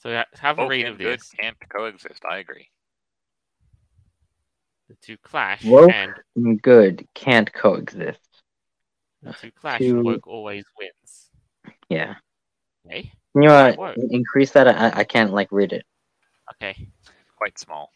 So 0.00 0.12
ha- 0.14 0.24
have 0.40 0.58
a 0.58 0.62
Woke 0.62 0.70
read 0.72 0.84
and 0.86 0.92
of 0.94 0.98
good 0.98 1.20
this. 1.20 1.30
can't 1.30 1.56
coexist. 1.68 2.24
I 2.28 2.38
agree. 2.38 2.68
The 4.88 4.96
two 5.00 5.16
clash 5.18 5.64
Woke 5.64 5.90
and 5.92 6.12
and 6.34 6.60
good 6.60 7.06
can't 7.14 7.50
coexist. 7.52 8.25
The 9.26 9.32
two 9.34 9.50
clash. 9.52 9.78
Two- 9.80 10.02
Woke 10.02 10.26
always 10.26 10.64
wins. 10.78 11.30
Yeah. 11.88 12.14
Okay. 12.86 13.12
Can 13.32 13.42
you 13.42 13.50
uh, 13.50 13.74
Woke. 13.76 13.96
increase 14.10 14.52
that? 14.52 14.68
I, 14.68 15.00
I 15.00 15.04
can't 15.04 15.32
like 15.32 15.48
read 15.50 15.72
it. 15.72 15.84
Okay. 16.54 16.88
Quite 17.36 17.58
small. 17.58 17.90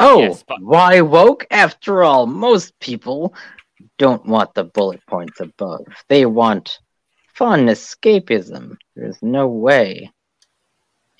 Oh, 0.00 0.20
Yes, 0.20 0.44
but- 0.46 0.60
why 0.62 1.00
woke? 1.00 1.46
After 1.50 2.02
all, 2.02 2.26
most 2.26 2.78
people 2.80 3.34
don't 3.98 4.24
want 4.26 4.54
the 4.54 4.64
bullet 4.64 5.00
points 5.06 5.40
above. 5.40 5.86
They 6.08 6.26
want 6.26 6.78
fun 7.34 7.66
escapism. 7.66 8.76
There's 8.96 9.20
no 9.22 9.46
way 9.48 10.10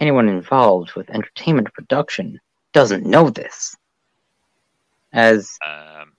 anyone 0.01 0.29
involved 0.29 0.95
with 0.95 1.11
entertainment 1.11 1.73
production 1.73 2.41
doesn't 2.73 3.07
know 3.07 3.31
this. 3.31 3.77
As 5.13 5.57
Um, 5.65 6.14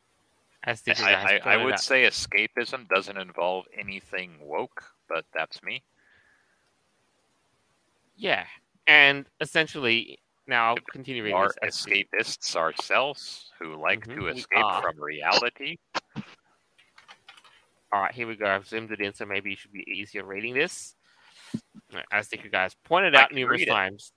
As 0.66 0.82
I, 0.88 1.40
I, 1.46 1.54
I 1.54 1.64
would 1.64 1.80
say 1.80 2.04
escapism 2.04 2.88
doesn't 2.90 3.18
involve 3.18 3.66
anything 3.78 4.38
woke, 4.42 4.84
but 5.08 5.26
that's 5.34 5.62
me. 5.62 5.84
Yeah, 8.18 8.46
and 8.88 9.26
essentially, 9.42 10.20
now 10.48 10.70
I'll 10.70 10.76
continue 10.92 11.24
reading 11.24 11.38
are 11.38 11.54
this. 11.62 11.78
as 11.78 11.84
the- 11.84 12.08
escapists 12.14 12.56
ourselves 12.56 13.52
who 13.60 13.76
like 13.76 14.08
Mhm, 14.08 14.16
to 14.16 14.28
escape 14.28 14.66
from 14.82 15.00
reality. 15.00 15.78
All 17.92 18.02
right, 18.02 18.14
here 18.14 18.28
we 18.28 18.36
go. 18.36 18.48
I've 18.48 18.68
zoomed 18.68 18.92
it 18.92 19.02
in, 19.02 19.14
so 19.14 19.26
maybe 19.26 19.54
it 19.54 19.60
should 19.60 19.72
be 19.72 19.86
easier 19.90 20.26
reading 20.26 20.54
this. 20.54 20.96
As 22.12 22.28
the 22.28 22.38
guys 22.38 22.76
pointed 22.84 23.16
out 23.16 23.32
numerous 23.32 23.66
times, 23.66 24.12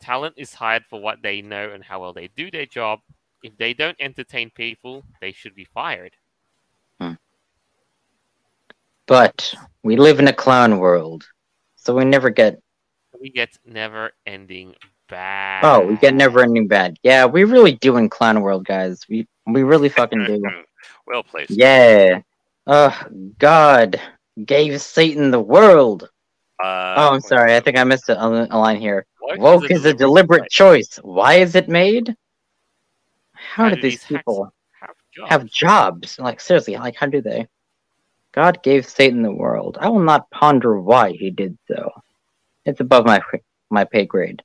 talent 0.00 0.34
is 0.36 0.54
hired 0.54 0.84
for 0.84 1.00
what 1.00 1.22
they 1.22 1.40
know 1.42 1.70
and 1.70 1.82
how 1.82 2.00
well 2.00 2.12
they 2.12 2.28
do 2.28 2.50
their 2.50 2.66
job. 2.66 3.00
If 3.42 3.56
they 3.56 3.72
don't 3.74 3.96
entertain 4.00 4.50
people, 4.50 5.04
they 5.20 5.32
should 5.32 5.54
be 5.54 5.64
fired. 5.64 6.12
but 9.06 9.52
we 9.82 9.96
live 9.96 10.20
in 10.20 10.28
a 10.28 10.32
clown 10.32 10.78
world. 10.78 11.26
So 11.74 11.96
we 11.96 12.04
never 12.04 12.30
get 12.30 12.60
We 13.20 13.30
get 13.30 13.50
never-ending 13.66 14.76
bad. 15.08 15.64
oh, 15.64 15.84
we 15.86 15.96
get 15.96 16.14
never 16.14 16.42
ending 16.42 16.68
bad. 16.68 16.96
Yeah, 17.02 17.26
we 17.26 17.42
really 17.42 17.72
do 17.72 17.96
in 17.96 18.08
clown 18.08 18.40
world, 18.40 18.64
guys. 18.64 19.00
We 19.08 19.26
we 19.46 19.64
really 19.64 19.88
fucking 19.88 20.24
do. 20.26 20.42
well 21.08 21.24
placed. 21.24 21.50
Yeah. 21.50 22.20
Uh 22.66 22.92
God 23.38 24.00
gave 24.44 24.80
Satan 24.80 25.30
the 25.32 25.40
world. 25.40 26.04
Uh, 26.62 26.94
Oh, 26.96 27.14
I'm 27.14 27.20
sorry. 27.20 27.56
I 27.56 27.60
think 27.60 27.78
I 27.78 27.84
missed 27.84 28.10
a, 28.10 28.22
a 28.22 28.58
line 28.58 28.80
here. 28.80 29.06
Woke 29.20 29.38
Woke 29.40 29.70
is 29.70 29.86
a 29.86 29.94
deliberate 29.94 30.50
choice. 30.50 31.00
Why 31.02 31.36
is 31.36 31.54
it 31.56 31.68
made? 31.68 32.14
How, 33.40 33.64
How 33.64 33.74
do 33.74 33.80
these 33.80 34.04
people 34.04 34.52
have 34.80 34.96
jobs. 35.12 35.30
have 35.30 35.44
jobs? 35.46 36.18
Like 36.18 36.40
seriously, 36.40 36.76
like 36.76 36.96
how 36.96 37.06
do 37.06 37.20
they? 37.20 37.46
God 38.32 38.62
gave 38.62 38.86
Satan 38.86 39.22
the 39.22 39.32
world. 39.32 39.76
I 39.80 39.88
will 39.88 40.00
not 40.00 40.30
ponder 40.30 40.80
why 40.80 41.12
he 41.12 41.30
did 41.30 41.58
so. 41.66 41.90
It's 42.64 42.80
above 42.80 43.06
my 43.06 43.20
my 43.70 43.84
pay 43.84 44.06
grade. 44.06 44.42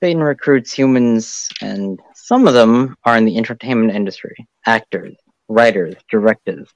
Satan 0.00 0.22
recruits 0.22 0.72
humans, 0.72 1.48
and 1.62 2.00
some 2.14 2.46
of 2.46 2.54
them 2.54 2.96
are 3.04 3.16
in 3.16 3.24
the 3.24 3.36
entertainment 3.36 3.94
industry: 3.94 4.34
actors, 4.66 5.16
writers, 5.48 5.94
directors, 6.10 6.68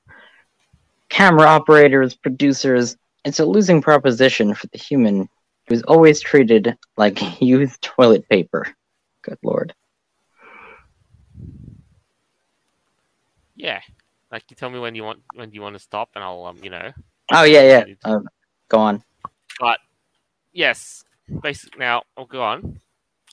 camera 1.09 1.46
operators, 1.46 2.14
producers. 2.14 2.96
It's 3.24 3.40
a 3.40 3.44
losing 3.44 3.82
proposition 3.82 4.55
for 4.55 4.68
the 4.68 4.78
human 4.78 5.28
who's 5.68 5.82
always 5.82 6.20
treated 6.20 6.76
like 6.96 7.40
used 7.40 7.82
toilet 7.82 8.28
paper. 8.28 8.66
Good 9.22 9.38
lord. 9.42 9.74
Yeah, 13.59 13.80
like 14.32 14.44
you 14.48 14.56
tell 14.56 14.70
me 14.70 14.78
when 14.78 14.94
you 14.94 15.02
want 15.02 15.20
when 15.34 15.52
you 15.52 15.61
want 15.61 15.74
to 15.74 15.80
stop, 15.80 16.09
and 16.14 16.24
I'll 16.24 16.46
um 16.46 16.59
you 16.62 16.70
know 16.70 16.92
Oh 17.30 17.44
yeah, 17.44 17.62
yeah. 17.62 17.94
Uh, 18.04 18.20
go 18.68 18.78
on. 18.78 19.02
But 19.61 19.80
yes, 20.52 21.04
basic. 21.42 21.78
Now 21.78 22.02
I'll 22.16 22.26
go 22.26 22.42
on. 22.42 22.80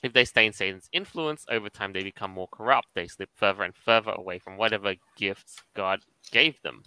If 0.02 0.12
they 0.12 0.26
stay 0.26 0.46
in 0.46 0.52
Satan's 0.52 0.88
influence, 0.92 1.46
over 1.48 1.70
time 1.70 1.92
they 1.92 2.02
become 2.02 2.30
more 2.30 2.48
corrupt. 2.48 2.88
They 2.94 3.06
slip 3.06 3.30
further 3.34 3.62
and 3.62 3.74
further 3.74 4.10
away 4.10 4.38
from 4.38 4.58
whatever 4.58 4.94
gifts 5.16 5.62
God 5.74 6.00
gave 6.30 6.60
them. 6.62 6.82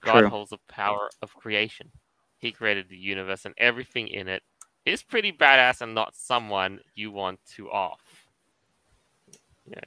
God 0.00 0.20
True. 0.20 0.28
holds 0.28 0.50
the 0.50 0.58
power 0.68 1.10
of 1.20 1.34
creation. 1.34 1.90
He 2.38 2.52
created 2.52 2.88
the 2.88 2.96
universe 2.96 3.44
and 3.44 3.54
everything 3.58 4.08
in 4.08 4.28
it. 4.28 4.42
He's 4.84 5.02
pretty 5.02 5.32
badass 5.32 5.80
and 5.80 5.94
not 5.94 6.14
someone 6.14 6.80
you 6.94 7.10
want 7.10 7.40
to 7.56 7.70
off. 7.70 8.00
Yeah, 9.66 9.80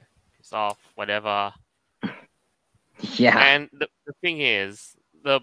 piss 0.46 0.52
off, 0.52 0.78
whatever. 0.94 1.52
Yeah. 3.16 3.38
And 3.38 3.68
the, 3.72 3.88
the 4.06 4.12
thing 4.22 4.40
is, 4.40 4.96
the 5.24 5.40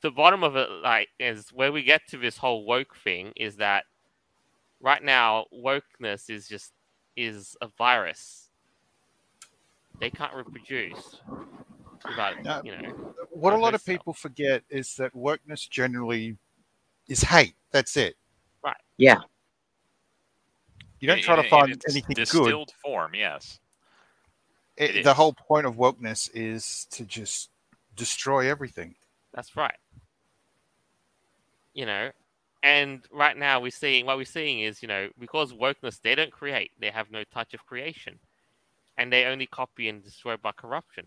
the 0.00 0.10
bottom 0.10 0.42
of 0.44 0.54
it, 0.56 0.68
like, 0.82 1.08
is 1.18 1.50
where 1.52 1.72
we 1.72 1.82
get 1.82 2.02
to 2.08 2.18
this 2.18 2.36
whole 2.36 2.64
woke 2.66 2.94
thing 2.96 3.32
is 3.36 3.56
that 3.56 3.84
right 4.80 5.02
now 5.02 5.46
wokeness 5.54 6.28
is 6.28 6.46
just 6.48 6.72
is 7.16 7.56
a 7.62 7.68
virus. 7.78 8.48
They 10.00 10.10
can't 10.10 10.34
reproduce 10.34 11.20
without, 12.06 12.42
No. 12.42 12.60
you 12.64 12.72
know. 12.76 13.14
What 13.30 13.52
a 13.54 13.56
lot 13.56 13.74
of 13.74 13.80
so. 13.80 13.92
people 13.92 14.12
forget 14.12 14.62
is 14.68 14.94
that 14.96 15.14
wokeness 15.14 15.68
generally 15.68 16.36
is 17.08 17.22
hate. 17.22 17.54
That's 17.70 17.96
it. 17.96 18.16
Right. 18.64 18.76
Yeah. 18.98 19.18
You 21.00 21.08
don't 21.08 21.18
In- 21.18 21.24
try 21.24 21.36
to 21.36 21.40
in- 21.40 21.44
in 21.46 21.50
find 21.50 21.72
its 21.72 21.84
anything 21.88 22.14
good. 22.14 22.22
distilled 22.24 22.72
form. 22.82 23.14
Yes. 23.14 23.60
It, 24.76 24.96
it 24.96 25.04
the 25.04 25.14
whole 25.14 25.32
point 25.32 25.66
of 25.66 25.76
wokeness 25.76 26.28
is 26.34 26.86
to 26.90 27.04
just 27.04 27.50
destroy 27.96 28.48
everything. 28.50 28.94
That's 29.32 29.56
right. 29.56 29.76
You 31.74 31.86
know, 31.86 32.10
and 32.62 33.02
right 33.12 33.36
now 33.36 33.60
we're 33.60 33.70
seeing 33.70 34.06
what 34.06 34.16
we're 34.16 34.24
seeing 34.24 34.60
is, 34.60 34.80
you 34.82 34.88
know, 34.88 35.08
because 35.18 35.52
wokeness, 35.52 36.00
they 36.00 36.14
don't 36.14 36.30
create, 36.32 36.70
they 36.80 36.90
have 36.90 37.10
no 37.10 37.24
touch 37.24 37.52
of 37.52 37.66
creation, 37.66 38.18
and 38.96 39.12
they 39.12 39.24
only 39.24 39.46
copy 39.46 39.88
and 39.88 40.02
destroy 40.02 40.36
by 40.36 40.52
corruption. 40.52 41.06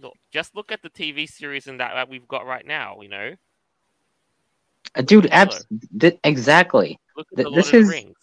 Look, 0.00 0.14
just 0.30 0.56
look 0.56 0.72
at 0.72 0.80
the 0.82 0.88
TV 0.90 1.28
series 1.28 1.66
and 1.66 1.78
that, 1.80 1.92
that 1.94 2.08
we've 2.08 2.26
got 2.26 2.46
right 2.46 2.66
now. 2.66 3.00
You 3.02 3.08
know, 3.10 3.30
Uh, 4.96 5.02
Dude, 5.02 5.24
Hello. 5.24 5.34
abs- 5.42 5.66
th- 6.00 6.18
exactly. 6.24 6.98
look 7.16 7.28
at 7.32 7.36
Th- 7.36 7.44
the 7.44 7.50
Lord 7.50 7.58
this 7.58 7.66
of 7.68 7.72
the 7.72 7.78
is- 7.78 7.88
Rings. 7.88 8.21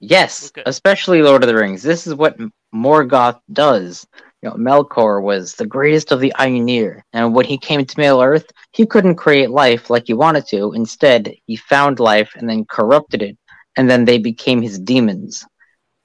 Yes, 0.00 0.52
especially 0.66 1.22
Lord 1.22 1.42
of 1.42 1.48
the 1.48 1.54
Rings. 1.56 1.82
This 1.82 2.06
is 2.06 2.14
what 2.14 2.36
Morgoth 2.74 3.40
does. 3.52 4.06
You 4.42 4.50
know, 4.50 4.56
Melkor 4.56 5.22
was 5.22 5.54
the 5.54 5.66
greatest 5.66 6.12
of 6.12 6.20
the 6.20 6.32
Ainur, 6.38 7.00
and 7.12 7.34
when 7.34 7.46
he 7.46 7.56
came 7.56 7.84
to 7.84 7.98
Middle 7.98 8.22
Earth, 8.22 8.46
he 8.72 8.86
couldn't 8.86 9.16
create 9.16 9.50
life 9.50 9.88
like 9.88 10.04
he 10.06 10.14
wanted 10.14 10.46
to. 10.48 10.72
Instead, 10.74 11.34
he 11.46 11.56
found 11.56 11.98
life 11.98 12.32
and 12.36 12.48
then 12.48 12.66
corrupted 12.66 13.22
it, 13.22 13.38
and 13.76 13.88
then 13.88 14.04
they 14.04 14.18
became 14.18 14.60
his 14.60 14.78
demons. 14.78 15.46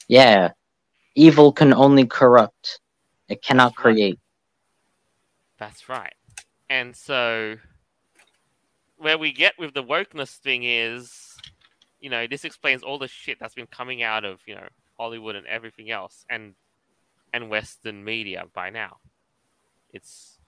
Yeah, 0.08 0.52
evil 1.16 1.52
can 1.52 1.74
only 1.74 2.06
corrupt; 2.06 2.80
it 3.28 3.44
cannot 3.44 3.76
create. 3.76 4.20
That's 5.58 5.90
right. 5.90 6.14
And 6.70 6.96
so, 6.96 7.58
where 8.98 9.18
we 9.18 9.32
get 9.34 9.60
with 9.60 9.74
the 9.74 9.84
wokeness 9.84 10.38
thing 10.38 10.64
is, 10.64 11.31
you 12.02 12.10
know, 12.10 12.28
this 12.28 12.44
explains 12.46 12.84
all 12.84 13.00
the 13.00 13.08
shit 13.08 13.38
that's 13.40 13.54
been 13.56 13.68
coming 13.68 14.04
out 14.04 14.26
of, 14.26 14.40
you 14.46 14.56
know, 14.56 14.68
Hollywood 14.98 15.36
and 15.36 15.48
everything 15.48 15.92
else, 15.92 16.26
and 16.30 16.56
and 17.34 17.50
Western 17.50 18.04
media 18.04 18.44
by 18.54 18.70
now. 18.70 18.98
It's, 19.94 20.40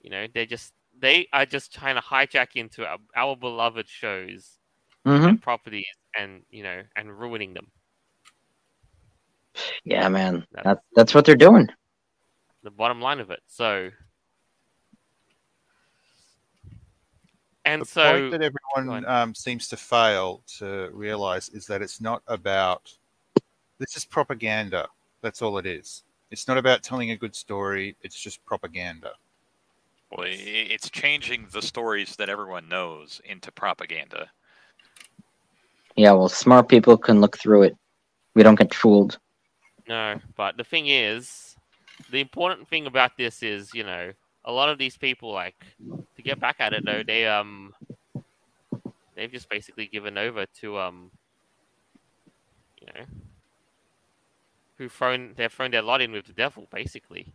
you 0.00 0.10
know, 0.10 0.26
they're 0.32 0.46
just 0.46 0.72
they 0.98 1.26
are 1.32 1.46
just 1.46 1.72
trying 1.74 1.96
to 1.96 2.02
hijack 2.02 2.48
into 2.54 2.84
our, 2.86 2.98
our 3.16 3.34
beloved 3.36 3.88
shows 3.88 4.58
hmm 5.04 5.24
and 5.24 5.42
properties, 5.42 5.86
and 6.18 6.42
you 6.50 6.62
know, 6.62 6.82
and 6.96 7.18
ruining 7.18 7.54
them. 7.54 7.70
Yeah, 9.84 10.08
man, 10.08 10.46
That's- 10.52 10.64
that's 10.64 10.80
that's 10.94 11.14
what 11.14 11.24
they're 11.24 11.34
doing. 11.36 11.68
the 12.62 12.70
bottom 12.70 13.00
line 13.00 13.18
of 13.20 13.30
it. 13.30 13.40
So, 13.46 13.90
and 17.64 17.82
The 17.82 17.86
so 17.86 18.12
point 18.12 18.30
that 18.32 18.42
everyone 18.42 19.04
um, 19.06 19.34
seems 19.34 19.68
to 19.68 19.76
fail 19.76 20.42
to 20.58 20.90
realize 20.92 21.48
is 21.50 21.66
that 21.66 21.82
it's 21.82 22.00
not 22.00 22.22
about 22.26 22.92
This 23.78 23.96
is 23.96 24.04
propaganda. 24.04 24.88
That's 25.22 25.42
all 25.42 25.58
it 25.58 25.66
is. 25.66 26.04
It's 26.30 26.48
not 26.48 26.58
about 26.58 26.82
telling 26.82 27.10
a 27.10 27.16
good 27.16 27.34
story. 27.34 27.96
It's 28.02 28.18
just 28.18 28.44
propaganda. 28.44 29.12
Well, 30.10 30.26
it's 30.28 30.90
changing 30.90 31.46
the 31.52 31.62
stories 31.62 32.16
that 32.16 32.28
everyone 32.28 32.68
knows 32.68 33.20
into 33.24 33.50
propaganda. 33.50 34.30
Yeah, 35.96 36.12
well, 36.12 36.28
smart 36.28 36.68
people 36.68 36.96
can 36.96 37.20
look 37.20 37.38
through 37.38 37.62
it. 37.62 37.76
We 38.34 38.42
don't 38.42 38.58
get 38.58 38.74
fooled. 38.74 39.18
No, 39.88 40.20
but 40.36 40.56
the 40.56 40.64
thing 40.64 40.88
is, 40.88 41.56
the 42.10 42.20
important 42.20 42.68
thing 42.68 42.86
about 42.86 43.16
this 43.16 43.42
is, 43.42 43.74
you 43.74 43.84
know, 43.84 44.12
a 44.44 44.52
lot 44.52 44.68
of 44.68 44.78
these 44.78 44.96
people, 44.96 45.32
like, 45.32 45.56
to 46.16 46.22
get 46.22 46.40
back 46.40 46.56
at 46.58 46.72
it 46.72 46.84
though, 46.84 47.02
they 47.06 47.26
um, 47.26 47.72
they've 49.14 49.30
just 49.30 49.48
basically 49.48 49.86
given 49.86 50.18
over 50.18 50.46
to 50.60 50.78
um, 50.78 51.10
you 52.80 52.86
know, 52.86 53.04
who 54.78 54.88
thrown 54.88 55.32
they've 55.36 55.52
thrown 55.52 55.70
their 55.70 55.82
lot 55.82 56.00
in 56.00 56.12
with 56.12 56.26
the 56.26 56.32
devil, 56.32 56.66
basically. 56.72 57.32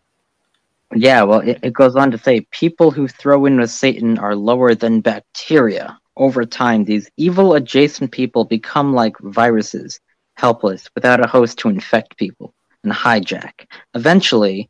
Yeah, 0.96 1.24
well, 1.24 1.40
it, 1.42 1.60
it 1.64 1.74
goes 1.74 1.96
on 1.96 2.12
to 2.12 2.18
say 2.18 2.42
people 2.52 2.92
who 2.92 3.08
throw 3.08 3.46
in 3.46 3.60
with 3.60 3.72
Satan 3.72 4.18
are 4.20 4.36
lower 4.36 4.74
than 4.74 5.02
bacteria. 5.02 6.00
Over 6.16 6.46
time, 6.46 6.86
these 6.86 7.10
evil 7.18 7.54
adjacent 7.54 8.12
people 8.12 8.46
become 8.46 8.94
like 8.94 9.16
viruses, 9.20 10.00
helpless, 10.36 10.90
without 10.96 11.24
a 11.24 11.28
host 11.28 11.60
to 11.60 11.70
infect 11.70 12.18
people 12.18 12.54
and 12.84 12.92
hijack. 12.92 13.68
Eventually, 13.94 14.70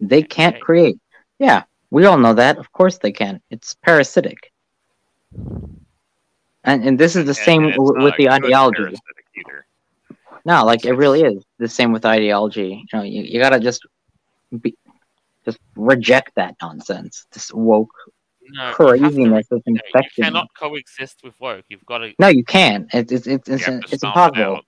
they 0.00 0.22
can't 0.22 0.60
create. 0.60 0.98
Yeah, 1.38 1.64
we 1.90 2.04
all 2.06 2.18
know 2.18 2.34
that. 2.34 2.58
Of 2.58 2.72
course 2.72 2.98
they 2.98 3.12
can. 3.12 3.40
It's 3.50 3.74
parasitic. 3.82 4.52
And, 6.64 6.84
and 6.84 6.98
this 6.98 7.16
is 7.16 7.24
the 7.24 7.30
And- 7.30 7.36
same 7.36 7.70
w- 7.70 8.02
with 8.02 8.16
the 8.16 8.28
ideology. 8.30 8.96
No, 10.44 10.64
like 10.64 10.84
it 10.84 10.92
really 10.94 11.22
is 11.22 11.44
the 11.58 11.68
same 11.68 11.92
with 11.92 12.04
ideology. 12.06 12.84
You 12.92 12.98
know, 12.98 13.04
you, 13.04 13.22
you 13.22 13.38
gotta 13.38 13.60
just 13.60 13.86
be, 14.62 14.74
just 15.44 15.58
reject 15.76 16.34
that 16.36 16.56
nonsense. 16.62 17.26
This 17.32 17.52
woke 17.52 17.90
No, 18.50 18.54
you 18.54 18.60
have 18.62 18.70
to 18.70 18.76
craziness 18.98 19.46
that's 19.50 19.62
You, 19.66 19.74
know, 19.74 19.80
you 19.94 20.24
cannot 20.24 20.48
coexist 20.58 21.22
with 21.22 21.38
woke. 21.40 21.64
You've 21.68 21.84
got 21.84 21.98
to. 21.98 22.14
No, 22.18 22.28
you 22.28 22.44
can't. 22.44 22.88
It's 22.94 23.12
it's 23.12 23.26
it's 23.26 23.48
You 23.48 23.54
it's, 23.56 23.68
it's 23.68 23.98
stomp 23.98 24.36
it 24.36 24.40
impossible. 24.40 24.60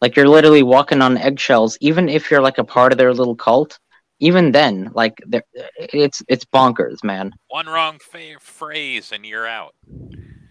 Like 0.00 0.14
you're 0.14 0.28
literally 0.28 0.62
walking 0.62 1.02
on 1.02 1.18
eggshells. 1.18 1.76
Even 1.80 2.08
if 2.08 2.30
you're 2.30 2.42
like 2.42 2.58
a 2.58 2.64
part 2.64 2.92
of 2.92 2.98
their 2.98 3.12
little 3.12 3.34
cult, 3.34 3.78
even 4.20 4.52
then, 4.52 4.90
like 4.94 5.20
it's 5.78 6.22
it's 6.28 6.44
bonkers, 6.44 7.04
man. 7.04 7.32
One 7.48 7.66
wrong 7.66 7.98
fa- 8.00 8.40
phrase 8.40 9.12
and 9.12 9.24
you're 9.24 9.46
out. 9.46 9.74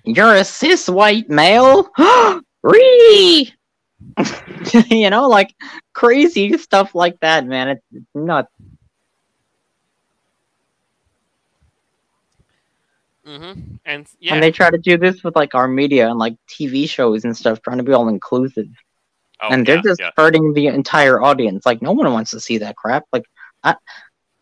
You're 0.04 0.36
a 0.36 0.44
cis 0.44 0.88
white 0.88 1.30
male. 1.30 1.90
Ree. 2.64 3.54
you 4.90 5.10
know, 5.10 5.28
like 5.28 5.54
crazy 5.94 6.58
stuff 6.58 6.96
like 6.96 7.20
that, 7.20 7.46
man. 7.46 7.70
It's, 7.70 7.84
it's 7.94 8.06
nuts. 8.16 8.50
hmm 13.26 13.52
And 13.86 14.08
yeah, 14.22 14.34
And 14.34 14.42
they 14.44 14.52
try 14.52 14.70
to 14.70 14.78
do 14.78 14.98
this 14.98 15.24
with 15.24 15.36
like 15.36 15.54
our 15.54 15.68
media 15.68 16.10
and 16.10 16.18
like 16.18 16.36
TV 16.48 16.88
shows 16.88 17.26
and 17.26 17.36
stuff, 17.36 17.62
trying 17.62 17.78
to 17.78 17.84
be 17.84 17.92
all 17.92 18.08
inclusive. 18.08 18.68
Oh, 19.42 19.50
and 19.50 19.66
they're 19.66 19.76
yeah, 19.76 19.82
just 19.84 20.00
yeah. 20.00 20.12
hurting 20.16 20.54
the 20.54 20.68
entire 20.68 21.22
audience. 21.22 21.66
Like 21.66 21.82
no 21.82 21.92
one 21.92 22.12
wants 22.14 22.32
to 22.32 22.40
see 22.40 22.58
that 22.60 22.78
crap. 22.78 23.04
Like 23.12 23.26
I, 23.68 23.76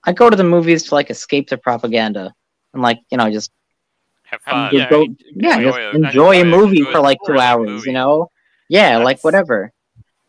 I 0.05 0.11
go 0.13 0.29
to 0.29 0.35
the 0.35 0.43
movies 0.43 0.83
to 0.85 0.95
like 0.95 1.09
escape 1.09 1.49
the 1.49 1.57
propaganda 1.57 2.33
and 2.73 2.81
like 2.81 2.99
you 3.11 3.17
know 3.17 3.29
just 3.31 3.51
Have 4.31 4.41
Um, 4.47 4.53
fun. 4.53 4.71
just 4.71 4.83
yeah, 4.83 4.89
go, 4.89 5.01
yeah, 5.35 5.57
enjoy 5.57 5.71
just 5.71 5.77
a- 5.77 5.91
enjoy 5.95 6.31
a 6.37 6.39
enjoy 6.39 6.41
a 6.41 6.45
movie 6.45 6.83
good 6.83 6.93
for 6.93 6.99
like 6.99 7.17
two 7.25 7.39
hours. 7.39 7.69
movie. 7.69 7.89
You 7.89 7.93
know, 7.93 8.29
yeah, 8.69 8.97
like 8.97 9.19
whatever. 9.23 9.71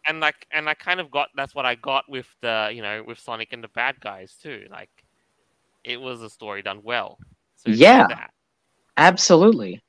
and 0.09 0.21
like 0.21 0.47
and 0.51 0.69
I 0.69 0.75
kind 0.75 1.01
of 1.01 1.11
got 1.11 1.29
that's 1.35 1.55
what 1.55 1.67
I 1.67 1.75
got 1.75 2.05
with 2.09 2.29
the 2.41 2.71
you 2.73 2.83
know 2.83 3.03
with 3.07 3.19
Sonic 3.19 3.53
and 3.53 3.63
the 3.65 3.69
bad 3.69 4.01
guys 4.01 4.35
too. 4.43 4.67
Like 4.71 4.91
it 5.85 6.01
was 6.01 6.23
a 6.23 6.31
story 6.31 6.63
done 6.63 6.81
well. 6.83 7.19
So 7.57 7.71
Yeah. 7.71 8.07
that. 8.09 8.31
Absolutely. 8.97 9.83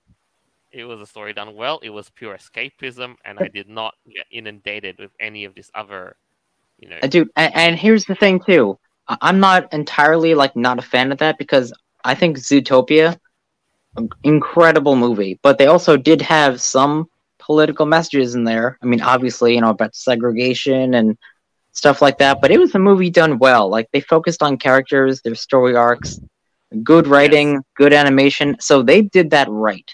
It 0.71 0.83
was 0.85 0.99
a 1.01 1.05
story 1.07 1.33
done 1.33 1.55
well. 1.55 1.79
It 1.81 1.89
was 1.89 2.09
pure 2.09 2.35
escapism, 2.37 3.15
and 3.25 3.39
I 3.39 3.47
did 3.47 3.67
not 3.69 3.95
get 4.13 4.25
inundated 4.31 4.99
with 4.99 5.11
any 5.19 5.45
of 5.45 5.55
this 5.55 5.71
other, 5.73 6.15
you 6.79 6.89
know. 6.89 6.97
Uh, 7.01 7.07
dude 7.07 7.29
and, 7.35 7.55
and 7.55 7.75
here's 7.79 8.05
the 8.05 8.15
thing 8.15 8.39
too 8.39 8.77
I- 8.77 8.86
i'm 9.07 9.39
not 9.39 9.71
entirely 9.73 10.33
like 10.33 10.55
not 10.55 10.79
a 10.79 10.81
fan 10.81 11.11
of 11.11 11.17
that 11.19 11.37
because 11.37 11.73
i 12.03 12.13
think 12.15 12.37
zootopia 12.37 13.17
an 13.97 14.09
incredible 14.23 14.95
movie 14.95 15.39
but 15.43 15.57
they 15.57 15.67
also 15.67 15.97
did 15.97 16.21
have 16.21 16.61
some 16.61 17.05
political 17.39 17.85
messages 17.85 18.35
in 18.35 18.43
there. 18.43 18.77
I 18.81 18.85
mean 18.85 19.01
obviously 19.01 19.55
you 19.55 19.61
know 19.61 19.69
about 19.69 19.95
segregation 19.95 20.93
and 20.93 21.17
stuff 21.71 22.01
like 22.01 22.17
that 22.19 22.39
but 22.41 22.51
it 22.51 22.59
was 22.59 22.75
a 22.75 22.79
movie 22.79 23.09
done 23.09 23.37
well. 23.39 23.69
Like 23.69 23.87
they 23.91 24.01
focused 24.01 24.43
on 24.43 24.57
characters 24.57 25.21
their 25.21 25.35
story 25.35 25.75
arcs 25.75 26.19
good 26.83 27.07
writing 27.07 27.61
good 27.75 27.93
animation 27.93 28.55
so 28.59 28.81
they 28.83 29.01
did 29.01 29.31
that 29.31 29.47
right. 29.49 29.89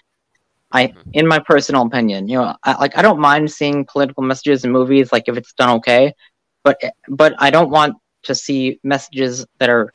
I, 0.72 0.88
Mhm. 0.88 0.94
in 1.14 1.28
my 1.28 1.40
personal 1.40 1.84
opinion, 1.84 2.28
you 2.28 2.38
know, 2.38 2.56
I, 2.64 2.74
like 2.80 2.98
I 2.98 3.02
don't 3.02 3.20
mind 3.20 3.52
seeing 3.52 3.86
political 3.86 4.24
messages 4.24 4.64
in 4.66 4.72
movies, 4.72 5.12
like 5.12 5.24
if 5.28 5.38
it's 5.38 5.54
done 5.54 5.70
okay 5.78 6.14
but 6.64 6.80
but 7.10 7.34
I 7.40 7.50
don't 7.52 7.70
want 7.70 7.96
to 8.24 8.36
see 8.36 8.80
messages 8.84 9.46
that 9.60 9.70
are 9.70 9.92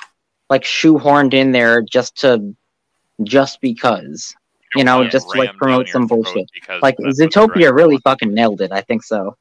like 0.50 0.62
shoehorned 0.62 1.34
in 1.34 1.52
there 1.52 1.82
just 1.82 2.16
to 2.20 2.54
just 3.22 3.60
because. 3.60 4.34
you 4.74 4.84
know, 4.84 5.02
it 5.02 5.10
just 5.10 5.30
to, 5.30 5.38
like, 5.38 5.54
promote 5.56 5.88
some 5.88 6.06
bullshit. 6.06 6.46
Like 6.82 6.96
that's 6.98 7.20
what 7.20 7.46
the 7.46 7.46
Zootopia 7.46 7.74
really 7.74 7.98
fucking 7.98 8.32
nailed 8.32 8.60
it. 8.60 8.72
I 8.72 8.82
think 8.82 9.02
so. 9.02 9.36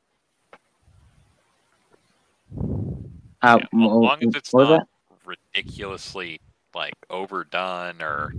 Uh, 3.42 3.60
Yeah, 3.60 3.66
as 3.82 3.98
wh- 4.00 4.02
long 4.02 4.24
as 4.24 4.34
it's 4.36 4.56
not 4.56 4.84
ridiculously 5.26 6.40
like 6.74 6.96
overdone 7.10 8.02
or? 8.02 8.34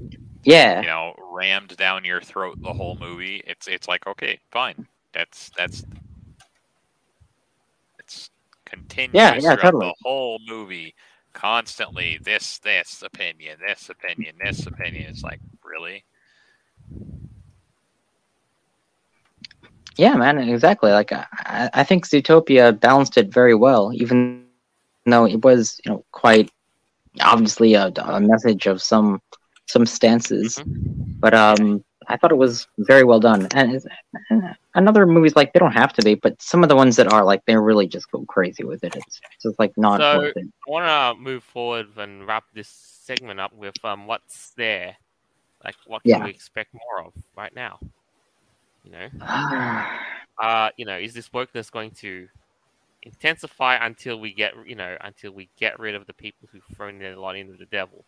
Yeah, 0.45 0.81
you 0.81 0.87
know 0.87 1.15
rammed 1.33 1.77
down 1.77 2.05
your 2.05 2.21
throat 2.21 2.59
the 2.63 2.73
whole 2.75 2.97
movie, 3.01 3.43
it's 3.47 3.69
it's 3.69 3.89
like 3.89 4.07
okay, 4.07 4.39
fine. 4.51 4.87
That's 5.13 5.51
that's 5.57 5.85
it's 8.69 8.75
continuous 8.75 9.45
yeah, 9.45 9.55
throughout 9.55 9.73
totally. 9.73 9.87
the 9.87 9.95
whole 10.03 10.39
movie. 10.47 10.95
Constantly, 11.35 12.19
this 12.25 12.59
this 12.59 13.03
opinion, 13.03 13.59
this 13.65 13.91
opinion, 13.91 14.35
this 14.43 14.67
opinion. 14.67 15.07
It's 15.09 15.23
like 15.23 15.41
really. 15.65 16.05
yeah, 19.97 20.15
man, 20.15 20.39
exactly. 20.39 20.91
Like 20.91 21.13
I, 21.13 21.71
I 21.75 21.85
think 21.85 22.07
Zootopia 22.09 22.79
balanced 22.79 23.19
it 23.19 23.33
very 23.33 23.55
well, 23.55 23.93
even 23.95 24.47
though 25.07 25.27
it 25.27 25.45
was 25.45 25.81
you 25.85 25.93
know 25.93 26.05
quite 26.13 26.51
obviously 27.21 27.75
a, 27.75 27.93
a 28.05 28.21
message 28.21 28.67
of 28.67 28.83
some 28.83 29.21
some 29.67 29.87
stances. 29.87 30.57
Mhm. 30.57 31.21
but 31.21 31.35
um 31.35 31.85
i 32.09 32.17
thought 32.17 32.33
it 32.33 32.37
was 32.37 32.67
very 32.79 33.05
well 33.05 33.21
done 33.21 33.47
and 33.55 33.81
and 34.31 34.57
another 34.75 35.07
movies 35.07 35.37
like 35.37 35.53
they 35.53 35.61
don't 35.61 35.73
have 35.73 35.93
to 35.93 36.03
be 36.03 36.15
but 36.15 36.41
some 36.41 36.63
of 36.63 36.69
the 36.69 36.77
ones 36.77 36.97
that 36.97 37.13
are 37.13 37.25
like 37.25 37.45
they 37.47 37.57
really 37.57 37.87
just 37.87 38.11
go 38.11 38.25
crazy 38.27 38.65
with 38.65 38.83
it 38.85 38.95
it's 38.97 39.21
just 39.43 39.59
like 39.59 39.73
not 39.77 40.01
So- 40.01 40.19
worth 40.19 40.37
it 40.37 40.47
I 40.67 40.71
want 40.71 41.17
to 41.17 41.23
move 41.23 41.43
forward 41.45 41.87
and 41.97 42.27
wrap 42.27 42.45
this 42.53 42.69
segment 42.69 43.41
up 43.41 43.55
with 43.55 43.83
um 43.85 44.07
what's 44.07 44.51
there, 44.51 44.97
like 45.65 45.77
what 45.87 46.03
can 46.03 46.11
Yeah. 46.11 46.25
we 46.25 46.31
expect 46.31 46.75
more 46.75 47.07
of 47.07 47.15
right 47.35 47.55
now? 47.55 47.79
You 48.85 48.93
know, 48.93 49.09
uh, 50.43 50.71
you 50.77 50.85
know, 50.85 50.99
is 50.99 51.15
this 51.15 51.33
work 51.33 51.49
that's 51.55 51.71
going 51.71 51.93
to 52.03 52.29
intensify 53.03 53.77
until 53.85 54.21
we 54.21 54.33
get, 54.35 54.53
you 54.67 54.75
know, 54.75 54.97
until 55.01 55.33
we 55.33 55.49
get 55.59 55.79
rid 55.81 55.95
of 55.95 56.07
the 56.07 56.13
people 56.13 56.49
who've 56.53 56.77
thrown 56.77 56.99
their 56.99 57.17
lot 57.17 57.37
into 57.37 57.57
the 57.57 57.67
devil? 57.67 58.05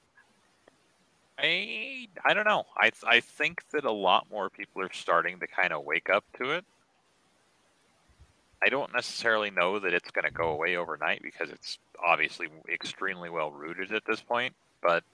I 1.40 2.08
I 2.24 2.34
don't 2.34 2.44
know. 2.46 2.64
I 2.76 2.92
I 3.04 3.20
think 3.20 3.68
that 3.70 3.84
a 3.84 3.90
lot 3.92 4.30
more 4.30 4.50
people 4.50 4.82
are 4.82 4.92
starting 4.92 5.40
to 5.40 5.46
kind 5.48 5.72
of 5.72 5.84
wake 5.84 6.08
up 6.10 6.24
to 6.34 6.52
it. 6.52 6.66
I 8.62 8.68
don't 8.68 8.92
necessarily 8.92 9.50
know 9.50 9.78
that 9.78 9.92
it's 9.94 10.10
going 10.10 10.24
to 10.24 10.30
go 10.30 10.50
away 10.50 10.76
overnight 10.76 11.22
because 11.22 11.50
it's 11.50 11.78
obviously 12.02 12.48
extremely 12.72 13.30
well 13.30 13.50
rooted 13.52 13.92
at 13.92 14.04
this 14.06 14.22
point, 14.22 14.54
but 14.82 15.04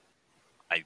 I 0.70 0.84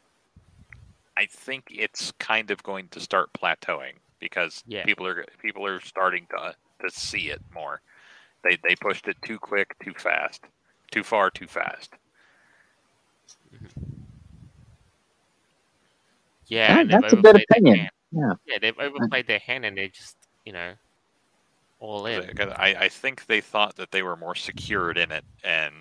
I 1.16 1.26
think 1.26 1.66
it's 1.70 2.10
kind 2.18 2.50
of 2.50 2.62
going 2.64 2.88
to 2.90 3.00
start 3.00 3.32
plateauing 3.32 3.98
because 4.18 4.64
Yeah. 4.64 4.86
people 4.86 5.06
are 5.06 5.24
people 5.38 5.64
are 5.66 5.80
starting 5.80 6.26
to 6.28 6.56
to 6.80 6.90
see 6.90 7.30
it 7.30 7.42
more. 7.52 7.82
They 8.44 8.56
they 8.56 8.76
pushed 8.76 9.08
it 9.08 9.18
too 9.22 9.38
quick, 9.40 9.76
too 9.84 9.94
fast, 9.94 10.46
too 10.92 11.04
far, 11.04 11.30
too 11.30 11.48
fast. 11.48 11.96
Yeah, 13.50 13.68
Yeah, 16.50 16.80
and 16.80 16.90
that's 16.90 17.12
a 17.12 17.16
good 17.16 17.42
opinion. 17.50 17.88
Yeah. 18.12 18.32
yeah, 18.46 18.58
they've 18.60 18.78
overplayed 18.78 19.28
their 19.28 19.38
hand 19.38 19.64
and 19.64 19.78
they're 19.78 19.88
just, 19.88 20.16
you 20.44 20.52
know, 20.52 20.72
all 21.78 22.04
in. 22.06 22.38
I, 22.40 22.74
I 22.78 22.88
think 22.88 23.26
they 23.26 23.40
thought 23.40 23.76
that 23.76 23.92
they 23.92 24.02
were 24.02 24.16
more 24.16 24.34
secured 24.34 24.98
in 24.98 25.12
it, 25.12 25.24
and 25.44 25.72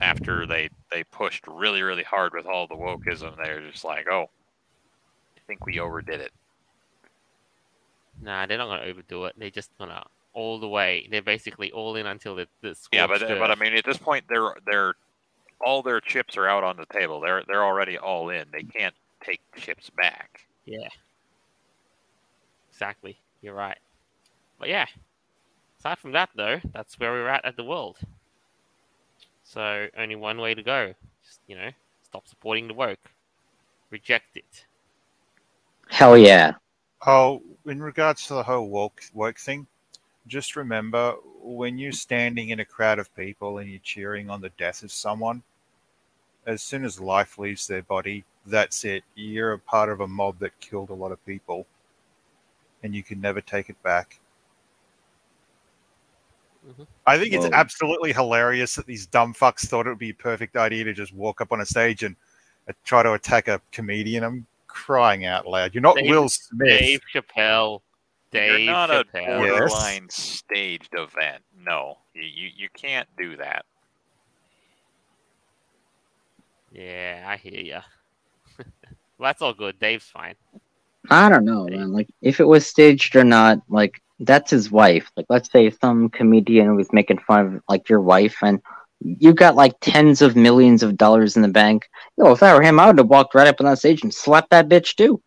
after 0.00 0.46
they 0.46 0.70
they 0.90 1.04
pushed 1.04 1.46
really 1.46 1.82
really 1.82 2.02
hard 2.02 2.32
with 2.34 2.46
all 2.46 2.66
the 2.66 2.74
wokeism, 2.74 3.36
they're 3.36 3.70
just 3.70 3.84
like, 3.84 4.08
oh, 4.08 4.30
I 5.36 5.40
think 5.46 5.66
we 5.66 5.78
overdid 5.78 6.20
it. 6.20 6.32
Nah, 8.20 8.46
they're 8.46 8.58
not 8.58 8.68
gonna 8.68 8.90
overdo 8.90 9.26
it. 9.26 9.34
They're 9.36 9.50
just 9.50 9.70
gonna 9.78 10.04
all 10.32 10.58
the 10.58 10.68
way. 10.68 11.06
They're 11.10 11.22
basically 11.22 11.70
all 11.70 11.96
in 11.96 12.06
until 12.06 12.34
the, 12.34 12.48
the 12.62 12.74
Yeah, 12.92 13.06
but 13.06 13.20
scorched 13.20 13.38
but 13.38 13.50
I 13.50 13.54
mean, 13.56 13.74
at 13.74 13.84
this 13.84 13.98
point, 13.98 14.24
they're 14.28 14.54
they're 14.66 14.94
all 15.60 15.82
their 15.82 16.00
chips 16.00 16.36
are 16.36 16.48
out 16.48 16.64
on 16.64 16.76
the 16.76 16.86
table. 16.86 17.20
They're 17.20 17.42
they're 17.46 17.64
already 17.64 17.98
all 17.98 18.30
in. 18.30 18.46
They 18.52 18.62
can't 18.62 18.94
take 19.22 19.40
ships 19.56 19.90
back. 19.90 20.46
Yeah. 20.64 20.88
Exactly. 22.70 23.18
You're 23.40 23.54
right. 23.54 23.78
But 24.58 24.68
yeah. 24.68 24.86
Aside 25.78 25.98
from 25.98 26.12
that, 26.12 26.30
though, 26.36 26.60
that's 26.72 26.98
where 26.98 27.12
we're 27.12 27.28
at 27.28 27.44
at 27.44 27.56
the 27.56 27.64
world. 27.64 27.98
So 29.44 29.88
only 29.98 30.16
one 30.16 30.38
way 30.38 30.54
to 30.54 30.62
go. 30.62 30.94
Just, 31.24 31.40
you 31.46 31.56
know, 31.56 31.70
stop 32.02 32.26
supporting 32.28 32.68
the 32.68 32.74
woke. 32.74 33.10
Reject 33.90 34.36
it. 34.36 34.64
Hell 35.88 36.16
yeah. 36.16 36.52
Oh, 37.06 37.42
in 37.66 37.82
regards 37.82 38.26
to 38.28 38.34
the 38.34 38.42
whole 38.42 38.68
woke 38.68 39.02
woke 39.12 39.38
thing, 39.38 39.66
just 40.28 40.56
remember 40.56 41.16
when 41.42 41.78
you're 41.78 41.92
standing 41.92 42.50
in 42.50 42.60
a 42.60 42.64
crowd 42.64 42.98
of 42.98 43.14
people 43.16 43.58
and 43.58 43.68
you're 43.68 43.80
cheering 43.82 44.30
on 44.30 44.40
the 44.40 44.50
death 44.50 44.82
of 44.84 44.92
someone, 44.92 45.42
as 46.46 46.62
soon 46.62 46.84
as 46.84 47.00
life 47.00 47.38
leaves 47.38 47.66
their 47.66 47.82
body, 47.82 48.24
that's 48.46 48.84
it. 48.84 49.04
You're 49.14 49.52
a 49.52 49.58
part 49.58 49.88
of 49.88 50.00
a 50.00 50.06
mob 50.08 50.38
that 50.40 50.58
killed 50.60 50.90
a 50.90 50.94
lot 50.94 51.12
of 51.12 51.24
people, 51.26 51.66
and 52.82 52.94
you 52.94 53.02
can 53.02 53.20
never 53.20 53.40
take 53.40 53.68
it 53.70 53.80
back. 53.82 54.18
Mhm. 56.66 56.86
I 57.06 57.18
think 57.18 57.32
it's 57.34 57.42
Well- 57.42 57.54
absolutely 57.54 58.12
hilarious 58.12 58.76
that 58.76 58.86
these 58.86 59.06
dumb 59.06 59.34
fucks 59.34 59.66
thought 59.66 59.86
it 59.86 59.90
would 59.90 59.98
be 59.98 60.10
a 60.10 60.14
perfect 60.14 60.56
idea 60.56 60.84
to 60.84 60.92
just 60.92 61.12
walk 61.12 61.40
up 61.40 61.50
on 61.52 61.60
a 61.60 61.66
stage 61.66 62.02
and 62.04 62.14
uh, 62.68 62.72
try 62.84 63.02
to 63.02 63.14
attack 63.14 63.48
a 63.48 63.60
comedian. 63.72 64.22
I'm 64.22 64.46
crying 64.68 65.24
out 65.24 65.46
loud. 65.46 65.74
You're 65.74 65.82
not 65.82 65.96
Dave- 65.96 66.08
Will 66.08 66.28
Smith. 66.28 66.78
Dave 66.78 67.00
Chappelle. 67.12 67.82
Dave 68.30 68.60
You're 68.60 68.72
not 68.72 68.90
a 68.90 69.04
Chappelle. 69.04 69.44
Yeah. 69.44 69.50
borderline 69.58 70.08
staged 70.08 70.94
event. 70.94 71.44
No, 71.58 71.98
you, 72.14 72.22
you 72.22 72.50
you 72.56 72.68
can't 72.70 73.08
do 73.18 73.36
that. 73.36 73.66
Yeah, 76.70 77.24
I 77.26 77.36
hear 77.36 77.60
ya. 77.60 77.82
Well, 79.22 79.28
that's 79.28 79.40
all 79.40 79.54
good. 79.54 79.78
Dave's 79.78 80.04
fine. 80.04 80.34
I 81.08 81.28
don't 81.28 81.44
know, 81.44 81.68
man. 81.68 81.92
Like, 81.92 82.08
if 82.22 82.40
it 82.40 82.44
was 82.44 82.66
staged 82.66 83.14
or 83.14 83.22
not, 83.22 83.58
like, 83.68 84.02
that's 84.18 84.50
his 84.50 84.68
wife. 84.68 85.08
Like, 85.16 85.26
let's 85.28 85.48
say 85.48 85.70
some 85.70 86.08
comedian 86.08 86.74
was 86.74 86.92
making 86.92 87.18
fun 87.18 87.46
of, 87.46 87.62
like, 87.68 87.88
your 87.88 88.00
wife, 88.00 88.36
and 88.42 88.60
you 88.98 89.32
got, 89.32 89.54
like, 89.54 89.74
tens 89.80 90.22
of 90.22 90.34
millions 90.34 90.82
of 90.82 90.96
dollars 90.96 91.36
in 91.36 91.42
the 91.42 91.48
bank. 91.48 91.88
Yo, 92.18 92.32
if 92.32 92.42
I 92.42 92.52
were 92.52 92.62
him, 92.62 92.80
I 92.80 92.88
would 92.88 92.98
have 92.98 93.06
walked 93.06 93.36
right 93.36 93.46
up 93.46 93.60
on 93.60 93.66
that 93.66 93.78
stage 93.78 94.02
and 94.02 94.12
slapped 94.12 94.50
that 94.50 94.68
bitch, 94.68 94.96
too. 94.96 95.22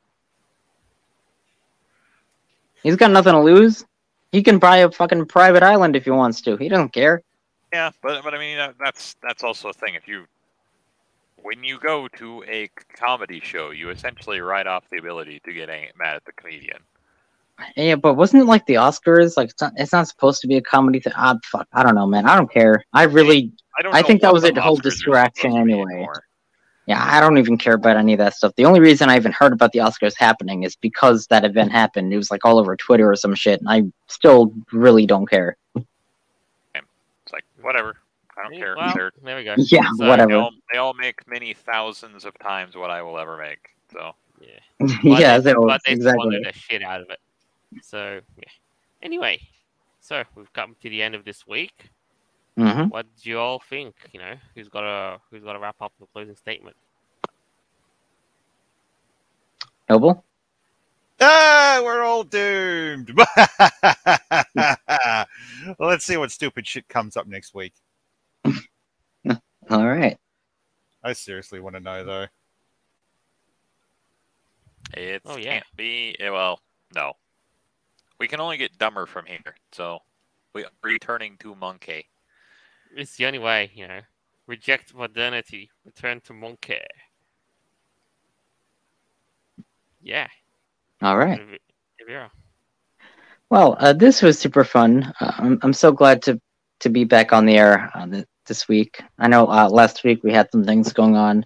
He's 2.84 2.98
got 2.98 3.12
nothing 3.12 3.34
to 3.34 3.40
lose. 3.40 3.86
He 4.34 4.44
can 4.44 4.60
buy 4.60 4.78
a 4.78 4.92
fucking 4.92 5.28
private 5.28 5.64
island 5.64 5.96
if 5.96 6.04
he 6.04 6.12
wants 6.12 6.42
to. 6.42 6.58
He 6.58 6.68
doesn't 6.68 6.90
care. 6.90 7.24
Yeah, 7.72 7.92
but 8.02 8.24
but 8.24 8.34
I 8.34 8.40
mean 8.40 8.58
that, 8.58 8.76
that's 8.78 9.16
that's 9.22 9.44
also 9.44 9.70
a 9.70 9.74
thing. 9.74 9.96
If 9.96 10.08
you 10.08 10.26
when 11.46 11.64
you 11.64 11.78
go 11.80 12.08
to 12.08 12.44
a 12.48 12.68
comedy 12.98 13.40
show, 13.40 13.70
you 13.70 13.92
essentially 13.92 14.40
write 14.40 14.66
off 14.66 14.84
the 14.90 14.98
ability 14.98 15.40
to 15.46 15.54
get 15.54 15.70
mad 15.96 16.16
at 16.16 16.26
the 16.26 16.32
comedian. 16.32 16.80
Yeah, 17.78 17.96
but 17.96 18.16
wasn't 18.16 18.42
it 18.42 18.48
like 18.48 18.66
the 18.66 18.74
Oscars? 18.74 19.38
Like, 19.38 19.52
it's 19.52 19.62
not, 19.62 19.74
it's 19.78 19.94
not 19.94 20.08
supposed 20.08 20.42
to 20.42 20.48
be 20.48 20.58
a 20.58 20.62
comedy 20.62 21.00
thing. 21.00 21.14
Ah, 21.16 21.38
fuck. 21.44 21.68
I 21.72 21.84
don't 21.84 21.94
know, 21.94 22.08
man. 22.08 22.26
I 22.26 22.36
don't 22.36 22.52
care. 22.52 22.84
I 22.94 23.04
really 23.04 23.52
I 23.78 23.84
don't. 23.84 23.94
I 23.94 24.02
think 24.02 24.22
that 24.22 24.34
was 24.34 24.44
a 24.44 24.60
whole 24.60 24.78
Oscars 24.78 24.82
distraction 24.82 25.52
supposed 25.52 25.70
to 25.70 25.86
be 25.86 25.94
anyway. 25.94 26.08
Yeah, 26.88 27.00
I 27.00 27.20
don't 27.20 27.38
even 27.38 27.58
care 27.60 27.76
about 27.76 27.96
any 27.96 28.14
of 28.14 28.20
that 28.20 28.34
stuff. 28.34 28.54
The 28.56 28.66
only 28.66 28.80
reason 28.80 29.10
I 29.10 29.16
even 29.16 29.32
heard 29.32 29.54
about 29.54 29.72
the 29.72 29.80
Oscars 29.80 30.16
happening 30.18 30.64
is 30.64 30.76
because 30.76 31.28
that 31.28 31.46
event 31.46 31.72
happened. 31.72 32.12
It 32.12 32.18
was 32.18 32.32
like 32.32 32.44
all 32.44 32.58
over 32.58 32.76
Twitter 32.76 33.10
or 33.10 33.16
some 33.16 33.36
shit, 33.36 33.60
and 33.60 33.70
I 33.70 33.84
still 34.08 34.52
really 34.72 35.06
don't 35.06 35.30
care. 35.30 35.58
It's 35.76 37.32
like 37.32 37.46
whatever. 37.62 37.98
I 38.38 38.44
don't 38.44 38.58
care. 38.58 38.76
Well, 38.78 38.94
They're, 38.96 39.12
there 39.24 39.38
we 39.38 39.44
go. 39.44 39.56
Yeah, 39.58 39.90
So, 39.98 40.04
they 40.04 40.10
whatever. 40.10 40.36
all 40.36 40.52
they 40.72 40.80
all 40.80 40.94
make 40.94 41.28
many 41.28 41.54
thousands 41.54 42.26
of 42.26 42.38
times 42.40 42.76
what 42.76 42.90
I 42.90 43.02
will 43.02 43.18
ever 43.18 43.38
make. 43.38 43.70
So 43.92 44.12
Yeah. 44.42 44.88
yeah, 45.04 45.38
they, 45.38 45.54
that 45.54 45.64
but 45.66 45.82
they 45.86 45.94
exactly. 45.94 46.24
swallowed 46.24 46.46
the 46.46 46.54
shit 46.54 46.84
out 46.84 47.02
of 47.02 47.10
it. 47.10 47.20
So 47.82 48.20
yeah. 48.38 48.44
Anyway, 49.02 49.40
so 50.02 50.24
we've 50.36 50.52
come 50.54 50.76
to 50.82 50.90
the 50.90 51.02
end 51.02 51.16
of 51.16 51.26
this 51.26 51.48
week. 51.48 51.90
hmm 52.58 52.84
What 52.86 53.06
do 53.22 53.30
you 53.30 53.40
all 53.40 53.60
think? 53.60 53.96
You 54.12 54.20
know, 54.20 54.34
who's 54.54 54.70
got 54.70 54.82
to 54.82 55.20
who's 55.32 55.44
got 55.44 55.54
to 55.54 55.60
wrap 55.60 55.78
up 55.82 55.94
the 56.00 56.06
closing 56.08 56.36
statement? 56.36 56.76
Noble. 59.90 60.24
Ah, 61.22 61.80
we're 61.84 62.04
all 62.04 62.24
doomed. 62.24 63.12
Let's 65.80 66.06
see 66.06 66.18
what 66.18 66.32
stupid 66.32 66.68
shit 66.68 66.88
comes 66.90 67.16
up 67.16 67.28
next 67.28 67.54
week. 67.54 67.74
All 69.70 69.88
right. 69.88 70.18
I 71.04 71.14
seriously 71.14 71.60
want 71.60 71.76
to 71.76 71.80
know 71.80 72.04
though. 72.04 72.26
it 74.94 75.22
Oh, 75.26 75.38
yeah. 75.38 75.54
can't 75.54 75.66
be. 75.76 76.16
eh, 76.20 76.30
Well, 76.30 76.60
no. 76.94 77.14
We 78.20 78.28
can 78.28 78.40
only 78.40 78.58
get 78.58 78.78
dumber 78.78 79.06
from 79.06 79.26
here. 79.26 79.56
So 79.72 80.00
we 80.54 80.64
are 80.64 80.70
returning 80.84 81.38
to 81.40 81.54
monkey. 81.56 82.08
It's 82.96 83.18
the 83.18 83.26
only 83.26 83.40
way. 83.40 83.72
You 83.76 83.88
know, 83.88 84.00
reject 84.48 84.94
modernity, 84.94 85.70
return 85.86 86.22
to 86.22 86.34
monkey. 86.34 86.80
Yeah. 90.02 90.28
All 91.02 91.18
right. 91.18 91.40
Riv- 91.40 91.60
Rivera. 92.00 92.32
Well, 93.50 93.76
uh, 93.80 93.94
this 93.94 94.22
was 94.22 94.40
super 94.40 94.64
fun. 94.64 95.14
Uh, 95.20 95.32
I'm 95.38 95.60
I'm 95.62 95.74
so 95.74 95.92
glad 95.92 96.22
to 96.24 96.40
to 96.80 96.90
be 96.90 97.04
back 97.04 97.34
on 97.34 97.46
the 97.46 97.58
air 97.58 97.92
uh, 97.94 98.06
th- 98.08 98.26
this 98.46 98.68
week. 98.68 99.02
I 99.20 99.28
know 99.28 99.48
uh, 99.48 99.70
last 99.70 100.04
week 100.04 100.24
we 100.24 100.32
had 100.34 100.50
some 100.52 100.64
things 100.64 100.94
going 100.94 101.16
on, 101.16 101.46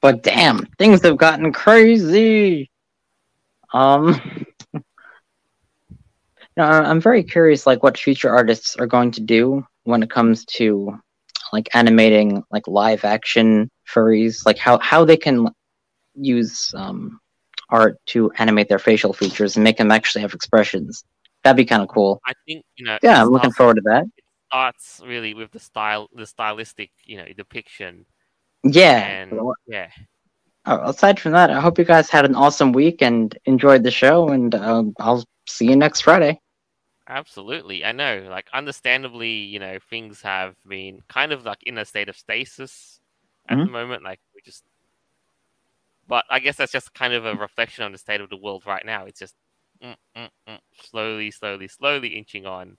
but 0.00 0.22
damn, 0.22 0.66
things 0.78 1.02
have 1.02 1.16
gotten 1.16 1.52
crazy. 1.52 2.70
Um, 3.72 4.20
you 4.74 4.82
know, 6.56 6.64
I- 6.64 6.88
I'm 6.88 7.00
very 7.00 7.22
curious, 7.22 7.66
like 7.66 7.82
what 7.82 7.98
future 7.98 8.30
artists 8.30 8.76
are 8.76 8.86
going 8.86 9.10
to 9.12 9.20
do 9.20 9.66
when 9.84 10.02
it 10.02 10.10
comes 10.10 10.44
to 10.56 10.98
like 11.52 11.68
animating 11.74 12.42
like 12.50 12.66
live 12.66 13.04
action 13.04 13.70
furries, 13.88 14.44
like 14.44 14.58
how 14.58 14.78
how 14.78 15.04
they 15.04 15.16
can 15.16 15.48
use 16.14 16.72
um 16.76 17.20
art 17.70 17.98
to 18.06 18.30
animate 18.38 18.68
their 18.68 18.78
facial 18.78 19.12
features 19.12 19.56
and 19.56 19.64
make 19.64 19.76
them 19.76 19.90
actually 19.90 20.22
have 20.22 20.34
expressions. 20.34 21.04
That'd 21.42 21.56
be 21.56 21.64
kind 21.64 21.82
of 21.82 21.88
cool. 21.88 22.20
I 22.26 22.32
think 22.46 22.64
you 22.76 22.84
know. 22.86 22.98
Yeah, 23.02 23.22
I'm 23.22 23.28
looking 23.28 23.52
forward 23.52 23.76
to 23.76 23.82
that. 23.82 24.04
Starts 24.48 25.00
really 25.04 25.34
with 25.34 25.50
the 25.50 25.58
style, 25.58 26.08
the 26.14 26.26
stylistic, 26.26 26.90
you 27.04 27.16
know, 27.16 27.26
depiction, 27.36 28.06
Yeah. 28.62 29.18
and 29.28 29.32
yeah. 29.66 29.90
Oh, 30.66 30.80
aside 30.88 31.20
from 31.20 31.32
that, 31.32 31.50
I 31.50 31.60
hope 31.60 31.78
you 31.78 31.84
guys 31.84 32.10
had 32.10 32.24
an 32.24 32.34
awesome 32.34 32.72
week 32.72 33.02
and 33.02 33.36
enjoyed 33.44 33.82
the 33.84 33.90
show. 33.90 34.28
And 34.28 34.54
um, 34.54 34.94
I'll 34.98 35.24
see 35.46 35.68
you 35.68 35.76
next 35.76 36.00
Friday. 36.02 36.40
Absolutely, 37.08 37.84
I 37.84 37.92
know. 37.92 38.26
Like, 38.28 38.48
understandably, 38.52 39.30
you 39.30 39.60
know, 39.60 39.78
things 39.90 40.22
have 40.22 40.56
been 40.68 41.02
kind 41.08 41.32
of 41.32 41.44
like 41.44 41.62
in 41.62 41.78
a 41.78 41.84
state 41.84 42.08
of 42.08 42.16
stasis 42.16 43.00
at 43.48 43.58
the 43.58 43.66
moment. 43.66 44.02
Like, 44.02 44.20
we 44.34 44.40
just, 44.44 44.64
but 46.08 46.24
I 46.30 46.40
guess 46.40 46.56
that's 46.56 46.72
just 46.72 46.94
kind 46.94 47.14
of 47.14 47.24
a 47.24 47.36
reflection 47.36 47.84
on 47.84 47.92
the 47.92 47.98
state 47.98 48.20
of 48.20 48.28
the 48.28 48.36
world 48.36 48.64
right 48.66 48.84
now. 48.84 49.04
It's 49.04 49.20
just 49.20 49.36
mm, 49.82 49.94
mm, 50.16 50.28
mm, 50.48 50.58
slowly, 50.82 51.30
slowly, 51.30 51.68
slowly 51.68 52.08
inching 52.08 52.44
on, 52.44 52.76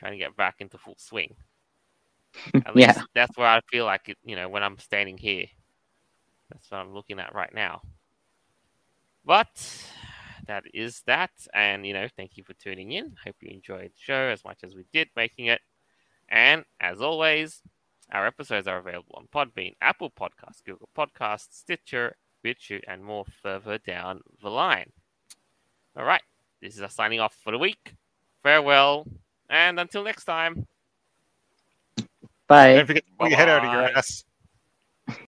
trying 0.00 0.12
to 0.12 0.18
get 0.18 0.36
back 0.36 0.56
into 0.60 0.78
full 0.78 0.96
swing. 0.98 1.36
At 2.66 2.74
Yeah. 2.74 2.94
least 2.94 3.06
that's 3.14 3.36
where 3.36 3.46
I 3.48 3.60
feel 3.70 3.84
like 3.84 4.08
it. 4.08 4.18
You 4.24 4.36
know, 4.36 4.48
when 4.48 4.62
I'm 4.62 4.78
standing 4.78 5.18
here, 5.18 5.46
that's 6.50 6.70
what 6.70 6.78
I'm 6.78 6.94
looking 6.94 7.20
at 7.20 7.34
right 7.34 7.54
now. 7.54 7.82
But 9.24 9.48
that 10.46 10.64
is 10.74 11.02
that. 11.06 11.30
And, 11.54 11.86
you 11.86 11.92
know, 11.92 12.08
thank 12.16 12.36
you 12.36 12.44
for 12.44 12.54
tuning 12.54 12.92
in. 12.92 13.14
Hope 13.24 13.36
you 13.42 13.50
enjoyed 13.50 13.90
the 13.92 13.98
show 13.98 14.28
as 14.28 14.44
much 14.44 14.58
as 14.64 14.74
we 14.74 14.86
did 14.92 15.08
making 15.16 15.46
it. 15.46 15.60
And 16.28 16.64
as 16.80 17.02
always, 17.02 17.62
our 18.12 18.26
episodes 18.26 18.66
are 18.66 18.78
available 18.78 19.14
on 19.16 19.28
Podbean, 19.34 19.74
Apple 19.82 20.10
Podcasts, 20.10 20.64
Google 20.64 20.88
Podcasts, 20.96 21.52
Stitcher, 21.52 22.16
BitChute, 22.44 22.84
and 22.88 23.04
more 23.04 23.24
further 23.42 23.78
down 23.78 24.22
the 24.42 24.50
line. 24.50 24.92
All 25.96 26.04
right, 26.04 26.22
this 26.62 26.76
is 26.76 26.82
us 26.82 26.94
signing 26.94 27.20
off 27.20 27.34
for 27.42 27.52
the 27.52 27.58
week. 27.58 27.94
Farewell, 28.42 29.06
and 29.50 29.78
until 29.78 30.02
next 30.02 30.24
time. 30.24 30.66
Bye. 32.46 32.74
Don't 32.74 32.86
forget 32.86 33.06
to 33.06 33.12
pull 33.18 33.28
your 33.28 33.36
head 33.36 33.48
out 33.48 33.64
of 33.64 33.72
your 33.72 33.96
ass. 33.96 34.24